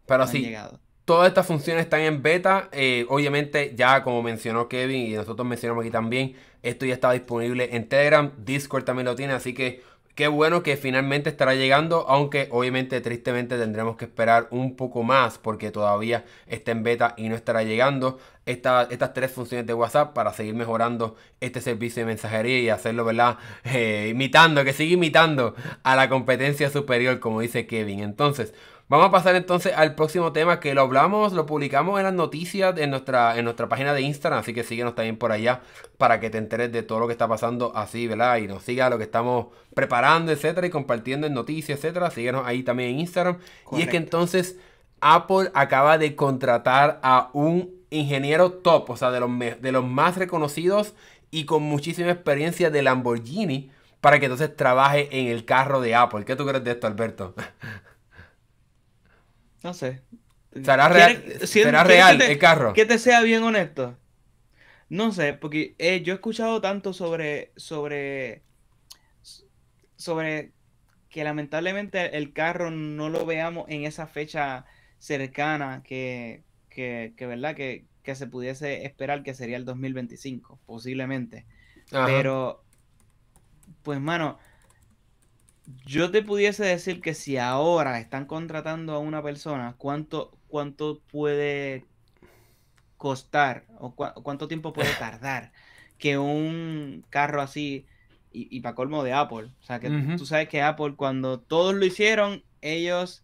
pero 0.06 0.26
sí, 0.26 0.40
llegado. 0.40 0.80
Todas 1.04 1.28
estas 1.28 1.46
funciones 1.46 1.84
están 1.84 2.00
en 2.00 2.22
beta. 2.22 2.70
Eh, 2.72 3.06
obviamente, 3.10 3.74
ya 3.76 4.06
como 4.06 4.24
mencionó 4.24 4.70
Kevin 4.70 5.02
y 5.02 5.16
nosotros 5.16 5.46
mencionamos 5.46 5.82
aquí 5.82 5.92
también, 5.92 6.38
esto 6.62 6.86
ya 6.86 6.94
está 6.94 7.12
disponible 7.12 7.76
en 7.76 7.90
Telegram. 7.90 8.32
Discord 8.38 8.86
también 8.86 9.08
lo 9.08 9.18
tiene, 9.18 9.34
así 9.34 9.54
que 9.54 9.84
Qué 10.16 10.28
bueno 10.28 10.62
que 10.62 10.78
finalmente 10.78 11.32
estará 11.32 11.56
llegando, 11.56 12.06
aunque 12.08 12.48
obviamente 12.52 13.02
tristemente 13.02 13.58
tendremos 13.58 13.98
que 13.98 14.06
esperar 14.06 14.48
un 14.52 14.76
poco 14.76 15.02
más 15.02 15.40
porque 15.40 15.72
todavía 15.72 16.24
está 16.46 16.70
en 16.72 16.84
beta 16.84 17.16
y 17.18 17.30
no 17.30 17.36
estará 17.36 17.64
llegando 17.64 18.20
estas 18.46 19.14
tres 19.16 19.32
funciones 19.32 19.66
de 19.66 19.74
WhatsApp 19.74 20.14
para 20.14 20.32
seguir 20.32 20.54
mejorando 20.54 21.16
este 21.40 21.62
servicio 21.62 22.02
de 22.04 22.08
mensajería 22.08 22.60
y 22.60 22.70
hacerlo, 22.70 23.06
¿verdad? 23.06 23.38
Eh, 23.66 24.10
imitando, 24.12 24.64
que 24.64 24.74
siga 24.74 24.94
imitando 24.94 25.56
a 25.82 25.96
la 25.96 26.10
competencia 26.10 26.70
superior, 26.70 27.20
como 27.20 27.42
dice 27.42 27.66
Kevin. 27.66 28.02
Entonces, 28.02 28.54
Vamos 28.90 29.08
a 29.08 29.12
pasar 29.12 29.36
entonces 29.36 29.74
al 29.76 29.96
próximo 29.96 30.34
tema 30.34 30.60
que 30.60 30.74
lo 30.74 30.82
hablamos, 30.82 31.34
lo 31.34 31.46
publicamos 31.46 31.98
en 32.00 32.04
las 32.04 32.14
noticias 32.14 32.78
en 32.78 32.90
nuestra, 32.90 33.38
en 33.38 33.46
nuestra 33.46 33.70
página 33.70 33.94
de 33.94 34.02
Instagram, 34.02 34.42
así 34.42 34.54
que 34.54 34.64
síguenos 34.64 34.94
también 34.94 35.18
por 35.18 35.32
allá 35.32 35.62
para 35.98 36.20
que 36.20 36.30
te 36.30 36.38
enteres 36.38 36.72
de 36.72 36.84
todo 36.84 37.00
lo 37.00 37.08
que 37.08 37.14
está 37.14 37.28
pasando 37.28 37.72
así, 37.76 38.08
¿verdad? 38.08 38.38
Y 38.38 38.48
nos 38.48 38.64
siga 38.64 38.90
lo 38.90 38.98
que 38.98 39.06
estamos 39.06 39.48
preparando, 39.74 40.32
etcétera, 40.32 40.68
y 40.68 40.70
compartiendo 40.70 41.28
en 41.28 41.34
noticias, 41.34 41.80
etcétera. 41.80 42.12
Síguenos 42.12 42.46
ahí 42.46 42.62
también 42.62 42.90
en 42.90 43.00
Instagram. 43.00 43.38
Y 43.72 43.82
es 43.84 43.88
que 43.88 43.98
entonces 43.98 44.58
Apple 45.00 45.50
acaba 45.54 45.98
de 45.98 46.16
contratar 46.16 47.00
a 47.04 47.30
un 47.34 47.74
ingeniero 47.90 48.52
top, 48.52 48.90
o 48.90 48.98
sea, 48.98 49.12
de 49.12 49.22
los, 49.22 49.30
de 49.40 49.72
los 49.72 49.86
más 49.86 50.18
reconocidos 50.18 50.94
y 51.32 51.46
con 51.46 51.64
muchísima 51.64 52.12
experiencia 52.12 52.70
de 52.70 52.82
Lamborghini 52.82 53.72
para 54.02 54.20
que 54.20 54.26
entonces 54.26 54.56
trabaje 54.56 55.08
en 55.12 55.28
el 55.28 55.46
carro 55.46 55.80
de 55.80 55.96
Apple. 55.96 56.26
¿Qué 56.26 56.36
tú 56.36 56.46
crees 56.46 56.64
de 56.64 56.72
esto, 56.72 56.88
Alberto? 56.88 57.34
No 59.64 59.74
sé. 59.74 60.02
¿Será 60.54 60.88
real, 60.88 61.24
¿será 61.46 61.84
real 61.84 62.22
el 62.22 62.38
carro? 62.38 62.74
Que 62.74 62.86
te 62.86 63.00
sea 63.00 63.22
bien 63.22 63.44
honesto. 63.44 63.98
No 64.90 65.12
sé, 65.12 65.34
porque 65.34 65.74
eh, 65.80 66.04
yo 66.04 66.14
he 66.14 66.16
escuchado 66.16 66.62
tanto 66.62 66.94
sobre, 66.94 67.52
sobre, 67.56 68.44
sobre 69.96 70.52
que 71.10 71.24
lamentablemente 71.24 72.18
el 72.18 72.34
carro 72.34 72.70
no 72.70 73.10
lo 73.10 73.26
veamos 73.26 73.66
en 73.70 73.86
esa 73.86 74.06
fecha 74.06 74.66
cercana 75.00 75.82
que, 75.84 76.44
que, 76.70 77.14
que 77.18 77.26
¿verdad? 77.26 77.56
Que, 77.56 77.86
que, 78.04 78.14
se 78.14 78.28
pudiese 78.28 78.86
esperar 78.86 79.24
que 79.24 79.34
sería 79.34 79.58
el 79.58 79.66
2025, 79.66 80.60
posiblemente. 80.66 81.46
Pero, 81.90 82.64
pues, 83.82 84.00
mano, 84.00 84.38
yo 85.86 86.12
te 86.12 86.22
pudiese 86.22 86.64
decir 86.64 87.02
que 87.02 87.14
si 87.14 87.38
ahora 87.38 88.00
están 88.00 88.26
contratando 88.26 88.94
a 88.94 89.00
una 89.00 89.22
persona, 89.22 89.76
¿cuánto, 89.78 90.32
cuánto 90.48 91.00
puede 91.12 91.86
costar 92.98 93.66
o 93.80 93.94
cuánto 93.94 94.48
tiempo 94.48 94.74
puede 94.74 94.94
tardar 95.00 95.52
que 95.98 96.18
un 96.18 97.06
carro 97.10 97.42
así, 97.42 97.86
y, 98.32 98.60
para 98.62 98.76
colmo 98.76 99.04
de 99.04 99.14
Apple, 99.14 99.52
o 99.62 99.64
sea, 99.64 99.80
que 99.80 99.90
tú 100.18 100.26
sabes 100.26 100.50
que 100.50 100.62
Apple 100.62 100.96
cuando 100.96 101.40
todos 101.40 101.76
lo 101.76 101.86
hicieron, 101.86 102.44
ellos 102.62 103.24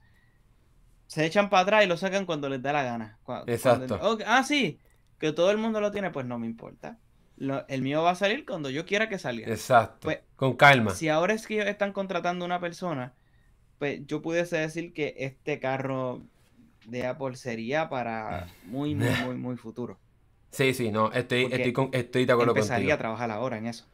se 1.07 1.25
echan 1.25 1.49
para 1.49 1.63
atrás 1.63 1.83
y 1.83 1.87
lo 1.87 1.97
sacan 1.97 2.25
cuando 2.25 2.47
les 2.47 2.61
da 2.61 2.71
la 2.73 2.83
gana. 2.83 3.17
Exacto. 3.47 3.99
ah, 4.27 4.43
sí, 4.43 4.79
que 5.17 5.33
todo 5.33 5.49
el 5.49 5.57
mundo 5.57 5.81
lo 5.81 5.91
tiene, 5.91 6.11
pues 6.11 6.27
no 6.27 6.37
me 6.37 6.45
importa 6.45 6.99
el 7.39 7.81
mío 7.81 8.03
va 8.03 8.11
a 8.11 8.15
salir 8.15 8.45
cuando 8.45 8.69
yo 8.69 8.85
quiera 8.85 9.09
que 9.09 9.17
salga. 9.17 9.47
Exacto. 9.47 9.99
Pues, 10.01 10.19
con 10.35 10.55
calma. 10.55 10.91
Si 10.93 11.09
ahora 11.09 11.33
es 11.33 11.47
que 11.47 11.55
ellos 11.55 11.67
están 11.67 11.93
contratando 11.93 12.45
una 12.45 12.59
persona, 12.59 13.13
pues 13.77 14.05
yo 14.07 14.21
pudiese 14.21 14.57
decir 14.57 14.93
que 14.93 15.15
este 15.17 15.59
carro 15.59 16.21
de 16.85 17.05
Apple 17.05 17.35
sería 17.35 17.89
para 17.89 18.47
muy, 18.65 18.95
muy, 18.95 19.09
muy, 19.25 19.35
muy 19.35 19.57
futuro. 19.57 19.97
Sí, 20.51 20.73
sí, 20.73 20.91
no, 20.91 21.11
estoy, 21.11 21.45
estoy, 21.45 21.73
con, 21.73 21.89
estoy 21.93 22.25
de 22.25 22.33
acuerdo 22.33 22.53
empezaría 22.53 22.95
a 22.95 22.97
trabajar 22.97 23.29
ahora 23.31 23.57
en 23.57 23.67
eso. 23.67 23.85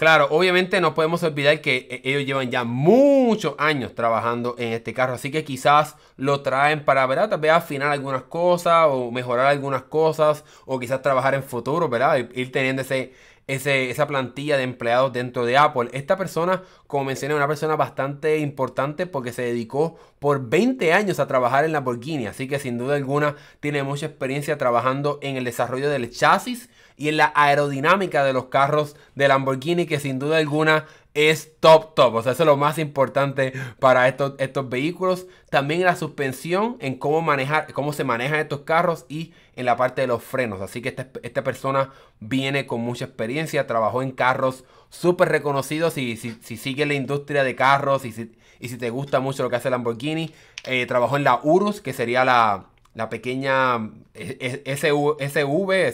Claro, 0.00 0.28
obviamente 0.30 0.80
no 0.80 0.94
podemos 0.94 1.22
olvidar 1.24 1.60
que 1.60 1.86
eh, 1.90 2.00
ellos 2.04 2.24
llevan 2.24 2.50
ya 2.50 2.64
muchos 2.64 3.54
años 3.58 3.94
trabajando 3.94 4.54
en 4.56 4.72
este 4.72 4.94
carro, 4.94 5.12
así 5.12 5.30
que 5.30 5.44
quizás 5.44 5.94
lo 6.16 6.40
traen 6.40 6.86
para, 6.86 7.04
¿verdad? 7.04 7.28
Tal 7.28 7.40
vez 7.40 7.52
afinar 7.52 7.92
algunas 7.92 8.22
cosas 8.22 8.86
o 8.88 9.10
mejorar 9.10 9.48
algunas 9.48 9.82
cosas 9.82 10.42
o 10.64 10.80
quizás 10.80 11.02
trabajar 11.02 11.34
en 11.34 11.42
futuro, 11.42 11.90
¿verdad? 11.90 12.16
Ir 12.34 12.50
teniendo 12.50 12.80
ese, 12.80 13.12
esa 13.54 14.06
plantilla 14.06 14.56
de 14.56 14.62
empleados 14.62 15.12
dentro 15.12 15.44
de 15.44 15.56
Apple. 15.56 15.88
Esta 15.92 16.16
persona, 16.16 16.62
como 16.86 17.04
mencioné, 17.04 17.34
es 17.34 17.38
una 17.38 17.48
persona 17.48 17.76
bastante 17.76 18.38
importante 18.38 19.06
porque 19.06 19.32
se 19.32 19.42
dedicó 19.42 19.98
por 20.18 20.48
20 20.48 20.92
años 20.92 21.18
a 21.18 21.26
trabajar 21.26 21.64
en 21.64 21.72
Lamborghini. 21.72 22.26
Así 22.26 22.46
que 22.48 22.58
sin 22.58 22.78
duda 22.78 22.96
alguna 22.96 23.36
tiene 23.60 23.82
mucha 23.82 24.06
experiencia 24.06 24.58
trabajando 24.58 25.18
en 25.22 25.36
el 25.36 25.44
desarrollo 25.44 25.90
del 25.90 26.10
chasis 26.10 26.68
y 26.96 27.08
en 27.08 27.16
la 27.16 27.32
aerodinámica 27.34 28.24
de 28.24 28.32
los 28.32 28.46
carros 28.46 28.94
de 29.14 29.26
Lamborghini 29.26 29.86
que 29.86 29.98
sin 29.98 30.18
duda 30.18 30.36
alguna 30.36 30.86
es 31.14 31.52
top 31.60 31.94
top. 31.94 32.14
O 32.14 32.22
sea, 32.22 32.32
eso 32.32 32.42
es 32.42 32.46
lo 32.46 32.56
más 32.56 32.78
importante 32.78 33.52
para 33.78 34.08
estos, 34.08 34.34
estos 34.38 34.68
vehículos. 34.68 35.26
También 35.50 35.82
la 35.82 35.96
suspensión, 35.96 36.76
en 36.80 36.96
cómo 36.96 37.20
manejar, 37.22 37.72
cómo 37.72 37.92
se 37.92 38.04
manejan 38.04 38.40
estos 38.40 38.60
carros 38.60 39.06
y 39.08 39.32
en 39.56 39.66
la 39.66 39.76
parte 39.76 40.02
de 40.02 40.06
los 40.06 40.22
frenos. 40.22 40.60
Así 40.60 40.80
que 40.82 40.90
este, 40.90 41.08
esta 41.22 41.42
persona 41.42 41.90
viene 42.20 42.66
con 42.66 42.80
mucha 42.80 43.06
experiencia, 43.06 43.66
trabajó 43.66 44.02
en 44.02 44.12
carros 44.12 44.64
súper 44.88 45.28
reconocidos. 45.28 45.98
Y 45.98 46.16
si, 46.16 46.32
si 46.42 46.56
sigue 46.56 46.86
la 46.86 46.94
industria 46.94 47.44
de 47.44 47.56
carros 47.56 48.04
y 48.04 48.12
si, 48.12 48.32
y 48.60 48.68
si 48.68 48.76
te 48.76 48.90
gusta 48.90 49.20
mucho 49.20 49.42
lo 49.42 49.50
que 49.50 49.56
hace 49.56 49.70
Lamborghini, 49.70 50.32
eh, 50.64 50.86
trabajó 50.86 51.16
en 51.16 51.24
la 51.24 51.40
Urus, 51.42 51.80
que 51.80 51.92
sería 51.92 52.24
la, 52.24 52.66
la 52.94 53.08
pequeña 53.08 53.90
eh, 54.14 54.62
SV, 54.76 54.94
o 54.94 55.16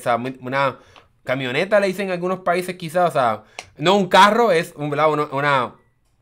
sea, 0.03 0.17
una 0.41 0.79
camioneta 1.27 1.79
le 1.79 1.89
dicen 1.89 2.07
en 2.07 2.12
algunos 2.12 2.41
países 2.41 2.77
quizás, 2.77 3.11
o 3.11 3.12
sea, 3.12 3.45
no 3.77 3.97
un 3.97 4.09
carro, 4.09 4.53
es 4.53 4.72
un, 4.77 4.87
una, 4.87 5.74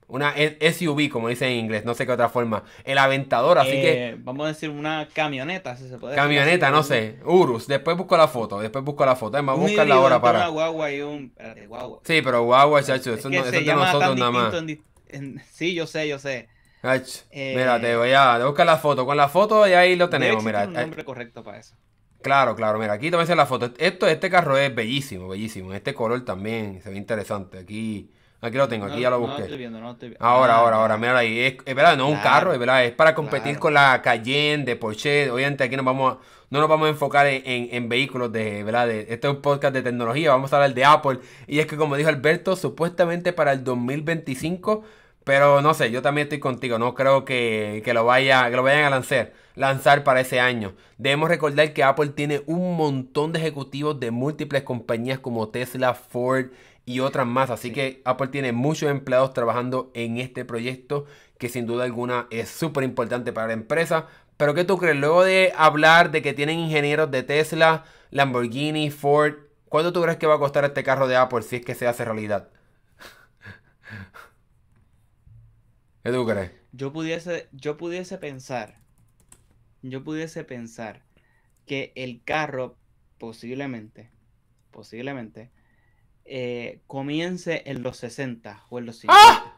una, 0.08 0.34
SUV, 0.34 1.08
como 1.08 1.28
dicen 1.28 1.50
en 1.50 1.58
inglés, 1.58 1.84
no 1.84 1.94
sé 1.94 2.06
qué 2.06 2.12
otra 2.12 2.28
forma. 2.28 2.64
El 2.82 2.98
aventador, 2.98 3.58
así 3.58 3.70
que... 3.70 4.08
Eh, 4.08 4.16
vamos 4.18 4.46
a 4.46 4.48
decir 4.48 4.70
una 4.70 5.08
camioneta, 5.12 5.76
si 5.76 5.88
se 5.88 5.98
puede 5.98 6.16
Camioneta, 6.16 6.70
no 6.70 6.82
sé. 6.82 7.20
Urus, 7.24 7.68
después 7.68 7.96
busco 7.96 8.16
la 8.16 8.26
foto, 8.26 8.58
después 8.58 8.84
busco 8.84 9.06
la 9.06 9.14
foto. 9.14 9.32
Vamos 9.32 9.58
a 9.58 9.60
buscar 9.60 9.86
la 9.86 10.00
hora 10.00 10.20
para... 10.20 10.48
guagua 10.48 10.90
y 10.90 11.02
un... 11.02 11.32
guagua. 11.68 12.00
Sí, 12.02 12.20
pero 12.22 12.42
guagua, 12.42 12.82
chacho, 12.82 13.14
eso, 13.14 13.30
no, 13.30 13.44
es 13.44 13.52
de 13.52 13.64
nosotros 13.64 14.16
nada 14.18 14.30
más. 14.32 14.54
Sí, 15.52 15.74
yo 15.74 15.86
sé, 15.86 16.08
yo 16.08 16.18
sé. 16.18 16.48
Eh, 17.30 17.54
mira, 17.56 17.80
te 17.80 17.96
voy 17.96 18.12
a, 18.12 18.44
buscar 18.44 18.66
la 18.66 18.76
foto. 18.76 19.06
Con 19.06 19.16
la 19.16 19.28
foto 19.28 19.66
y 19.66 19.72
ahí 19.72 19.96
lo 19.96 20.10
tenemos, 20.10 20.44
mira. 20.44 20.64
un 20.64 20.74
nombre 20.74 21.04
correcto 21.04 21.42
para 21.42 21.58
eso. 21.58 21.74
Claro, 22.24 22.56
claro, 22.56 22.78
mira, 22.78 22.94
aquí 22.94 23.10
también 23.10 23.26
se 23.26 23.36
la 23.36 23.46
foto. 23.46 23.70
Esto, 23.78 24.08
este 24.08 24.28
carro 24.30 24.56
es 24.58 24.74
bellísimo, 24.74 25.28
bellísimo. 25.28 25.72
Este 25.72 25.94
color 25.94 26.24
también 26.24 26.80
se 26.82 26.90
ve 26.90 26.96
interesante. 26.96 27.58
Aquí, 27.58 28.10
Aquí 28.40 28.58
lo 28.58 28.68
tengo, 28.68 28.84
aquí 28.84 29.00
ya 29.00 29.08
lo 29.08 29.20
busqué. 29.20 29.38
No 29.38 29.44
estoy 29.44 29.58
viendo, 29.58 29.80
no 29.80 29.92
estoy 29.92 30.08
viendo. 30.10 30.22
Ahora, 30.22 30.56
ah, 30.56 30.58
ahora, 30.58 30.76
ahora, 30.76 30.96
mira 30.98 31.16
ahí. 31.16 31.40
Es, 31.64 31.74
verdad, 31.74 31.96
no 31.96 32.08
es 32.08 32.14
un 32.14 32.20
carro, 32.20 32.52
es 32.52 32.58
verdad, 32.58 32.84
es 32.84 32.92
para 32.92 33.14
competir 33.14 33.58
con 33.58 33.72
la 33.72 34.02
Cayenne 34.02 34.66
de 34.66 34.76
Porsche. 34.76 35.30
Obviamente 35.30 35.64
aquí 35.64 35.76
nos 35.76 35.86
vamos 35.86 36.18
no 36.50 36.60
nos 36.60 36.68
vamos 36.68 36.86
a 36.86 36.90
enfocar 36.90 37.26
en, 37.26 37.88
vehículos 37.88 38.30
de, 38.30 38.62
¿verdad? 38.62 38.90
este 38.90 39.26
es 39.26 39.34
un 39.34 39.40
podcast 39.40 39.74
de 39.74 39.82
tecnología, 39.82 40.30
vamos 40.30 40.52
a 40.52 40.56
hablar 40.56 40.74
de 40.74 40.84
Apple. 40.84 41.20
Y 41.46 41.58
es 41.58 41.66
que 41.66 41.76
como 41.76 41.96
dijo 41.96 42.08
Alberto, 42.08 42.54
supuestamente 42.54 43.32
para 43.32 43.52
el 43.52 43.64
2025, 43.64 44.84
pero 45.24 45.62
no 45.62 45.72
sé, 45.72 45.90
yo 45.90 46.02
también 46.02 46.26
estoy 46.26 46.38
contigo, 46.38 46.78
no 46.78 46.94
creo 46.94 47.24
que, 47.24 47.82
lo, 47.94 48.04
vaya, 48.04 48.50
que 48.50 48.56
lo 48.56 48.62
vayan 48.62 48.84
a 48.84 48.90
lanzar, 48.90 49.32
lanzar 49.54 50.04
para 50.04 50.20
ese 50.20 50.38
año. 50.38 50.74
Debemos 50.98 51.30
recordar 51.30 51.72
que 51.72 51.82
Apple 51.82 52.10
tiene 52.10 52.42
un 52.46 52.76
montón 52.76 53.32
de 53.32 53.40
ejecutivos 53.40 53.98
de 53.98 54.10
múltiples 54.10 54.62
compañías 54.64 55.18
como 55.18 55.48
Tesla, 55.48 55.94
Ford 55.94 56.48
y 56.84 57.00
otras 57.00 57.26
más. 57.26 57.50
Así 57.50 57.72
que 57.72 58.02
Apple 58.04 58.28
tiene 58.28 58.52
muchos 58.52 58.90
empleados 58.90 59.32
trabajando 59.32 59.90
en 59.94 60.18
este 60.18 60.44
proyecto 60.44 61.06
que 61.38 61.48
sin 61.48 61.66
duda 61.66 61.84
alguna 61.84 62.26
es 62.30 62.50
súper 62.50 62.84
importante 62.84 63.32
para 63.32 63.48
la 63.48 63.54
empresa. 63.54 64.06
Pero 64.36 64.54
¿qué 64.54 64.64
tú 64.64 64.78
crees? 64.78 64.96
Luego 64.96 65.24
de 65.24 65.52
hablar 65.56 66.10
de 66.10 66.22
que 66.22 66.34
tienen 66.34 66.58
ingenieros 66.58 67.10
de 67.10 67.22
Tesla, 67.22 67.84
Lamborghini, 68.10 68.90
Ford, 68.90 69.34
¿cuánto 69.68 69.92
tú 69.92 70.02
crees 70.02 70.18
que 70.18 70.26
va 70.26 70.34
a 70.34 70.38
costar 70.38 70.64
este 70.64 70.84
carro 70.84 71.08
de 71.08 71.16
Apple 71.16 71.42
si 71.42 71.56
es 71.56 71.64
que 71.64 71.74
se 71.74 71.86
hace 71.86 72.04
realidad? 72.04 72.48
¿Qué 76.04 76.12
tú 76.12 76.26
crees? 76.26 76.50
Yo 76.72 76.92
pudiese, 76.92 77.48
yo 77.52 77.78
pudiese 77.78 78.18
pensar, 78.18 78.76
yo 79.80 80.04
pudiese 80.04 80.44
pensar 80.44 81.02
que 81.64 81.94
el 81.96 82.22
carro 82.22 82.76
posiblemente, 83.16 84.10
posiblemente, 84.70 85.50
eh, 86.26 86.82
comience 86.86 87.62
en 87.64 87.82
los 87.82 87.96
60 87.96 88.66
o 88.68 88.78
en 88.78 88.84
los 88.84 88.98
50. 88.98 89.54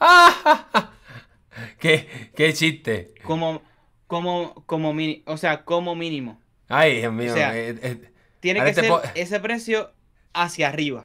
¡Ah! 0.00 0.90
¿Qué, 1.78 2.30
¿Qué, 2.34 2.54
chiste. 2.54 3.12
Como, 3.22 3.60
como, 4.06 4.54
como, 4.64 4.94
o 5.26 5.36
sea, 5.36 5.66
como 5.66 5.96
mínimo. 5.96 6.40
Ay, 6.68 7.00
Dios 7.00 7.12
mío. 7.12 7.36
Eh, 7.36 7.78
eh, 7.82 8.12
tiene 8.40 8.64
que 8.64 8.72
ser 8.72 8.90
ese 9.16 9.38
precio 9.38 9.92
hacia 10.32 10.68
arriba. 10.68 11.04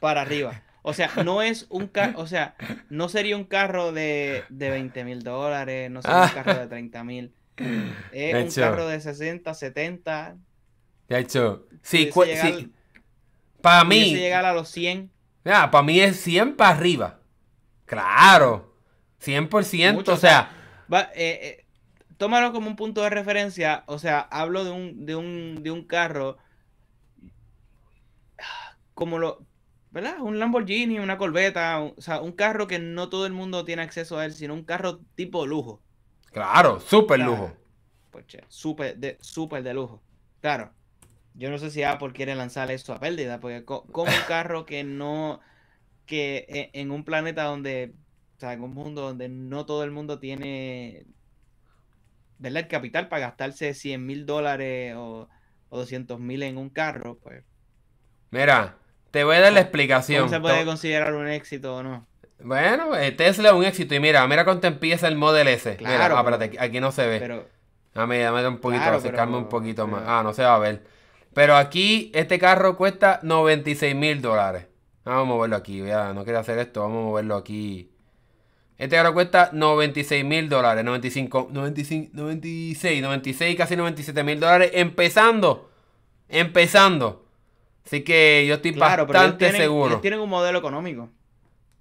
para 0.00 0.20
arriba. 0.20 0.62
O 0.88 0.94
sea, 0.94 1.10
no 1.24 1.42
es 1.42 1.66
un 1.68 1.88
carro, 1.88 2.20
o 2.20 2.28
sea, 2.28 2.54
no 2.90 3.08
sería 3.08 3.36
un 3.36 3.42
carro 3.42 3.90
de, 3.90 4.44
de 4.50 4.70
20 4.70 5.02
mil 5.02 5.24
dólares, 5.24 5.90
no 5.90 6.00
sería 6.00 6.22
un 6.22 6.28
carro 6.28 6.54
de 6.54 6.68
30 6.68 7.02
mil. 7.02 7.34
Es 8.12 8.56
un 8.56 8.62
carro 8.62 8.86
de 8.86 9.00
60, 9.00 9.52
70. 9.52 10.36
Ya 11.08 11.18
hecho. 11.18 11.66
Sí, 11.82 12.08
sí. 12.12 12.72
Para 13.60 13.82
mí. 13.82 14.14
llegar 14.14 14.44
a 14.44 14.54
los 14.54 14.68
100. 14.68 15.10
Ya, 15.44 15.72
para 15.72 15.82
mí 15.82 15.98
es 15.98 16.20
100 16.20 16.54
para 16.54 16.70
arriba. 16.76 17.18
Claro. 17.84 18.72
100%. 19.20 20.08
o 20.08 20.16
sea. 20.16 20.50
Va, 20.92 21.10
eh, 21.16 21.40
eh, 21.42 21.66
tómalo 22.16 22.52
como 22.52 22.68
un 22.68 22.76
punto 22.76 23.02
de 23.02 23.10
referencia. 23.10 23.82
O 23.86 23.98
sea, 23.98 24.20
hablo 24.20 24.64
de 24.64 24.70
un, 24.70 25.04
de 25.04 25.16
un, 25.16 25.64
de 25.64 25.72
un 25.72 25.82
carro. 25.82 26.38
Como 28.94 29.18
lo. 29.18 29.45
¿Verdad? 29.96 30.20
Un 30.20 30.38
Lamborghini, 30.38 30.98
una 30.98 31.16
Corvette. 31.16 31.56
o 31.56 32.02
sea, 32.02 32.20
un 32.20 32.32
carro 32.32 32.66
que 32.66 32.78
no 32.78 33.08
todo 33.08 33.24
el 33.24 33.32
mundo 33.32 33.64
tiene 33.64 33.80
acceso 33.80 34.18
a 34.18 34.26
él, 34.26 34.34
sino 34.34 34.52
un 34.52 34.62
carro 34.62 34.98
tipo 35.14 35.46
lujo. 35.46 35.80
Claro, 36.32 36.80
súper 36.80 37.20
lujo. 37.20 37.50
Pues, 38.10 38.26
súper 38.48 38.98
de, 38.98 39.16
super 39.22 39.62
de 39.62 39.72
lujo. 39.72 40.02
Claro. 40.42 40.70
Yo 41.32 41.48
no 41.50 41.56
sé 41.56 41.70
si 41.70 41.82
Apple 41.82 42.12
quiere 42.12 42.34
lanzar 42.34 42.70
eso 42.70 42.92
a 42.92 43.00
pérdida, 43.00 43.40
porque 43.40 43.64
como 43.64 44.02
un 44.02 44.26
carro 44.28 44.66
que 44.66 44.84
no, 44.84 45.40
que 46.04 46.44
e, 46.46 46.78
en 46.78 46.90
un 46.90 47.02
planeta 47.02 47.44
donde, 47.44 47.94
o 48.36 48.40
sea, 48.40 48.52
en 48.52 48.62
un 48.64 48.74
mundo 48.74 49.00
donde 49.00 49.30
no 49.30 49.64
todo 49.64 49.82
el 49.82 49.92
mundo 49.92 50.18
tiene, 50.18 51.06
¿verdad? 52.36 52.64
El 52.64 52.68
capital 52.68 53.08
para 53.08 53.28
gastarse 53.28 53.72
100 53.72 54.04
mil 54.04 54.26
dólares 54.26 54.94
o, 54.94 55.30
o 55.70 55.78
200 55.78 56.20
mil 56.20 56.42
en 56.42 56.58
un 56.58 56.68
carro, 56.68 57.16
pues. 57.16 57.42
Mira, 58.30 58.76
te 59.16 59.24
voy 59.24 59.36
a 59.36 59.40
dar 59.40 59.52
la 59.54 59.60
explicación. 59.60 60.24
¿Cómo 60.24 60.34
se 60.34 60.40
puede 60.40 60.66
considerar 60.66 61.14
un 61.14 61.26
éxito 61.26 61.76
o 61.76 61.82
no? 61.82 62.06
Bueno, 62.38 62.94
eh, 62.94 63.12
Tesla 63.12 63.48
es 63.48 63.54
un 63.54 63.64
éxito 63.64 63.94
y 63.94 64.00
mira, 64.00 64.26
mira 64.26 64.44
cuánto 64.44 64.66
empieza 64.66 65.08
el 65.08 65.16
Model 65.16 65.48
S. 65.48 65.74
Claro, 65.76 66.22
mira, 66.22 66.38
ah, 66.38 66.64
aquí 66.64 66.80
no 66.80 66.92
se 66.92 67.06
ve. 67.06 67.18
Pero, 67.18 67.48
dame, 67.94 68.18
dame 68.18 68.46
un 68.46 68.58
poquito, 68.58 68.84
acercarme 68.84 69.38
un 69.38 69.48
poquito 69.48 69.86
más. 69.86 70.02
Ah, 70.06 70.20
no 70.22 70.34
se 70.34 70.42
va 70.42 70.56
a 70.56 70.58
ver. 70.58 70.84
Pero 71.32 71.56
aquí 71.56 72.12
este 72.14 72.38
carro 72.38 72.76
cuesta 72.76 73.20
96 73.22 73.96
mil 73.96 74.20
dólares. 74.20 74.66
Vamos 75.06 75.22
a 75.22 75.24
moverlo 75.24 75.56
aquí. 75.56 75.80
no 75.80 76.22
quiero 76.24 76.40
hacer 76.40 76.58
esto. 76.58 76.82
Vamos 76.82 76.98
a 76.98 77.06
moverlo 77.06 77.36
aquí. 77.36 77.90
Este 78.76 78.96
carro 78.96 79.14
cuesta 79.14 79.48
96 79.54 80.26
mil 80.26 80.50
dólares. 80.50 80.84
95, 80.84 81.48
95, 81.50 82.10
96, 82.12 83.00
96, 83.00 83.56
casi 83.56 83.76
97 83.76 84.22
mil 84.22 84.38
dólares. 84.38 84.72
Empezando. 84.74 85.70
Empezando. 86.28 87.25
Así 87.86 88.02
que 88.02 88.44
yo 88.48 88.54
estoy 88.56 88.72
bastante 88.72 89.52
seguro. 89.52 90.00
tienen 90.00 90.20
un 90.20 90.28
modelo 90.28 90.58
económico. 90.58 91.08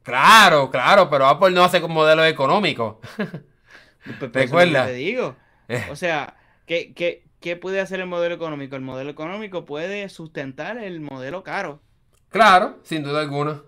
Claro, 0.03 0.69
claro, 0.69 1.09
pero 1.09 1.25
Apple 1.25 1.49
no 1.49 1.63
hace 1.63 1.81
con 1.81 1.91
modelo 1.91 2.23
económico. 2.23 3.01
¿Recuerda? 4.31 4.85
Te 4.85 4.93
digo. 4.93 5.35
Eh. 5.67 5.83
O 5.89 5.95
sea, 5.95 6.37
que, 6.67 6.93
que 6.93 7.23
¿qué 7.39 7.55
puede 7.55 7.79
hacer 7.79 7.99
el 7.99 8.05
modelo 8.05 8.35
económico? 8.35 8.75
El 8.75 8.83
modelo 8.83 9.09
económico 9.09 9.65
puede 9.65 10.07
sustentar 10.09 10.77
el 10.77 11.01
modelo 11.01 11.43
caro. 11.43 11.81
Claro, 12.29 12.79
sin 12.83 13.03
duda 13.03 13.21
alguna. 13.21 13.63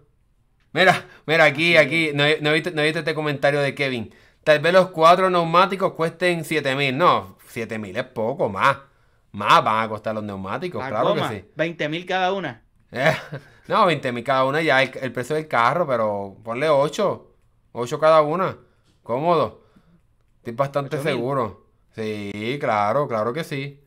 Mira, 0.73 1.05
mira, 1.25 1.45
aquí, 1.45 1.75
aquí, 1.75 2.11
no, 2.13 2.23
no, 2.41 2.53
viste, 2.53 2.71
no 2.71 2.83
viste 2.83 2.99
este 2.99 3.15
comentario 3.15 3.61
de 3.61 3.73
Kevin. 3.73 4.13
Tal 4.43 4.59
vez 4.59 4.73
los 4.73 4.89
cuatro 4.89 5.29
neumáticos 5.29 5.93
cuesten 5.93 6.45
7 6.45 6.75
mil. 6.75 6.97
No, 6.97 7.37
7 7.47 7.79
mil 7.79 7.97
es 7.97 8.03
poco, 8.03 8.47
más. 8.47 8.77
Más 9.37 9.63
van 9.63 9.83
a 9.83 9.87
costar 9.87 10.15
los 10.15 10.23
neumáticos, 10.23 10.83
claro 10.83 11.13
que 11.13 11.27
sí. 11.27 11.45
20 11.55 11.89
mil 11.89 12.05
cada 12.07 12.33
una. 12.33 12.63
Eh, 12.91 13.15
no, 13.67 13.85
20 13.85 14.11
mil 14.11 14.23
cada 14.23 14.45
una 14.45 14.63
ya 14.63 14.81
el, 14.81 14.91
el, 14.99 15.11
precio 15.11 15.35
del 15.35 15.47
carro, 15.47 15.85
pero 15.85 16.37
ponle 16.43 16.67
8. 16.67 17.35
8 17.73 17.99
cada 17.99 18.21
una. 18.23 18.57
Cómodo. 19.03 19.61
Estoy 20.37 20.53
bastante 20.53 20.97
seguro. 21.03 21.67
Sí, 21.93 22.57
claro, 22.59 23.07
claro 23.07 23.31
que 23.31 23.43
sí. 23.43 23.79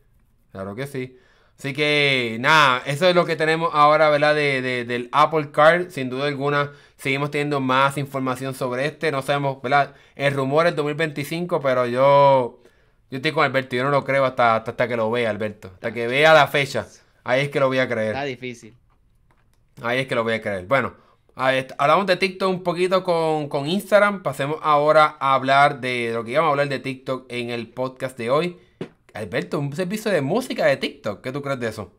Claro 0.53 0.73
que 0.73 0.87
sí. 0.87 1.17
Así 1.59 1.73
que 1.73 2.37
nada, 2.39 2.81
eso 2.85 3.07
es 3.07 3.13
lo 3.13 3.25
que 3.25 3.35
tenemos 3.35 3.71
ahora, 3.73 4.09
¿verdad? 4.09 4.33
De, 4.33 4.85
del 4.85 5.09
Apple 5.11 5.51
Card. 5.51 5.89
Sin 5.89 6.09
duda 6.09 6.27
alguna, 6.27 6.71
seguimos 6.95 7.29
teniendo 7.29 7.59
más 7.59 7.97
información 7.97 8.55
sobre 8.55 8.85
este. 8.85 9.11
No 9.11 9.21
sabemos, 9.21 9.61
¿verdad? 9.61 9.95
El 10.15 10.33
rumor 10.33 10.65
es 10.65 10.75
2025, 10.77 11.59
pero 11.59 11.85
yo, 11.85 12.60
yo 13.11 13.17
estoy 13.17 13.33
con 13.33 13.43
Alberto. 13.43 13.75
Yo 13.75 13.83
no 13.83 13.91
lo 13.91 14.05
creo 14.05 14.23
hasta, 14.23 14.55
hasta, 14.55 14.87
que 14.87 14.95
lo 14.95 15.11
vea, 15.11 15.29
Alberto. 15.29 15.69
Hasta 15.73 15.91
que 15.93 16.07
vea 16.07 16.33
la 16.33 16.47
fecha. 16.47 16.87
Ahí 17.25 17.41
es 17.41 17.49
que 17.49 17.59
lo 17.59 17.67
voy 17.67 17.79
a 17.79 17.87
creer. 17.87 18.11
Está 18.11 18.23
difícil. 18.23 18.73
Ahí 19.81 19.99
es 19.99 20.07
que 20.07 20.15
lo 20.15 20.23
voy 20.23 20.33
a 20.33 20.41
creer. 20.41 20.65
Bueno, 20.65 20.95
hablamos 21.35 22.05
de 22.07 22.15
TikTok 22.15 22.49
un 22.49 22.63
poquito 22.63 23.03
con, 23.03 23.67
Instagram. 23.67 24.23
Pasemos 24.23 24.59
ahora 24.63 25.17
a 25.19 25.33
hablar 25.33 25.81
de 25.81 26.11
lo 26.13 26.23
que 26.23 26.31
íbamos 26.31 26.47
a 26.47 26.51
hablar 26.51 26.69
de 26.69 26.79
TikTok 26.79 27.25
en 27.29 27.49
el 27.49 27.67
podcast 27.67 28.17
de 28.17 28.29
hoy. 28.29 28.57
Alberto, 29.13 29.59
un 29.59 29.75
servicio 29.75 30.09
de 30.09 30.21
música 30.21 30.65
de 30.65 30.77
TikTok. 30.77 31.21
¿Qué 31.21 31.33
tú 31.33 31.41
crees 31.41 31.59
de 31.59 31.67
eso? 31.67 31.93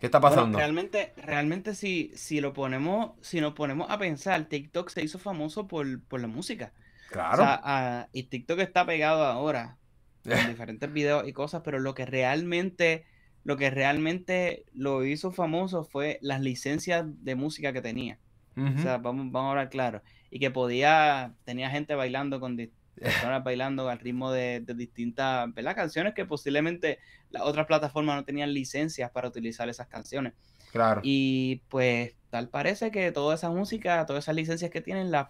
¿Qué 0.00 0.06
está 0.06 0.18
pasando? 0.18 0.58
realmente, 0.58 1.12
realmente 1.16 1.76
si, 1.76 2.10
si 2.16 2.40
lo 2.40 2.52
ponemos, 2.54 3.12
si 3.20 3.40
nos 3.40 3.52
ponemos 3.52 3.88
a 3.88 3.98
pensar, 3.98 4.46
TikTok 4.46 4.88
se 4.88 5.04
hizo 5.04 5.20
famoso 5.20 5.68
por, 5.68 5.86
la 5.86 6.26
música. 6.26 6.72
Claro. 7.12 8.08
y 8.12 8.24
TikTok 8.24 8.58
está 8.58 8.84
pegado 8.84 9.24
ahora 9.24 9.76
en 10.24 10.48
diferentes 10.48 10.92
videos 10.92 11.26
y 11.26 11.32
cosas, 11.32 11.62
pero 11.64 11.78
lo 11.78 11.94
que 11.94 12.06
realmente, 12.06 13.04
lo 13.44 13.56
que 13.56 13.70
realmente 13.70 14.64
lo 14.72 15.04
hizo 15.04 15.32
famoso 15.32 15.84
fue 15.84 16.18
las 16.22 16.40
licencias 16.40 17.04
de 17.06 17.34
música 17.34 17.72
que 17.72 17.82
tenía. 17.82 18.18
O 18.56 18.82
sea, 18.82 18.98
vamos, 18.98 19.32
vamos 19.32 19.48
a 19.48 19.50
hablar 19.52 19.70
claro. 19.70 20.02
Y 20.30 20.38
que 20.38 20.50
podía, 20.50 21.32
tenía 21.44 21.70
gente 21.70 21.94
bailando 21.94 22.40
con 22.40 22.58
personas 23.00 23.42
bailando 23.42 23.88
al 23.88 23.98
ritmo 23.98 24.30
de, 24.30 24.62
distintas 24.76 25.52
¿verdad? 25.54 25.74
canciones 25.74 26.14
que 26.14 26.26
posiblemente 26.26 26.98
las 27.30 27.42
otras 27.44 27.66
plataformas 27.66 28.16
no 28.16 28.24
tenían 28.24 28.52
licencias 28.52 29.10
para 29.10 29.28
utilizar 29.28 29.68
esas 29.68 29.88
canciones. 29.88 30.34
Claro. 30.72 31.00
Y 31.02 31.62
pues 31.68 32.14
tal 32.28 32.48
parece 32.48 32.90
que 32.90 33.10
toda 33.12 33.34
esa 33.34 33.50
música, 33.50 34.04
todas 34.04 34.24
esas 34.24 34.34
licencias 34.34 34.70
que 34.70 34.80
tienen 34.82 35.10
las 35.10 35.28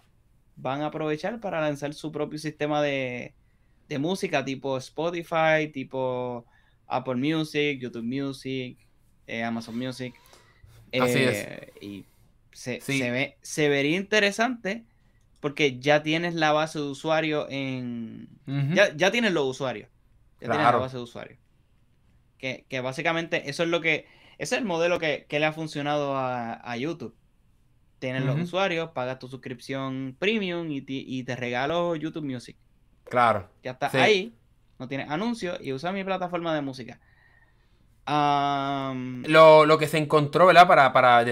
van 0.55 0.81
a 0.81 0.87
aprovechar 0.87 1.39
para 1.39 1.61
lanzar 1.61 1.93
su 1.93 2.11
propio 2.11 2.37
sistema 2.37 2.81
de, 2.81 3.33
de 3.91 3.99
música 3.99 4.45
tipo 4.45 4.77
Spotify, 4.77 5.69
tipo 5.73 6.45
Apple 6.87 7.15
Music, 7.15 7.77
YouTube 7.77 8.03
Music, 8.03 8.77
eh, 9.27 9.43
Amazon 9.43 9.77
Music. 9.77 10.13
Así 10.93 11.19
es. 11.19 11.37
Eh, 11.37 11.73
y 11.81 12.05
se, 12.53 12.79
ve, 13.11 13.37
se 13.41 13.67
vería 13.67 13.97
interesante 13.97 14.85
porque 15.41 15.77
ya 15.79 16.03
tienes 16.03 16.35
la 16.35 16.53
base 16.53 16.79
de 16.79 16.85
usuarios 16.85 17.47
en... 17.49 18.29
ya, 18.95 19.11
tienes 19.11 19.33
los 19.33 19.45
usuarios. 19.45 19.89
Ya 20.39 20.47
tienes 20.47 20.63
la 20.63 20.77
base 20.77 20.95
de 20.95 21.03
usuarios. 21.03 21.39
Que, 22.37 22.65
básicamente 22.81 23.49
eso 23.49 23.63
es 23.63 23.69
lo 23.69 23.81
que... 23.81 24.05
Ese 24.37 24.55
es 24.55 24.61
el 24.61 24.65
modelo 24.65 24.99
que, 24.99 25.27
le 25.29 25.45
ha 25.45 25.51
funcionado 25.51 26.13
a, 26.15 26.77
YouTube. 26.77 27.13
tienen 27.99 28.25
los 28.25 28.39
usuarios, 28.39 28.91
pagas 28.91 29.19
tu 29.19 29.27
suscripción 29.27 30.15
premium 30.17 30.71
y 30.71 31.23
te, 31.23 31.35
regalo 31.35 31.97
YouTube 31.97 32.23
Music. 32.23 32.55
Claro. 33.11 33.49
Ya 33.61 33.71
está 33.71 33.91
ahí, 34.01 34.33
no 34.79 34.87
tienes 34.87 35.09
anuncios 35.09 35.59
y 35.61 35.73
usa 35.73 35.91
mi 35.91 36.03
plataforma 36.03 36.55
de 36.55 36.61
música. 36.61 36.99
Lo, 38.05 39.77
que 39.77 39.87
se 39.87 39.97
encontró, 39.97 40.47
¿verdad? 40.47 40.67
Para, 40.67 40.91
para, 40.91 41.25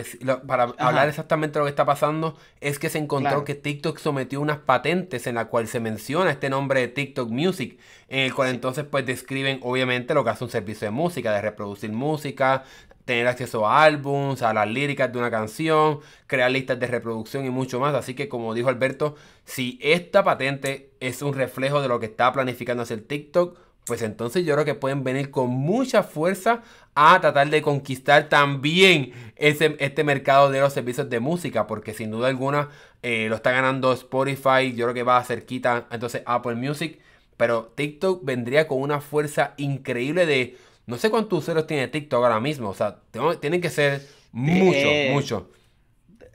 para 0.45 0.63
hablar 0.77 1.09
exactamente 1.09 1.53
de 1.53 1.59
lo 1.59 1.65
que 1.65 1.71
está 1.71 1.85
pasando, 1.85 2.37
es 2.61 2.79
que 2.79 2.89
se 2.89 2.99
encontró 2.99 3.43
que 3.43 3.55
TikTok 3.55 3.97
sometió 3.97 4.39
unas 4.39 4.59
patentes 4.59 5.27
en 5.27 5.35
la 5.35 5.45
cual 5.45 5.67
se 5.67 5.79
menciona 5.79 6.31
este 6.31 6.49
nombre 6.49 6.81
de 6.81 6.87
TikTok 6.89 7.29
Music, 7.29 7.79
en 8.07 8.19
el 8.19 8.33
cual 8.33 8.49
entonces 8.49 8.85
pues 8.85 9.05
describen 9.05 9.59
obviamente 9.63 10.13
lo 10.13 10.23
que 10.23 10.29
hace 10.29 10.43
un 10.43 10.49
servicio 10.49 10.85
de 10.87 10.91
música, 10.91 11.33
de 11.33 11.41
reproducir 11.41 11.91
música, 11.91 12.63
tener 13.09 13.25
acceso 13.25 13.65
a 13.65 13.83
álbums, 13.83 14.43
a 14.43 14.53
las 14.53 14.67
líricas 14.67 15.11
de 15.11 15.17
una 15.17 15.31
canción, 15.31 15.99
crear 16.27 16.51
listas 16.51 16.79
de 16.79 16.85
reproducción 16.85 17.43
y 17.43 17.49
mucho 17.49 17.79
más. 17.79 17.95
Así 17.95 18.13
que 18.13 18.29
como 18.29 18.53
dijo 18.53 18.69
Alberto, 18.69 19.15
si 19.45 19.79
esta 19.81 20.23
patente 20.23 20.91
es 20.99 21.23
un 21.23 21.33
reflejo 21.33 21.81
de 21.81 21.87
lo 21.87 21.99
que 21.99 22.05
está 22.05 22.31
planificando 22.31 22.83
hacer 22.83 23.01
TikTok, 23.01 23.57
pues 23.87 24.03
entonces 24.03 24.45
yo 24.45 24.53
creo 24.53 24.63
que 24.63 24.75
pueden 24.75 25.03
venir 25.03 25.31
con 25.31 25.49
mucha 25.49 26.03
fuerza 26.03 26.61
a 26.93 27.19
tratar 27.19 27.49
de 27.49 27.63
conquistar 27.63 28.29
también 28.29 29.11
ese, 29.37 29.75
este 29.79 30.03
mercado 30.03 30.51
de 30.51 30.59
los 30.59 30.71
servicios 30.71 31.09
de 31.09 31.19
música, 31.19 31.65
porque 31.65 31.95
sin 31.95 32.11
duda 32.11 32.27
alguna 32.27 32.69
eh, 33.01 33.25
lo 33.27 33.37
está 33.37 33.49
ganando 33.49 33.91
Spotify, 33.91 34.75
yo 34.75 34.85
creo 34.85 34.93
que 34.93 35.01
va 35.01 35.17
a 35.17 35.23
cerquita 35.23 35.87
entonces 35.89 36.21
Apple 36.27 36.53
Music, 36.53 36.99
pero 37.37 37.71
TikTok 37.73 38.23
vendría 38.23 38.67
con 38.67 38.79
una 38.79 39.01
fuerza 39.01 39.55
increíble 39.57 40.27
de, 40.27 40.57
no 40.89 40.97
sé 40.97 41.09
cuántos 41.09 41.39
usuarios 41.39 41.67
tiene 41.67 41.87
TikTok 41.87 42.23
ahora 42.23 42.39
mismo, 42.39 42.69
o 42.69 42.73
sea, 42.73 42.99
tienen 43.39 43.61
que 43.61 43.69
ser 43.69 44.05
muchos, 44.31 44.83
eh, 44.83 45.09
muchos. 45.13 45.43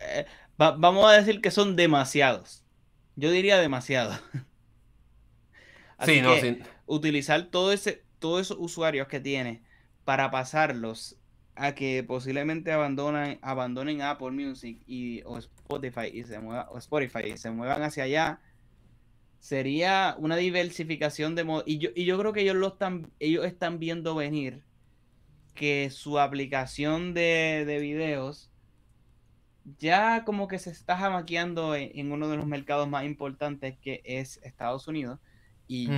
Eh, 0.01 0.27
vamos 0.57 1.07
a 1.07 1.13
decir 1.13 1.41
que 1.41 1.51
son 1.51 1.77
demasiados, 1.77 2.65
yo 3.17 3.31
diría 3.31 3.59
demasiado. 3.59 4.19
sí, 6.05 6.21
no, 6.21 6.37
sí 6.37 6.59
utilizar 6.87 7.45
todo 7.47 7.73
ese, 7.73 8.03
todos 8.19 8.43
esos 8.43 8.59
usuarios 8.61 9.09
que 9.09 9.21
tiene 9.21 9.63
para 10.05 10.31
pasarlos 10.31 11.17
a 11.57 11.75
que 11.75 12.03
posiblemente 12.03 12.73
abandonan, 12.73 13.39
abandonen 13.43 14.03
Apple 14.03 14.33
Music 14.33 14.83
y, 14.87 15.23
o 15.25 15.39
Spotify 15.39 16.09
y 16.13 16.25
se 16.25 16.41
mueva, 16.41 16.69
o 16.71 16.79
Spotify 16.79 17.33
y 17.33 17.39
se 17.39 17.51
muevan 17.51 17.83
hacia 17.83 18.05
allá, 18.05 18.41
sería 19.45 20.17
una 20.19 20.37
diversificación 20.37 21.35
de 21.35 21.45
y 21.67 21.77
yo, 21.77 21.91
y 21.95 22.07
yo 22.07 22.19
creo 22.19 22.33
que 22.33 22.41
ellos 22.41 22.57
lo 22.57 22.69
están, 22.69 23.11
ellos 23.21 23.45
están 23.45 23.79
viendo 23.79 24.15
venir 24.15 24.63
que 25.55 25.91
su 25.91 26.19
aplicación 26.19 27.13
de, 27.13 27.65
de 27.67 27.79
videos 27.79 28.51
ya 29.79 30.25
como 30.25 30.49
que 30.49 30.59
se 30.59 30.71
está 30.71 30.97
jamaqueando 30.97 31.75
en, 31.75 32.11
uno 32.11 32.29
de 32.29 32.39
los 32.39 32.47
mercados 32.47 32.89
más 32.89 33.05
importantes 33.05 33.77
que 33.83 34.01
es 34.07 34.41
Estados 34.45 34.89
Unidos 34.89 35.21
y, 35.69 35.91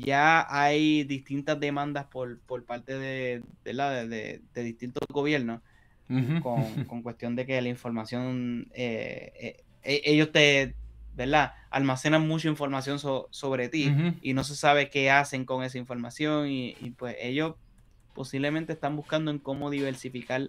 ya 0.00 0.46
hay 0.48 1.04
distintas 1.04 1.60
demandas 1.60 2.06
por, 2.06 2.40
por 2.40 2.64
parte 2.64 2.98
de, 2.98 3.42
de, 3.64 3.72
la, 3.74 4.06
de, 4.06 4.40
distintos 4.54 5.06
gobiernos 5.10 5.60
con, 6.42 7.02
cuestión 7.02 7.36
de 7.36 7.44
que 7.44 7.60
la 7.60 7.68
información, 7.68 8.68
eh, 8.72 9.30
eh, 9.38 9.64
e, 9.82 10.00
ellos 10.06 10.32
te, 10.32 10.74
¿verdad? 11.18 11.54
Almacenan 11.68 12.26
mucha 12.28 12.46
información 12.48 13.00
sobre 13.00 13.68
ti 13.68 13.92
y 14.22 14.34
no 14.34 14.44
se 14.44 14.54
sabe 14.54 14.88
qué 14.88 15.10
hacen 15.10 15.44
con 15.44 15.64
esa 15.64 15.76
información 15.76 16.48
y, 16.48 16.74
pues 16.96 17.16
ellos 17.20 17.56
posiblemente 18.14 18.72
están 18.72 18.96
buscando 18.96 19.32
en 19.32 19.38
cómo 19.38 19.68
diversificar 19.68 20.48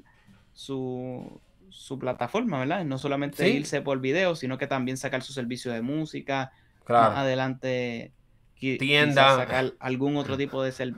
su, 0.54 1.42
su 1.70 1.98
plataforma, 1.98 2.60
¿verdad? 2.60 2.86
No 2.86 3.00
solamente 3.00 3.50
irse 3.50 3.82
por 3.82 4.00
video, 4.00 4.36
sino 4.36 4.60
que 4.60 4.68
también 4.68 4.98
sacar 4.98 5.24
su 5.24 5.34
servicio 5.34 5.72
de 5.72 5.82
música, 5.82 6.52
más 6.88 7.18
adelante 7.18 8.12
tienda. 8.60 9.38
sacar 9.38 9.74
algún 9.80 10.18
otro 10.18 10.38
tipo 10.38 10.62
de 10.62 10.72
ser 10.72 10.94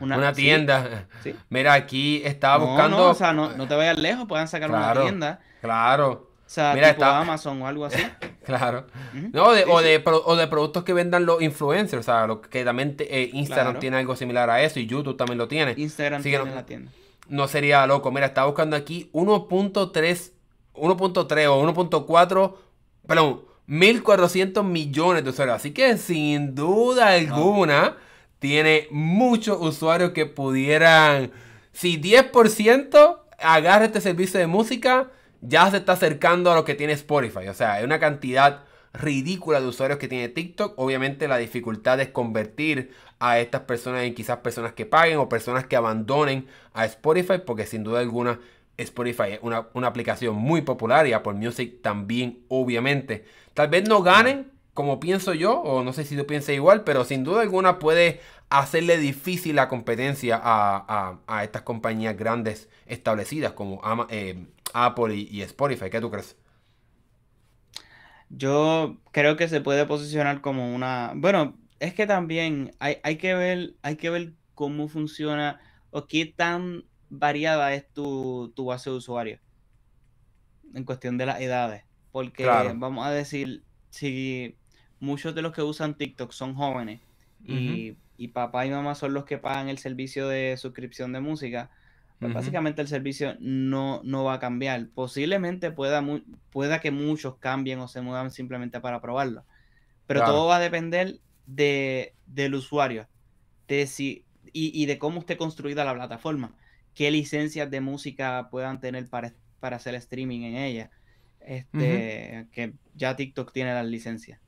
Una, 0.00 0.32
tienda. 0.34 1.06
Mira, 1.48 1.72
aquí 1.72 2.20
estaba 2.22 2.64
buscando. 2.64 2.98
No, 2.98 3.10
o 3.10 3.14
sea, 3.14 3.32
no, 3.32 3.66
te 3.66 3.74
vayas 3.74 3.98
lejos, 3.98 4.26
puedan 4.28 4.46
sacar 4.46 4.70
una 4.70 4.92
tienda. 4.92 5.40
Claro. 5.62 6.29
O 6.50 6.52
sea, 6.52 6.74
Mira, 6.74 6.94
tipo 6.94 7.04
Amazon 7.04 7.62
o 7.62 7.68
algo 7.68 7.84
así. 7.84 8.02
claro. 8.44 8.84
no, 9.32 9.52
de, 9.52 9.66
o, 9.68 9.80
de, 9.80 10.02
o, 10.04 10.34
de, 10.34 10.48
productos 10.48 10.82
que 10.82 10.92
vendan 10.92 11.24
los 11.24 11.40
influencers. 11.40 12.00
O 12.00 12.02
sea, 12.02 12.26
lo 12.26 12.40
que 12.40 12.64
también 12.64 12.96
eh, 12.98 13.30
Instagram 13.32 13.78
tiene 13.78 13.98
algo 13.98 14.16
similar 14.16 14.50
a 14.50 14.60
eso 14.60 14.80
y 14.80 14.86
YouTube 14.88 15.16
también 15.16 15.38
lo 15.38 15.46
tiene. 15.46 15.74
Instagram 15.76 16.20
tiene 16.24 16.38
no, 16.38 16.52
la 16.52 16.66
tienda. 16.66 16.90
No 17.28 17.46
sería 17.46 17.86
loco. 17.86 18.10
Mira, 18.10 18.26
estaba 18.26 18.48
buscando 18.48 18.74
aquí 18.74 19.10
1.3, 19.12 20.32
1.3 20.74 21.46
o 21.46 21.72
1.4, 21.72 22.54
perdón, 23.06 23.42
1.400 23.68 24.64
millones 24.64 25.22
de 25.22 25.30
usuarios. 25.30 25.54
Así 25.54 25.70
que 25.70 25.98
sin 25.98 26.56
duda 26.56 27.10
alguna 27.10 27.96
tiene 28.40 28.88
muchos 28.90 29.56
usuarios 29.60 30.10
que 30.10 30.26
pudieran, 30.26 31.30
si 31.72 31.96
10% 32.02 33.18
agarra 33.38 33.84
este 33.84 34.00
servicio 34.00 34.40
de 34.40 34.48
música, 34.48 35.12
ya 35.40 35.70
se 35.70 35.78
está 35.78 35.92
acercando 35.92 36.50
a 36.50 36.54
lo 36.54 36.64
que 36.64 36.74
tiene 36.74 36.92
Spotify. 36.94 37.48
O 37.48 37.54
sea, 37.54 37.78
es 37.78 37.84
una 37.84 37.98
cantidad 37.98 38.64
ridícula 38.92 39.60
de 39.60 39.66
usuarios 39.66 39.98
que 39.98 40.08
tiene 40.08 40.28
TikTok. 40.28 40.74
Obviamente 40.76 41.28
la 41.28 41.38
dificultad 41.38 42.00
es 42.00 42.08
convertir 42.08 42.92
a 43.18 43.38
estas 43.38 43.62
personas 43.62 44.02
en 44.02 44.14
quizás 44.14 44.38
personas 44.38 44.72
que 44.72 44.86
paguen 44.86 45.18
o 45.18 45.28
personas 45.28 45.66
que 45.66 45.76
abandonen 45.76 46.46
a 46.72 46.84
Spotify 46.86 47.38
porque 47.44 47.66
sin 47.66 47.84
duda 47.84 48.00
alguna 48.00 48.40
Spotify 48.76 49.32
es 49.32 49.38
una, 49.42 49.68
una 49.74 49.88
aplicación 49.88 50.36
muy 50.36 50.62
popular 50.62 51.06
y 51.06 51.12
Apple 51.12 51.34
Music 51.34 51.82
también 51.82 52.44
obviamente. 52.48 53.24
Tal 53.54 53.68
vez 53.68 53.88
no 53.88 54.02
ganen, 54.02 54.50
como 54.74 55.00
pienso 55.00 55.34
yo, 55.34 55.60
o 55.60 55.84
no 55.84 55.92
sé 55.92 56.04
si 56.04 56.16
tú 56.16 56.26
piensas 56.26 56.54
igual, 56.54 56.84
pero 56.84 57.04
sin 57.04 57.22
duda 57.22 57.42
alguna 57.42 57.78
puede 57.78 58.20
hacerle 58.48 58.96
difícil 58.96 59.56
la 59.56 59.68
competencia 59.68 60.40
a, 60.42 61.44
estas 61.44 61.62
compañías 61.62 62.16
grandes 62.16 62.68
establecidas 62.86 63.52
como 63.52 63.80
eh, 64.08 64.46
Apple 64.74 65.14
y, 65.14 65.42
Spotify. 65.42 65.90
¿Qué 65.90 66.00
tú 66.00 66.10
crees? 66.10 66.36
Yo 68.28 68.98
creo 69.12 69.36
que 69.36 69.48
se 69.48 69.60
puede 69.60 69.86
posicionar 69.86 70.40
como 70.40 70.74
una. 70.74 71.12
Bueno, 71.16 71.56
es 71.80 71.94
que 71.94 72.06
también 72.06 72.74
hay, 72.78 72.98
hay, 73.02 73.16
que 73.16 73.34
ver, 73.34 73.74
hay 73.82 73.96
que 73.96 74.10
ver 74.10 74.34
cómo 74.54 74.88
funciona 74.88 75.60
o 75.90 76.06
qué 76.06 76.26
tan 76.26 76.84
variada 77.08 77.74
es 77.74 77.90
tu, 77.92 78.52
tu 78.54 78.66
base 78.66 78.90
de 78.90 78.96
usuarios 78.96 79.40
en 80.74 80.84
cuestión 80.84 81.18
de 81.18 81.26
las 81.26 81.40
edades. 81.40 81.84
Porque 82.12 82.44
vamos 82.46 83.06
a 83.06 83.10
decir, 83.10 83.62
si 83.90 84.56
muchos 84.98 85.34
de 85.34 85.42
los 85.42 85.52
que 85.52 85.62
usan 85.62 85.96
TikTok 85.96 86.32
son 86.32 86.54
jóvenes 86.54 87.00
y, 87.44 87.96
papá 88.28 88.66
y 88.66 88.70
mamá 88.70 88.94
son 88.94 89.14
los 89.14 89.24
que 89.24 89.38
pagan 89.38 89.68
el 89.68 89.78
servicio 89.78 90.28
de 90.28 90.56
suscripción 90.56 91.12
de 91.12 91.20
música, 91.20 91.70
pues 92.20 92.34
básicamente 92.34 92.82
el 92.82 92.88
servicio 92.88 93.34
no, 93.40 94.02
no 94.04 94.24
va 94.24 94.34
a 94.34 94.38
cambiar. 94.38 94.88
Posiblemente 94.94 95.70
pueda, 95.70 96.04
pueda 96.50 96.80
que 96.80 96.90
muchos 96.90 97.36
cambien 97.36 97.80
o 97.80 97.88
se 97.88 98.02
muevan 98.02 98.30
simplemente 98.30 98.78
para 98.80 99.00
probarlo. 99.00 99.44
Pero 100.06 100.24
todo 100.24 100.46
va 100.46 100.56
a 100.56 100.60
depender 100.60 101.18
de, 101.46 102.14
del 102.26 102.54
usuario 102.54 103.08
de 103.68 103.86
si, 103.86 104.26
y, 104.52 104.84
de 104.84 104.98
cómo 104.98 105.20
esté 105.20 105.38
construida 105.38 105.84
la 105.84 105.94
plataforma. 105.94 106.54
Qué 106.94 107.10
licencias 107.10 107.70
de 107.70 107.80
música 107.80 108.48
puedan 108.50 108.80
tener 108.80 109.08
para, 109.08 109.32
para 109.58 109.76
hacer 109.76 109.94
streaming 109.94 110.42
en 110.42 110.56
ella 110.56 110.90
este, 111.40 112.46
que 112.52 112.74
ya 112.94 113.16
TikTok 113.16 113.52
tiene 113.52 113.72
las 113.72 113.86
licencias. 113.86 114.40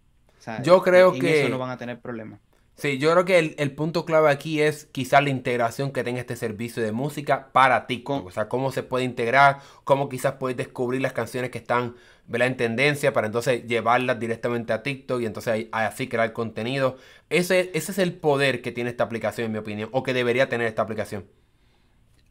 yo 0.63 0.83
creo 0.83 1.13
que... 1.13 1.41
eso 1.41 1.49
no 1.49 1.59
van 1.59 1.71
a 1.71 1.79
tener 1.79 2.01
problemas. 2.01 2.41
Sí, 2.75 2.99
yo 2.99 3.13
creo 3.13 3.25
que 3.25 3.55
el, 3.59 3.75
punto 3.75 4.05
clave 4.05 4.31
aquí 4.31 4.61
es 4.61 4.87
quizás 4.87 5.23
la 5.23 5.31
integración 5.31 5.93
que 5.93 6.03
tenga 6.03 6.21
este 6.21 6.37
servicio 6.37 6.83
de 6.83 6.91
música 6.91 7.53
para 7.53 7.87
TikTok. 7.87 8.27
O 8.27 8.31
sea, 8.31 8.49
cómo 8.49 8.73
se 8.73 8.83
puede 8.83 9.05
integrar, 9.05 9.61
cómo 9.85 10.09
quizás 10.09 10.35
puedes 10.35 10.57
descubrir 10.57 11.01
las 11.01 11.13
canciones 11.13 11.51
que 11.51 11.59
están 11.59 11.95
en 12.33 12.57
tendencia 12.57 13.13
para 13.13 13.27
entonces 13.27 13.67
llevarlas 13.67 14.19
directamente 14.19 14.73
a 14.73 14.83
TikTok 14.83 15.21
y 15.21 15.27
entonces 15.27 15.67
así 15.71 16.09
crear 16.09 16.33
contenido. 16.33 16.97
Ese, 17.31 17.71
ese 17.75 17.93
es 17.93 17.99
el 17.99 18.15
poder 18.15 18.63
que 18.63 18.73
tiene 18.73 18.91
esta 18.91 19.05
aplicación, 19.05 19.47
en 19.47 19.53
mi 19.53 19.59
opinión, 19.59 19.89
o 19.93 20.03
que 20.03 20.15
debería 20.15 20.49
tener 20.49 20.67
esta 20.67 20.83
aplicación. 20.83 21.27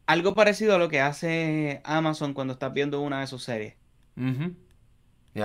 Algo 0.06 0.34
parecido 0.34 0.74
a 0.74 0.78
lo 0.78 0.88
que 0.88 1.00
hace 1.00 1.80
Amazon 1.84 2.34
cuando 2.34 2.52
estás 2.54 2.72
viendo 2.74 3.00
una 3.00 3.20
de 3.20 3.26
sus 3.28 3.44
series. 3.44 3.74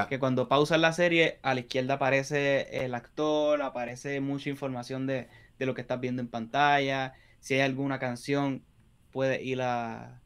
Que 0.10 0.20
cuando 0.20 0.50
pausas 0.50 0.80
la 0.80 0.92
serie, 0.92 1.40
a 1.44 1.54
la 1.54 1.62
izquierda 1.62 1.94
aparece 1.94 2.84
el 2.86 2.94
actor, 2.94 3.62
aparece 3.62 4.20
mucha 4.20 4.50
información 4.50 5.08
de, 5.08 5.30
lo 5.60 5.74
que 5.74 5.82
estás 5.82 6.00
viendo 6.02 6.22
en 6.22 6.28
pantalla. 6.28 7.14
Si 7.40 7.54
hay 7.54 7.62
alguna 7.62 7.98
canción, 7.98 8.64
puedes 9.12 9.42
ir 9.42 9.62
a. 9.62 10.20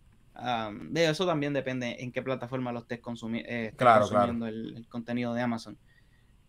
de 0.89 1.09
eso 1.09 1.28
también 1.28 1.53
depende 1.53 1.97
en 1.99 2.12
qué 2.12 2.24
plataforma 2.24 2.72
lo 2.72 2.80
estés, 2.80 2.99
eh, 2.99 3.74
consumiendo 3.78 4.47
el, 4.47 4.88
contenido 4.89 5.34
de 5.36 5.41
Amazon. 5.41 5.78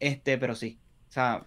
Este, 0.00 0.38
pero 0.38 0.54
sí. 0.54 0.78
O 1.10 1.12
sea, 1.12 1.46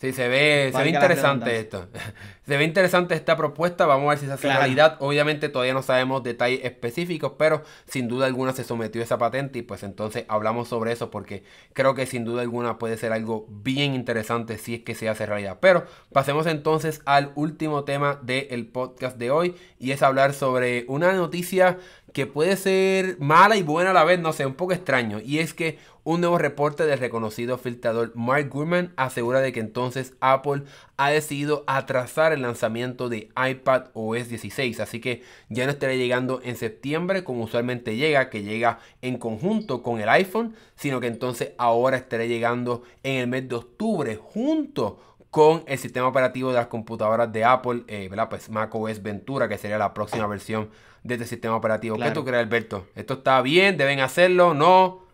Sí, 0.00 0.12
se 0.12 0.28
ve, 0.28 0.70
se 0.72 0.80
ve 0.80 0.90
interesante 0.90 1.58
esto. 1.58 1.88
se 2.46 2.56
ve 2.56 2.62
interesante 2.62 3.16
esta 3.16 3.36
propuesta. 3.36 3.84
Vamos 3.84 4.06
a 4.06 4.10
ver 4.10 4.18
si 4.18 4.26
se 4.26 4.32
hace 4.32 4.46
realidad. 4.46 4.96
Obviamente 5.00 5.48
todavía 5.48 5.74
no 5.74 5.82
sabemos 5.82 6.22
detalles 6.22 6.64
específicos, 6.64 7.32
pero 7.36 7.64
sin 7.86 8.06
duda 8.06 8.26
alguna 8.26 8.52
se 8.52 8.62
sometió 8.62 9.00
a 9.00 9.04
esa 9.04 9.18
patente 9.18 9.58
y 9.58 9.62
pues 9.62 9.82
entonces 9.82 10.24
hablamos 10.28 10.68
sobre 10.68 10.92
eso 10.92 11.10
porque 11.10 11.42
creo 11.72 11.96
que 11.96 12.06
sin 12.06 12.24
duda 12.24 12.42
alguna 12.42 12.78
puede 12.78 12.96
ser 12.96 13.12
algo 13.12 13.46
bien 13.50 13.92
interesante 13.92 14.56
si 14.56 14.76
es 14.76 14.80
que 14.82 14.94
se 14.94 15.08
hace 15.08 15.26
realidad. 15.26 15.58
Pero 15.60 15.84
pasemos 16.12 16.46
entonces 16.46 17.02
al 17.04 17.32
último 17.34 17.82
tema 17.82 18.20
del 18.22 18.68
podcast 18.68 19.16
de 19.18 19.32
hoy 19.32 19.56
y 19.80 19.90
es 19.90 20.04
hablar 20.04 20.32
sobre 20.32 20.84
una 20.86 21.12
noticia 21.12 21.78
que 22.18 22.26
puede 22.26 22.56
ser 22.56 23.16
mala 23.20 23.56
y 23.56 23.62
buena 23.62 23.90
a 23.90 23.94
la 23.94 24.02
vez, 24.02 24.18
no 24.18 24.32
sé, 24.32 24.44
un 24.44 24.54
poco 24.54 24.72
extraño. 24.72 25.20
Y 25.20 25.38
es 25.38 25.54
que 25.54 25.78
un 26.02 26.20
nuevo 26.20 26.36
reporte 26.36 26.84
del 26.84 26.98
reconocido 26.98 27.58
filtrador 27.58 28.10
Mark 28.16 28.48
Gurman 28.48 28.92
asegura 28.96 29.40
de 29.40 29.52
que 29.52 29.60
entonces 29.60 30.14
Apple 30.18 30.64
ha 30.96 31.10
decidido 31.10 31.62
atrasar 31.68 32.32
el 32.32 32.42
lanzamiento 32.42 33.08
de 33.08 33.28
iPad 33.36 33.90
OS 33.92 34.28
16. 34.28 34.80
Así 34.80 35.00
que 35.00 35.22
ya 35.48 35.64
no 35.64 35.70
estará 35.70 35.94
llegando 35.94 36.40
en 36.42 36.56
septiembre 36.56 37.22
como 37.22 37.44
usualmente 37.44 37.94
llega, 37.94 38.30
que 38.30 38.42
llega 38.42 38.80
en 39.00 39.16
conjunto 39.16 39.84
con 39.84 40.00
el 40.00 40.08
iPhone, 40.08 40.56
sino 40.74 40.98
que 40.98 41.06
entonces 41.06 41.52
ahora 41.56 41.98
estará 41.98 42.24
llegando 42.24 42.82
en 43.04 43.14
el 43.20 43.26
mes 43.28 43.48
de 43.48 43.54
octubre 43.54 44.16
junto 44.16 44.98
con 45.30 45.64
el 45.66 45.78
sistema 45.78 46.08
operativo 46.08 46.50
de 46.50 46.56
las 46.56 46.68
computadoras 46.68 47.32
de 47.32 47.44
Apple, 47.44 47.84
eh, 47.86 48.08
¿verdad? 48.08 48.28
Pues 48.28 48.48
macOS 48.48 49.02
Ventura, 49.02 49.48
que 49.48 49.58
sería 49.58 49.78
la 49.78 49.92
próxima 49.92 50.26
versión 50.26 50.70
de 51.02 51.14
este 51.14 51.26
sistema 51.26 51.56
operativo. 51.56 51.96
¿Qué 51.96 52.10
tú 52.10 52.24
crees, 52.24 52.42
Alberto? 52.42 52.86
¿Esto 52.94 53.14
está 53.14 53.42
bien? 53.42 53.76
¿Deben 53.76 54.00
hacerlo? 54.00 54.54
¿No? 54.54 55.06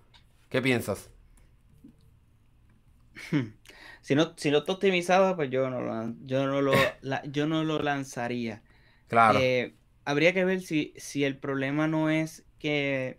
¿Qué 0.48 0.62
piensas? 0.62 1.10
Si 4.04 4.14
no, 4.14 4.34
si 4.36 4.50
no 4.50 4.58
está 4.58 4.72
optimizado, 4.72 5.34
pues 5.34 5.48
yo 5.48 5.70
no 5.70 5.80
lo, 5.80 6.14
yo 6.24 6.46
no 6.46 6.60
lo, 6.60 6.74
yo 7.24 7.46
no 7.46 7.64
lo 7.64 7.78
lanzaría. 7.78 8.62
Claro. 9.08 9.38
Eh, 9.40 9.76
habría 10.04 10.34
que 10.34 10.44
ver 10.44 10.60
si, 10.60 10.92
si 10.98 11.24
el 11.24 11.38
problema 11.38 11.86
no 11.86 12.10
es 12.10 12.44
que, 12.58 13.18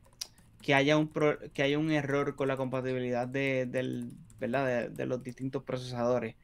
que, 0.62 0.76
haya 0.76 0.96
un 0.98 1.12
que 1.56 1.64
haya 1.64 1.80
un 1.80 1.90
error 1.90 2.36
con 2.36 2.48
la 2.48 2.56
compatibilidad 2.56 3.28
de, 3.28 3.66
del, 3.66 4.12
¿verdad? 4.40 4.90
De, 4.90 5.06
los 5.08 5.24
distintos 5.24 5.64
procesadores 5.64 6.36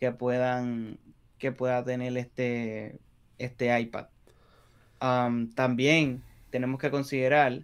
que 0.00 0.12
puedan 0.12 0.98
que 1.38 1.52
pueda 1.52 1.84
tener 1.84 2.16
este, 2.16 2.98
este 3.38 3.80
iPad 3.80 4.06
también 4.98 6.22
tenemos 6.50 6.80
que 6.80 6.90
considerar 6.90 7.62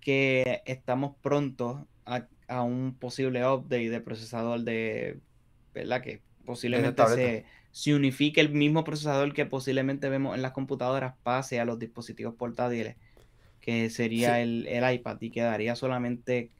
que 0.00 0.62
estamos 0.66 1.16
prontos 1.20 1.78
a, 2.04 2.62
un 2.62 2.94
posible 2.94 3.44
update 3.44 3.90
de 3.90 4.00
procesador 4.00 4.60
de, 4.60 5.18
¿verdad? 5.74 6.00
Que 6.00 6.22
posiblemente 6.44 7.44
se, 7.72 7.94
unifique 7.94 8.40
el 8.40 8.50
mismo 8.50 8.84
procesador 8.84 9.34
que 9.34 9.46
posiblemente 9.46 10.08
vemos 10.08 10.36
en 10.36 10.42
las 10.42 10.52
computadoras 10.52 11.14
pase 11.24 11.58
a 11.58 11.64
los 11.64 11.80
dispositivos 11.80 12.34
portátiles, 12.34 12.94
que 13.60 13.90
sería 13.90 14.40
el, 14.40 14.68
iPad 14.68 15.16
y 15.20 15.30
quedaría 15.30 15.74
solamente 15.74 16.52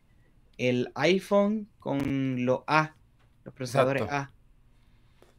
el 0.59 0.91
iPhone 0.97 1.69
con 1.79 2.45
los 2.45 2.63
A, 2.67 2.97
los 3.45 3.55
procesadores 3.55 4.03
A. 4.11 4.33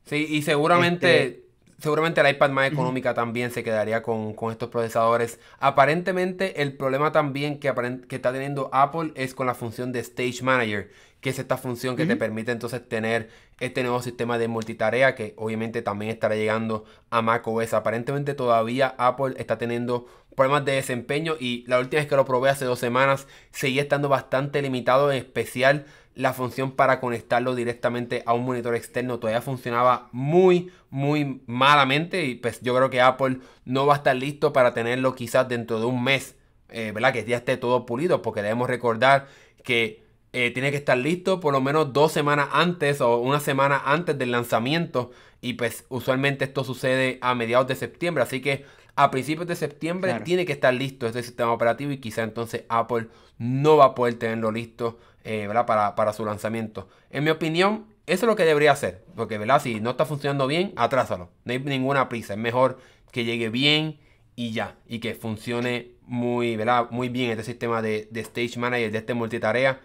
Sí, 0.08 0.26
y 0.30 0.42
seguramente 0.42 1.24
este 1.24 1.48
seguramente 1.80 2.24
la 2.24 2.30
iPad 2.30 2.50
más 2.50 2.72
económica 2.72 3.14
también 3.14 3.52
se 3.52 3.64
quedaría 3.64 4.02
con, 4.02 4.36
estos 4.52 4.70
procesadores. 4.70 5.40
Aparentemente 5.60 6.62
el 6.62 6.74
problema 6.74 7.12
también 7.12 7.60
que, 7.60 7.74
que, 8.08 8.16
está 8.16 8.34
teniendo 8.34 8.70
Apple 8.74 9.12
es 9.16 9.34
con 9.34 9.48
la 9.48 9.54
función 9.54 9.92
de 9.92 10.00
Stage 10.00 10.42
Manager, 10.42 10.90
que 11.22 11.30
es 11.30 11.40
esta 11.40 11.58
función 11.58 11.96
que 11.96 12.06
te 12.06 12.16
permite 12.16 12.52
entonces 12.52 12.88
tener 12.88 13.30
este 13.60 13.82
nuevo 13.84 14.02
sistema 14.02 14.38
de 14.38 14.48
multitarea 14.48 15.16
que 15.16 15.34
obviamente 15.38 15.82
también 15.82 16.12
estará 16.12 16.36
llegando 16.36 16.86
a 17.10 17.22
macOS. 17.22 17.74
Aparentemente 17.74 18.34
todavía 18.34 18.96
Apple 18.98 19.36
está 19.38 19.58
teniendo 19.58 20.08
problemas 20.36 20.66
de 20.66 20.74
desempeño 20.74 21.36
y 21.40 21.64
la 21.68 21.80
última 21.80 22.00
vez 22.00 22.10
que 22.10 22.16
lo 22.16 22.26
probé 22.26 22.50
hace 22.50 22.66
dos 22.66 22.80
semanas 22.80 23.28
seguía 23.52 23.82
estando 23.82 24.10
bastante 24.10 24.62
limitado, 24.62 25.12
en 25.12 25.18
especial 25.18 25.86
la 26.18 26.34
función 26.34 26.72
para 26.72 27.00
conectarlo 27.00 27.54
directamente 27.54 28.24
a 28.26 28.34
un 28.34 28.44
monitor 28.44 28.76
externo 28.76 29.20
todavía 29.20 29.42
funcionaba 29.42 30.10
muy, 30.12 30.72
muy 30.90 31.44
malamente. 31.46 32.26
Y 32.26 32.36
pues 32.36 32.60
yo 32.62 32.76
creo 32.76 32.90
que 32.90 33.02
Apple 33.02 33.38
no 33.66 33.86
va 33.86 33.94
a 33.94 33.98
estar 33.98 34.16
listo 34.16 34.52
para 34.52 34.74
tenerlo 34.74 35.14
quizás 35.14 35.48
dentro 35.48 35.80
de 35.80 35.86
un 35.86 36.04
mes, 36.04 36.36
eh, 36.70 36.92
¿verdad? 36.92 37.14
Que 37.14 37.24
ya 37.24 37.38
esté 37.38 37.56
todo 37.58 37.86
pulido, 37.86 38.24
porque 38.24 38.42
debemos 38.42 38.68
recordar 38.68 39.28
que 39.64 40.04
eh, 40.34 40.50
tiene 40.52 40.72
que 40.72 40.78
estar 40.78 40.98
listo 40.98 41.40
por 41.40 41.54
lo 41.54 41.62
menos 41.62 41.94
dos 41.94 42.12
semanas 42.12 42.50
antes 42.52 43.00
o 43.00 43.18
una 43.18 43.40
semana 43.40 43.80
antes 43.86 44.18
del 44.18 44.32
lanzamiento. 44.32 45.12
Y 45.40 45.54
pues 45.54 45.86
usualmente 45.90 46.46
esto 46.46 46.64
sucede 46.64 47.20
a 47.22 47.36
mediados 47.36 47.68
de 47.68 47.76
septiembre. 47.76 48.24
Así 48.24 48.42
que 48.42 48.66
a 48.96 49.12
principios 49.12 49.48
de 49.48 49.56
septiembre 49.56 50.20
tiene 50.22 50.48
que 50.48 50.54
estar 50.54 50.74
listo 50.74 51.06
este 51.06 51.22
sistema 51.22 51.52
operativo 51.52 51.92
y 51.92 52.00
quizá 52.00 52.24
entonces 52.24 52.64
Apple 52.70 53.10
no 53.38 53.78
va 53.78 53.86
a 53.86 53.96
poder 53.96 54.16
tenerlo 54.16 54.52
listo 54.52 54.98
eh, 55.28 55.50
Para, 55.66 56.14
su 56.14 56.26
lanzamiento. 56.26 56.88
En 57.10 57.26
mi 57.26 57.30
opinión, 57.30 57.88
eso 58.06 58.26
es 58.26 58.28
lo 58.28 58.38
que 58.38 58.46
debería 58.46 58.72
hacer. 58.72 59.04
Porque 59.16 59.38
¿verdad? 59.38 59.62
si 59.62 59.82
no 59.82 59.92
está 59.92 60.06
funcionando 60.06 60.48
bien, 60.48 60.72
atrásalo. 60.78 61.30
No 61.44 61.52
hay 61.52 61.60
ninguna 61.60 62.08
prisa. 62.08 62.34
Es 62.34 62.40
mejor 62.40 62.80
que 63.12 63.26
llegue 63.26 63.50
bien 63.50 64.00
y 64.38 64.52
ya. 64.52 64.78
Y 64.88 65.00
que 65.00 65.16
funcione 65.16 65.92
muy, 66.04 66.56
¿verdad? 66.56 66.88
muy 66.92 67.10
bien 67.10 67.32
este 67.32 67.44
sistema 67.44 67.82
de, 67.82 68.08
Stage 68.14 68.58
Manager, 68.58 68.90
de 68.90 68.98
este 68.98 69.14
multitarea. 69.14 69.82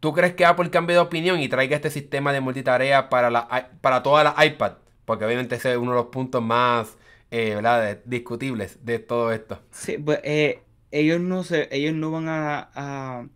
¿Tú 0.00 0.12
crees 0.12 0.34
que 0.34 0.44
Apple 0.44 0.70
cambie 0.70 0.94
de 0.94 1.00
opinión 1.00 1.38
y 1.40 1.48
traiga 1.48 1.76
este 1.76 1.90
sistema 1.90 2.32
de 2.32 2.40
multitarea 2.40 3.08
para, 3.08 3.30
la, 3.30 3.70
para 3.80 4.02
todas 4.02 4.24
las 4.24 4.44
iPad? 4.44 4.72
Porque 5.04 5.24
obviamente 5.24 5.54
ese 5.54 5.72
es 5.72 5.78
uno 5.78 5.92
de 5.92 5.98
los 5.98 6.06
puntos 6.06 6.42
más 6.42 6.96
eh, 7.30 8.00
discutibles 8.04 8.84
de 8.84 8.98
todo 8.98 9.32
esto. 9.32 9.60
Sí, 9.70 9.98
pues 9.98 10.18
eh, 10.24 10.62
ellos 10.90 11.20
no 11.20 11.44
se, 11.44 11.68
ellos 11.70 11.94
no 11.94 12.10
van 12.10 12.26
a 12.28 13.28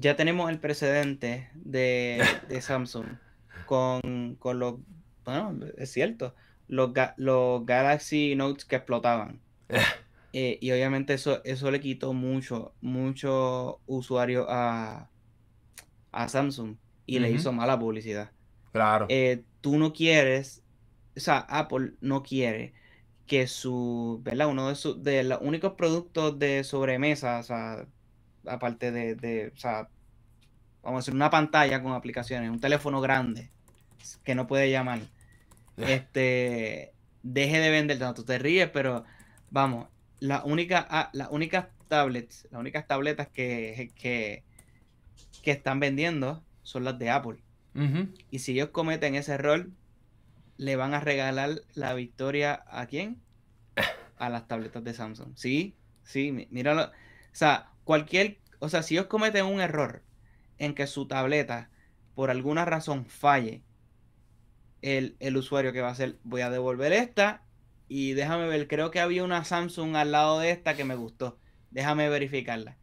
ya 0.00 0.16
tenemos 0.16 0.50
el 0.50 0.58
precedente 0.60 1.50
de, 1.54 2.22
Samsung 2.60 3.06
con, 3.66 4.36
con, 4.38 4.58
los, 4.58 4.76
bueno, 5.24 5.58
es 5.76 5.90
cierto, 5.90 6.34
los, 6.68 6.90
los 7.16 7.66
Galaxy 7.66 8.34
Notes 8.36 8.64
que 8.64 8.76
explotaban. 8.76 9.40
Eh, 10.34 10.58
y 10.60 10.70
obviamente 10.72 11.14
eso, 11.14 11.40
eso 11.44 11.70
le 11.70 11.80
quitó 11.80 12.12
mucho, 12.12 12.74
mucho 12.82 13.80
usuario 13.86 14.44
a, 14.46 15.08
a 16.12 16.28
Samsung 16.28 16.76
y 17.06 17.18
le 17.18 17.30
hizo 17.30 17.50
mala 17.50 17.78
publicidad. 17.78 18.30
Claro. 18.72 19.06
Eh, 19.08 19.42
tú 19.62 19.78
no 19.78 19.94
quieres, 19.94 20.62
o 21.16 21.20
sea, 21.20 21.38
Apple 21.38 21.94
no 22.02 22.22
quiere 22.22 22.74
que 23.26 23.46
su, 23.46 24.20
¿verdad? 24.22 24.48
Uno 24.48 24.68
de, 24.68 24.74
sus 24.74 25.02
de 25.02 25.24
los 25.24 25.38
únicos 25.40 25.72
productos 25.72 26.38
de 26.38 26.62
sobremesa, 26.62 27.38
o 27.38 27.42
sea, 27.42 27.86
aparte 28.48 28.90
de, 28.90 29.52
o 29.54 29.58
sea, 29.58 29.88
vamos 30.82 30.98
a 30.98 31.00
decir, 31.02 31.14
una 31.14 31.30
pantalla 31.30 31.82
con 31.82 31.92
aplicaciones, 31.92 32.50
un 32.50 32.60
teléfono 32.60 33.00
grande 33.00 33.50
que 34.24 34.34
no 34.34 34.46
puede 34.46 34.70
llamar, 34.70 35.00
este, 35.76 36.92
deje 37.22 37.58
de 37.60 37.70
vender 37.70 37.98
tanto. 37.98 38.24
Te 38.24 38.38
ríes, 38.38 38.68
pero 38.70 39.04
vamos, 39.50 39.88
la 40.20 40.44
única, 40.44 40.86
ah, 40.90 41.10
las 41.12 41.28
únicas 41.30 41.66
tablets, 41.88 42.48
las 42.50 42.60
únicas 42.60 42.86
tabletas 42.86 43.28
que, 43.28 43.92
que, 43.94 44.44
que 45.42 45.50
están 45.50 45.80
vendiendo 45.80 46.42
son 46.62 46.84
las 46.84 46.98
de 46.98 47.10
Apple. 47.10 47.38
Y 48.30 48.40
si 48.40 48.52
ellos 48.52 48.70
cometen 48.70 49.14
ese 49.14 49.34
error, 49.34 49.70
le 50.56 50.74
van 50.74 50.94
a 50.94 51.00
regalar 51.00 51.62
la 51.74 51.94
victoria 51.94 52.64
a 52.66 52.86
quién? 52.86 53.20
A 54.18 54.28
las 54.30 54.48
tabletas 54.48 54.82
de 54.82 54.94
Samsung. 54.94 55.36
Sí, 55.36 55.76
sí, 56.02 56.48
míralo. 56.50 56.86
O 56.86 56.90
sea, 57.30 57.70
cualquier, 57.88 58.36
o 58.58 58.68
sea, 58.68 58.82
si 58.82 58.96
ellos 58.96 59.06
cometen 59.06 59.46
un 59.46 59.62
error 59.62 60.02
en 60.58 60.74
que 60.74 60.86
su 60.86 61.08
tableta, 61.08 61.70
por 62.14 62.28
alguna 62.30 62.66
razón, 62.66 63.06
falle, 63.06 63.62
el, 64.82 65.16
usuario 65.38 65.72
que 65.72 65.80
va 65.80 65.88
a 65.88 65.92
hacer, 65.92 66.18
voy 66.22 66.42
a 66.42 66.50
devolver 66.50 66.92
esta 66.92 67.44
y 67.88 68.12
déjame 68.12 68.46
ver, 68.46 68.68
creo 68.68 68.90
que 68.90 69.00
había 69.00 69.24
una 69.24 69.42
Samsung 69.42 69.96
al 69.96 70.12
lado 70.12 70.38
de 70.38 70.50
esta 70.50 70.76
que 70.76 70.84
me 70.84 70.96
gustó. 70.96 71.38
Déjame 71.70 72.10
verificarla. 72.10 72.76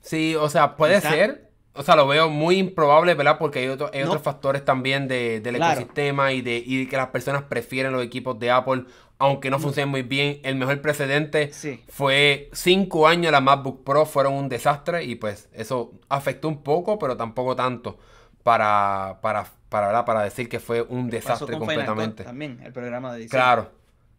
Sí, 0.00 0.34
o 0.34 0.48
sea, 0.48 0.74
puede 0.74 1.00
ser. 1.00 1.52
O 1.72 1.84
sea, 1.84 1.94
lo 1.94 2.08
veo 2.08 2.28
muy 2.28 2.56
improbable, 2.56 3.14
¿verdad? 3.14 3.38
Porque 3.38 3.60
hay, 3.60 3.68
otros 3.68 4.22
factores 4.22 4.64
también 4.64 5.06
del 5.06 5.54
ecosistema 5.54 6.32
y 6.32 6.42
de, 6.42 6.56
y 6.56 6.88
que 6.88 6.96
las 6.96 7.10
personas 7.10 7.44
prefieren 7.44 7.92
los 7.92 8.02
equipos 8.02 8.36
de 8.40 8.50
Apple 8.50 8.86
aunque 9.18 9.50
no 9.50 9.58
funciona 9.58 9.90
muy 9.90 10.02
bien. 10.02 10.40
El 10.42 10.56
mejor 10.56 10.80
precedente 10.80 11.50
fue 11.88 12.50
cinco 12.52 13.08
años 13.08 13.32
la 13.32 13.40
MacBook 13.40 13.84
Pro 13.84 14.06
fueron 14.06 14.34
un 14.34 14.48
desastre 14.48 15.04
y 15.04 15.14
pues 15.14 15.48
eso 15.52 15.94
afectó 16.08 16.48
un 16.48 16.62
poco, 16.62 16.98
pero 16.98 17.16
tampoco 17.16 17.56
tanto 17.56 17.98
para, 18.42 19.18
para, 19.22 19.46
para, 19.68 20.04
para 20.04 20.22
decir 20.22 20.48
que 20.48 20.60
fue 20.60 20.82
un 20.82 21.10
desastre 21.10 21.58
completamente. 21.58 22.24
También 22.24 22.60
el 22.62 22.72
programa 22.72 23.14
de 23.14 23.28
Claro, 23.28 23.72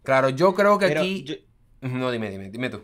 claro, 0.04 0.30
yo 0.30 0.54
creo 0.54 0.78
que 0.78 0.86
aquí... 0.86 1.46
No, 1.82 2.12
dime, 2.12 2.30
dime, 2.32 2.50
dime 2.50 2.70
tú. 2.70 2.82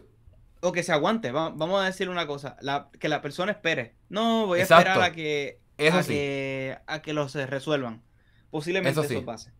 O 0.61 0.71
que 0.71 0.83
se 0.83 0.93
aguante, 0.93 1.31
vamos 1.31 1.81
a 1.81 1.85
decir 1.85 2.07
una 2.07 2.27
cosa, 2.27 2.57
que 2.99 3.09
la 3.09 3.21
persona 3.21 3.51
espere. 3.51 3.95
No, 4.07 4.45
voy 4.45 4.59
a 4.59 4.63
esperar 4.63 5.01
a 5.01 5.11
que, 5.11 5.59
a, 5.91 6.03
que 6.03 6.77
a 6.87 7.01
que 7.01 7.13
los 7.13 7.33
resuelvan. 7.33 8.01
Posiblemente 8.49 9.01
eso, 9.01 9.09
sí. 9.09 9.17
pase. 9.25 9.51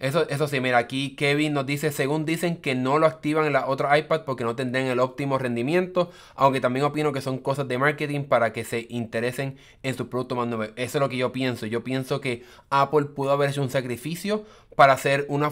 Eso, 0.00 0.28
eso 0.28 0.48
sí, 0.48 0.60
mira, 0.60 0.76
aquí 0.76 1.16
Kevin 1.16 1.54
nos 1.54 1.64
dice, 1.64 1.92
según 1.92 2.26
dicen 2.26 2.56
que 2.56 2.74
no 2.74 2.98
lo 2.98 3.06
activan 3.06 3.46
en 3.46 3.54
la 3.54 3.66
otra 3.66 3.96
iPad 3.96 4.22
porque 4.26 4.44
no 4.44 4.54
tendrán 4.54 4.84
el 4.84 5.00
óptimo 5.00 5.38
rendimiento, 5.38 6.10
aunque 6.34 6.60
también 6.60 6.84
opino 6.84 7.10
que 7.12 7.22
son 7.22 7.38
cosas 7.38 7.68
de 7.68 7.78
marketing 7.78 8.24
para 8.24 8.52
que 8.52 8.64
se 8.64 8.86
interesen 8.90 9.56
en 9.82 9.96
su 9.96 10.10
producto 10.10 10.36
más. 10.36 10.48
Eso 10.76 10.98
es 10.98 11.00
lo 11.00 11.08
que 11.08 11.16
yo 11.16 11.32
pienso. 11.32 11.64
Yo 11.64 11.82
pienso 11.82 12.20
que 12.20 12.44
Apple 12.68 13.06
pudo 13.06 13.30
haber 13.30 13.48
hecho 13.48 13.62
un 13.62 13.70
sacrificio 13.70 14.44
para 14.76 14.92
hacer 14.92 15.26
una, 15.28 15.50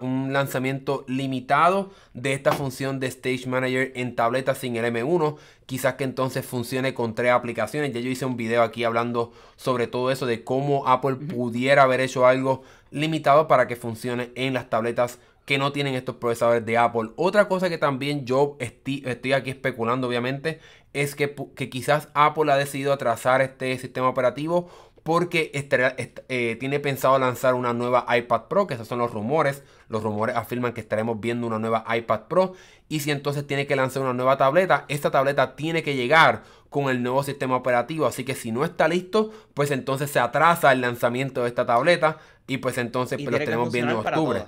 un 0.00 0.32
lanzamiento 0.32 1.04
limitado 1.06 1.92
de 2.14 2.32
esta 2.32 2.52
función 2.52 3.00
de 3.00 3.08
Stage 3.08 3.46
Manager 3.46 3.92
en 3.94 4.16
tableta 4.16 4.54
sin 4.54 4.76
el 4.76 4.84
M1. 4.84 5.36
Quizás 5.66 5.94
que 5.94 6.04
entonces 6.04 6.44
funcione 6.44 6.94
con 6.94 7.14
tres 7.14 7.32
aplicaciones. 7.32 7.92
Ya 7.92 8.00
yo 8.00 8.10
hice 8.10 8.24
un 8.24 8.36
video 8.36 8.62
aquí 8.62 8.84
hablando 8.84 9.32
sobre 9.56 9.86
todo 9.86 10.10
eso, 10.10 10.26
de 10.26 10.44
cómo 10.44 10.88
Apple 10.88 11.16
pudiera 11.16 11.84
haber 11.84 12.00
hecho 12.00 12.26
algo 12.26 12.62
limitado 12.90 13.48
para 13.48 13.66
que 13.66 13.76
funcione 13.76 14.30
en 14.34 14.54
las 14.54 14.68
tabletas 14.68 15.18
que 15.44 15.58
no 15.58 15.72
tienen 15.72 15.94
estos 15.94 16.16
procesadores 16.16 16.64
de 16.64 16.78
Apple. 16.78 17.10
Otra 17.16 17.48
cosa 17.48 17.68
que 17.68 17.78
también 17.78 18.24
yo 18.24 18.56
estoy, 18.60 19.02
aquí 19.32 19.50
especulando 19.50 20.06
obviamente 20.06 20.60
es 20.92 21.14
que, 21.14 21.34
que 21.56 21.68
quizás 21.68 22.08
Apple 22.14 22.52
ha 22.52 22.56
decidido 22.56 22.92
atrasar 22.92 23.40
este 23.40 23.76
sistema 23.78 24.08
operativo 24.08 24.70
porque 25.02 25.50
eh, 25.52 26.56
tiene 26.60 26.80
pensado 26.80 27.18
lanzar 27.18 27.54
una 27.54 27.72
nueva 27.72 28.06
iPad 28.16 28.42
Pro, 28.42 28.66
que 28.66 28.74
esos 28.74 28.86
son 28.86 28.98
los 28.98 29.12
rumores. 29.12 29.64
Los 29.88 30.02
rumores 30.02 30.36
afirman 30.36 30.72
que 30.72 30.80
estaremos 30.80 31.20
viendo 31.20 31.46
una 31.46 31.58
nueva 31.58 31.84
iPad 31.94 32.22
Pro. 32.28 32.54
Y 32.88 33.00
si 33.00 33.10
entonces 33.10 33.46
tiene 33.46 33.66
que 33.66 33.74
lanzar 33.74 34.02
una 34.02 34.12
nueva 34.12 34.36
tableta, 34.36 34.84
esta 34.88 35.10
tableta 35.10 35.56
tiene 35.56 35.82
que 35.82 35.96
llegar 35.96 36.42
con 36.70 36.88
el 36.88 37.02
nuevo 37.02 37.22
sistema 37.24 37.56
operativo. 37.56 38.06
Así 38.06 38.24
que 38.24 38.34
si 38.34 38.52
no 38.52 38.64
está 38.64 38.86
listo, 38.86 39.32
pues 39.54 39.70
entonces 39.72 40.10
se 40.10 40.20
atrasa 40.20 40.72
el 40.72 40.80
lanzamiento 40.80 41.42
de 41.42 41.48
esta 41.48 41.66
tableta. 41.66 42.18
Y 42.46 42.58
pues 42.58 42.78
entonces 42.78 43.18
pues, 43.18 43.30
lo 43.30 43.36
estaremos 43.38 43.72
viendo 43.72 43.92
en 43.92 44.06
octubre. 44.06 44.44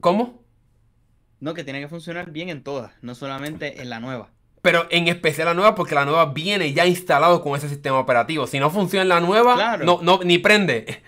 ¿Cómo? 0.00 0.42
No, 1.40 1.54
que 1.54 1.64
tiene 1.64 1.80
que 1.80 1.88
funcionar 1.88 2.30
bien 2.30 2.50
en 2.50 2.62
todas, 2.62 2.92
no 3.02 3.14
solamente 3.14 3.80
en 3.80 3.90
la 3.90 3.98
nueva. 3.98 4.30
Pero 4.62 4.86
en 4.90 5.08
especial 5.08 5.46
la 5.46 5.54
nueva, 5.54 5.74
porque 5.74 5.96
la 5.96 6.04
nueva 6.04 6.26
viene 6.26 6.72
ya 6.72 6.86
instalado 6.86 7.42
con 7.42 7.56
ese 7.56 7.68
sistema 7.68 7.98
operativo. 7.98 8.46
Si 8.46 8.60
no 8.60 8.70
funciona 8.70 9.04
la 9.04 9.20
nueva, 9.20 9.76
no, 9.78 9.98
no, 10.02 10.20
ni 10.22 10.38
prende. 10.38 11.02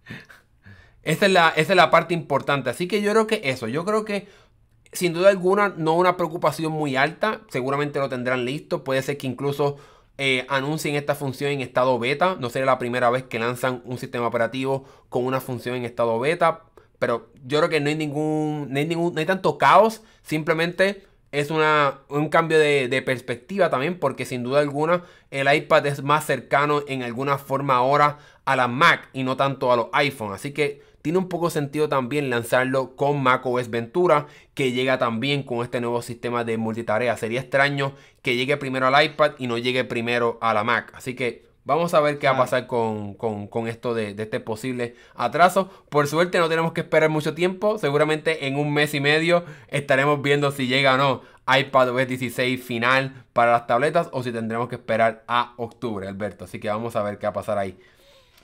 esa, 1.02 1.26
es 1.26 1.32
la, 1.32 1.50
esa 1.50 1.72
es 1.74 1.76
la 1.76 1.90
parte 1.90 2.14
importante. 2.14 2.70
Así 2.70 2.88
que 2.88 3.02
yo 3.02 3.12
creo 3.12 3.26
que 3.26 3.42
eso, 3.44 3.68
yo 3.68 3.84
creo 3.84 4.06
que 4.06 4.26
sin 4.92 5.12
duda 5.12 5.28
alguna 5.28 5.74
no 5.76 5.92
una 5.92 6.16
preocupación 6.16 6.72
muy 6.72 6.96
alta. 6.96 7.42
Seguramente 7.50 7.98
lo 7.98 8.08
tendrán 8.08 8.46
listo. 8.46 8.84
Puede 8.84 9.02
ser 9.02 9.18
que 9.18 9.26
incluso 9.26 9.76
eh, 10.16 10.46
anuncien 10.48 10.94
esta 10.94 11.14
función 11.14 11.50
en 11.50 11.60
estado 11.60 11.98
beta. 11.98 12.36
No 12.40 12.48
sería 12.48 12.64
la 12.64 12.78
primera 12.78 13.10
vez 13.10 13.24
que 13.24 13.38
lanzan 13.38 13.82
un 13.84 13.98
sistema 13.98 14.26
operativo 14.26 14.84
con 15.10 15.26
una 15.26 15.42
función 15.42 15.76
en 15.76 15.84
estado 15.84 16.18
beta. 16.18 16.62
Pero 16.98 17.28
yo 17.44 17.58
creo 17.58 17.68
que 17.68 17.80
no 17.80 17.90
hay 17.90 17.96
ningún, 17.96 18.68
no 18.70 18.78
hay, 18.78 18.86
ningún, 18.86 19.12
no 19.12 19.20
hay 19.20 19.26
tanto 19.26 19.58
caos. 19.58 20.02
Simplemente 20.22 21.04
es 21.36 21.50
una, 21.50 21.98
un 22.08 22.30
cambio 22.30 22.58
de, 22.58 23.02
perspectiva 23.04 23.68
también 23.68 23.98
porque 23.98 24.24
sin 24.24 24.42
duda 24.42 24.60
alguna 24.60 25.04
el 25.30 25.54
iPad 25.54 25.84
es 25.84 26.02
más 26.02 26.24
cercano 26.24 26.82
en 26.88 27.02
alguna 27.02 27.36
forma 27.36 27.74
ahora 27.76 28.16
a 28.46 28.56
la 28.56 28.68
Mac 28.68 29.10
y 29.12 29.22
no 29.22 29.36
tanto 29.36 29.70
a 29.70 29.76
los 29.76 29.88
iPhone. 29.92 30.32
Así 30.32 30.52
que 30.52 30.80
tiene 31.02 31.18
un 31.18 31.28
poco 31.28 31.50
sentido 31.50 31.90
también 31.90 32.30
lanzarlo 32.30 32.96
con 32.96 33.22
macOS 33.22 33.68
Ventura 33.68 34.28
que 34.54 34.72
llega 34.72 34.96
también 34.98 35.42
con 35.42 35.62
este 35.62 35.82
nuevo 35.82 36.00
sistema 36.00 36.42
de 36.42 36.56
multitarea. 36.56 37.14
Sería 37.18 37.40
extraño 37.40 37.92
que 38.22 38.34
llegue 38.34 38.56
primero 38.56 38.86
al 38.86 39.04
iPad 39.04 39.32
y 39.36 39.46
no 39.46 39.58
llegue 39.58 39.84
primero 39.84 40.38
a 40.40 40.54
la 40.54 40.64
Mac. 40.64 40.90
Así 40.94 41.14
que 41.14 41.45
Vamos 41.66 41.94
a 41.94 42.00
ver 42.00 42.20
qué 42.20 42.28
va 42.28 42.34
a 42.34 42.38
pasar 42.38 42.68
con, 42.68 43.16
esto 43.66 43.92
de, 43.92 44.14
este 44.16 44.38
posible 44.38 44.94
atraso. 45.16 45.68
Por 45.88 46.06
suerte 46.06 46.38
no 46.38 46.48
tenemos 46.48 46.72
que 46.72 46.82
esperar 46.82 47.10
mucho 47.10 47.34
tiempo. 47.34 47.76
Seguramente 47.78 48.46
en 48.46 48.56
un 48.56 48.72
mes 48.72 48.94
y 48.94 49.00
medio 49.00 49.44
estaremos 49.66 50.22
viendo 50.22 50.52
si 50.52 50.68
llega 50.68 50.94
o 50.94 50.96
no 50.96 51.22
iPadOS 51.52 52.06
16 52.06 52.62
final 52.62 53.24
para 53.32 53.50
las 53.50 53.66
tabletas 53.66 54.08
o 54.12 54.22
si 54.22 54.30
tendremos 54.30 54.68
que 54.68 54.76
esperar 54.76 55.24
a 55.26 55.54
octubre, 55.56 56.06
Alberto. 56.06 56.44
Así 56.44 56.60
que 56.60 56.68
vamos 56.68 56.94
a 56.94 57.02
ver 57.02 57.18
qué 57.18 57.26
va 57.26 57.30
a 57.30 57.34
pasar 57.34 57.58
ahí. 57.58 57.76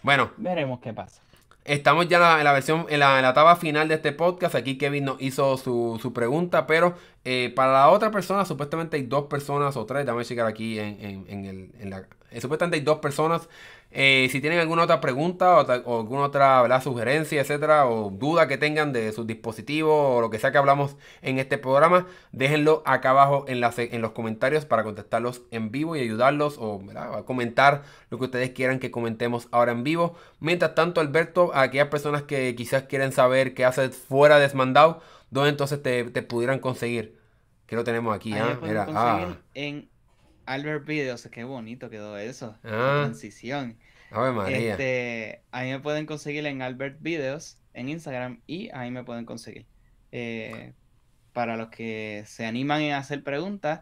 Bueno. 0.03 0.33
Veremos 0.37 0.81
qué 0.81 0.93
pasa. 0.93 1.23
Estamos 1.65 2.09
ya 2.09 2.39
en 2.39 2.45
la, 2.45 2.53
versión, 2.53 2.87
en 2.89 2.99
la, 2.99 3.21
etapa 3.21 3.55
final 3.55 3.87
de 3.87 3.95
este 3.95 4.11
podcast. 4.11 4.57
Aquí 4.57 4.79
Kevin 4.79 5.05
nos 5.05 5.23
hizo 5.23 5.57
su, 5.57 6.13
pregunta, 6.13 6.67
pero 6.67 6.97
eh, 7.25 7.53
para 7.55 7.73
la 7.73 7.91
otra 7.91 8.11
persona, 8.11 8.45
supuestamente 8.45 8.97
hay 8.97 9.05
dos 9.05 9.27
personas 9.27 9.77
o 9.77 9.87
tres. 9.87 10.05
Déjame 10.05 10.25
checar 10.25 10.49
aquí 10.49 10.81
en, 10.81 11.25
en 11.29 11.91
la, 11.91 11.99
eh, 11.99 12.07
supuestamente 12.41 12.77
hay 12.79 12.83
dos 12.83 12.99
personas. 12.99 13.49
Eh, 13.95 14.29
si 14.33 14.41
tienen 14.41 14.59
alguna 14.59 14.85
otra 14.85 15.01
pregunta 15.03 15.61
o, 15.61 15.99
alguna 16.01 16.23
otra 16.23 16.81
sugerencia, 16.81 17.43
etcétera, 17.43 17.87
o 17.87 18.11
duda 18.11 18.49
que 18.49 18.57
tengan 18.57 18.93
de 18.93 19.13
sus 19.13 19.27
dispositivos 19.27 19.93
o 19.93 20.21
lo 20.23 20.31
que 20.31 20.39
sea 20.39 20.51
que 20.51 20.57
hablamos 20.57 20.97
en 21.21 21.39
este 21.39 21.59
programa, 21.59 22.07
déjenlo 22.33 22.83
acá 22.87 23.11
abajo 23.11 23.45
en, 23.49 23.63
en 23.63 24.03
los 24.03 24.13
comentarios 24.13 24.65
para 24.65 24.83
contestarlos 24.83 25.43
en 25.51 25.71
vivo 25.71 25.95
y 25.95 26.01
ayudarlos 26.01 26.57
o 26.59 26.83
comentar 27.27 27.83
lo 28.09 28.19
que 28.19 28.25
ustedes 28.25 28.51
quieran 28.51 28.79
que 28.79 28.91
comentemos 28.91 29.49
ahora 29.51 29.73
en 29.73 29.85
vivo. 29.85 30.17
Mientras 30.41 30.75
tanto, 30.75 31.01
Alberto, 31.03 31.53
a 31.55 31.63
aquellas 31.63 31.89
personas 31.89 32.23
que 32.23 32.55
quizás 32.55 32.85
quieren 32.85 33.13
saber 33.13 33.53
qué 33.53 33.67
haces 33.67 33.95
fuera 33.97 34.39
de 34.39 34.49
Smandao, 34.49 35.01
¿dónde 35.31 35.51
entonces 35.51 35.83
te, 35.83 36.05
pudieran 36.23 36.61
conseguir? 36.61 37.21
Que 37.67 37.77
lo 37.77 37.85
tenemos 37.85 38.15
aquí, 38.15 38.33
¿ah? 38.35 38.59
ah. 38.95 39.37
en 39.55 39.92
Albert 40.53 40.85
Videos, 40.85 41.27
qué 41.31 41.45
bonito 41.45 41.89
quedó 41.89 42.19
eso. 42.19 42.57
Ah. 42.65 43.03
transición. 43.05 43.79
María. 44.11 44.73
Este, 44.73 45.43
ahí 45.51 45.71
me 45.71 45.81
pueden 45.81 46.05
conseguir 46.05 46.45
en 46.47 46.61
Albert 46.61 46.99
Videos 47.01 47.59
en 47.73 47.89
Instagram 47.89 48.41
y 48.47 48.69
ahí 48.75 48.91
me 48.91 49.05
pueden 49.05 49.25
conseguir. 49.25 49.67
Eh, 50.11 50.75
para 51.33 51.57
los 51.57 51.71
que 51.71 52.25
se 52.27 52.45
animan 52.45 52.83
a 52.91 52.99
hacer 52.99 53.25
preguntas, 53.25 53.81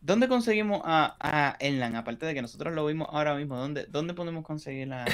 ¿dónde 0.00 0.28
conseguimos 0.28 0.82
a, 0.84 1.16
a 1.18 1.56
Ernan? 1.58 1.96
Aparte 1.96 2.26
de 2.26 2.34
que 2.34 2.42
nosotros 2.42 2.72
lo 2.74 2.86
vimos 2.86 3.08
ahora 3.10 3.34
mismo, 3.34 3.56
¿dónde, 3.56 3.86
dónde 3.86 4.14
podemos 4.14 4.44
conseguir 4.44 4.86
la... 4.86 5.04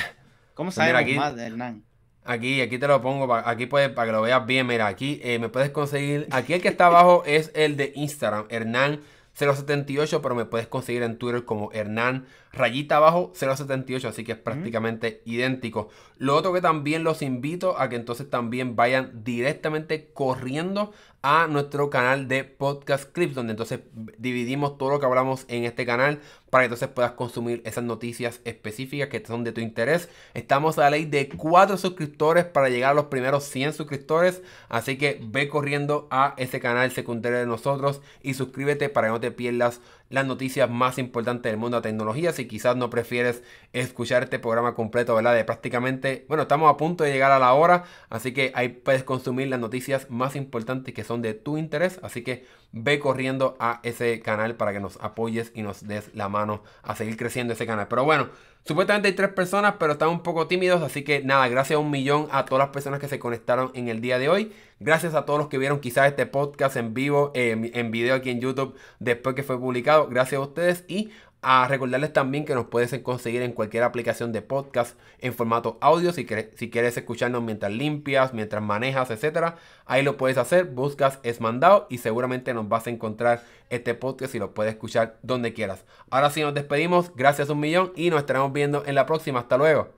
¿Cómo 0.54 0.68
pues 0.68 0.74
sabemos 0.74 1.16
más 1.16 1.34
de 1.34 1.46
Hernán? 1.46 1.84
Aquí, 2.24 2.60
aquí 2.60 2.78
te 2.78 2.86
lo 2.86 3.00
pongo, 3.00 3.34
aquí 3.34 3.64
puedes, 3.64 3.88
para 3.88 4.06
que 4.06 4.12
lo 4.12 4.20
veas 4.20 4.46
bien, 4.46 4.66
mira, 4.66 4.86
aquí 4.86 5.18
eh, 5.24 5.38
me 5.38 5.48
puedes 5.48 5.70
conseguir, 5.70 6.28
aquí 6.30 6.52
el 6.52 6.60
que 6.60 6.68
está 6.68 6.86
abajo 6.86 7.24
es 7.26 7.50
el 7.54 7.76
de 7.76 7.92
Instagram, 7.96 8.46
Hernán 8.48 9.00
078, 9.34 10.22
pero 10.22 10.34
me 10.34 10.44
puedes 10.44 10.66
conseguir 10.66 11.02
en 11.02 11.18
Twitter 11.18 11.44
como 11.44 11.72
Hernán 11.72 12.26
rayita 12.52 12.96
abajo 12.96 13.32
078, 13.34 14.08
así 14.08 14.24
que 14.24 14.32
es 14.32 14.38
prácticamente 14.38 15.22
idéntico. 15.24 15.88
Lo 16.18 16.36
otro 16.36 16.52
que 16.52 16.60
también 16.60 17.02
los 17.04 17.22
invito 17.22 17.78
a 17.78 17.88
que 17.88 17.96
entonces 17.96 18.28
también 18.28 18.76
vayan 18.76 19.24
directamente 19.24 20.10
corriendo 20.12 20.92
a 21.22 21.46
nuestro 21.46 21.88
canal 21.88 22.26
de 22.26 22.42
Podcast 22.42 23.12
Clips, 23.12 23.34
donde 23.34 23.52
entonces 23.52 23.80
dividimos 24.18 24.76
todo 24.76 24.90
lo 24.90 25.00
que 25.00 25.06
hablamos 25.06 25.44
en 25.48 25.64
este 25.64 25.86
canal 25.86 26.20
para 26.50 26.62
que 26.62 26.66
entonces 26.66 26.88
puedas 26.88 27.12
consumir 27.12 27.62
esas 27.64 27.84
noticias 27.84 28.40
específicas 28.44 29.08
que 29.08 29.24
son 29.24 29.44
de 29.44 29.52
tu 29.52 29.60
interés. 29.60 30.08
Estamos 30.34 30.78
a 30.78 30.82
la 30.82 30.90
ley 30.90 31.04
de 31.04 31.28
4 31.28 31.76
suscriptores 31.76 32.44
para 32.44 32.68
llegar 32.68 32.90
a 32.90 32.94
los 32.94 33.06
primeros 33.06 33.44
100 33.44 33.72
suscriptores, 33.72 34.42
así 34.68 34.98
que 34.98 35.20
ve 35.22 35.48
corriendo 35.48 36.08
a 36.10 36.34
ese 36.38 36.60
canal 36.60 36.90
secundario 36.90 37.38
de 37.38 37.46
nosotros 37.46 38.00
y 38.20 38.34
suscríbete 38.34 38.88
para 38.88 39.06
que 39.06 39.12
no 39.12 39.20
te 39.20 39.30
pierdas 39.30 39.80
las 40.12 40.26
noticias 40.26 40.70
más 40.70 40.98
importantes 40.98 41.50
del 41.50 41.58
mundo 41.58 41.76
de 41.76 41.78
la 41.78 41.90
tecnología. 41.90 42.32
Si 42.32 42.46
quizás 42.46 42.76
no 42.76 42.90
prefieres 42.90 43.42
escuchar 43.72 44.22
este 44.22 44.38
programa 44.38 44.74
completo, 44.74 45.14
¿verdad? 45.14 45.34
De 45.34 45.44
prácticamente, 45.44 46.26
bueno, 46.28 46.42
estamos 46.42 46.72
a 46.72 46.76
punto 46.76 47.02
de 47.02 47.12
llegar 47.12 47.32
a 47.32 47.38
la 47.38 47.54
hora, 47.54 47.84
así 48.10 48.32
que 48.32 48.52
ahí 48.54 48.68
puedes 48.68 49.04
consumir 49.04 49.48
las 49.48 49.58
noticias 49.58 50.10
más 50.10 50.36
importantes 50.36 50.94
que 50.94 51.02
son 51.02 51.22
de 51.22 51.32
tu 51.34 51.56
interés. 51.56 51.98
Así 52.02 52.22
que 52.22 52.44
ve 52.72 52.98
corriendo 52.98 53.56
a 53.60 53.80
ese 53.82 54.20
canal 54.20 54.56
para 54.56 54.72
que 54.72 54.80
nos 54.80 54.98
apoyes 55.00 55.52
y 55.54 55.62
nos 55.62 55.86
des 55.86 56.14
la 56.14 56.28
mano 56.28 56.62
a 56.82 56.96
seguir 56.96 57.16
creciendo 57.16 57.52
ese 57.52 57.66
canal. 57.66 57.88
Pero 57.88 58.04
bueno, 58.04 58.28
Supuestamente 58.64 59.08
hay 59.08 59.14
tres 59.14 59.30
personas, 59.30 59.74
pero 59.80 59.94
están 59.94 60.08
un 60.08 60.22
poco 60.22 60.46
tímidos. 60.46 60.82
Así 60.82 61.02
que 61.02 61.20
nada, 61.24 61.48
gracias 61.48 61.76
a 61.76 61.80
un 61.80 61.90
millón 61.90 62.28
a 62.30 62.44
todas 62.44 62.66
las 62.66 62.72
personas 62.72 63.00
que 63.00 63.08
se 63.08 63.18
conectaron 63.18 63.72
en 63.74 63.88
el 63.88 64.00
día 64.00 64.20
de 64.20 64.28
hoy. 64.28 64.52
Gracias 64.78 65.14
a 65.14 65.24
todos 65.24 65.40
los 65.40 65.48
que 65.48 65.58
vieron 65.58 65.80
quizás 65.80 66.06
este 66.08 66.26
podcast 66.26 66.76
en 66.76 66.94
vivo, 66.94 67.32
en 67.34 67.90
video 67.90 68.14
aquí 68.14 68.30
en 68.30 68.40
YouTube 68.40 68.76
después 69.00 69.34
que 69.34 69.42
fue 69.42 69.58
publicado. 69.58 70.06
Gracias 70.06 70.38
a 70.38 70.44
ustedes. 70.44 70.84
Y 70.86 71.10
a 71.42 71.66
recordarles 71.66 72.12
también 72.12 72.44
que 72.44 72.54
nos 72.54 72.66
puedes 72.66 72.96
conseguir 73.00 73.42
en 73.42 73.52
cualquier 73.52 73.82
aplicación 73.82 74.32
de 74.32 74.42
podcast 74.42 74.96
en 75.18 75.34
formato 75.34 75.76
audio. 75.80 76.12
Si, 76.12 76.24
si 76.54 76.70
quieres 76.70 76.96
escucharnos 76.96 77.42
mientras 77.42 77.72
limpias, 77.72 78.32
mientras 78.32 78.62
manejas, 78.62 79.10
etcétera, 79.10 79.56
ahí 79.84 80.04
lo 80.04 80.16
puedes 80.16 80.38
hacer. 80.38 80.66
Buscas 80.66 81.18
Es 81.24 81.40
Mandado 81.40 81.88
y 81.90 81.98
seguramente 81.98 82.54
nos 82.54 82.68
vas 82.68 82.86
a 82.86 82.90
encontrar 82.90 83.42
este 83.70 83.94
podcast 83.94 84.36
y 84.36 84.38
lo 84.38 84.54
puedes 84.54 84.72
escuchar 84.74 85.18
donde 85.22 85.52
quieras. 85.52 85.84
Ahora 86.10 86.30
sí 86.30 86.42
nos 86.42 86.54
despedimos. 86.54 87.14
Gracias 87.16 87.50
un 87.50 87.58
millón 87.58 87.92
y 87.96 88.10
nos 88.10 88.20
estaremos 88.20 88.52
viendo 88.52 88.84
en 88.86 88.94
la 88.94 89.04
próxima. 89.04 89.40
Hasta 89.40 89.58
luego. 89.58 89.90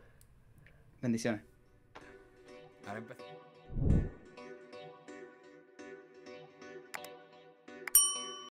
Bendiciones. 1.03 1.43
Ahora 2.87 3.03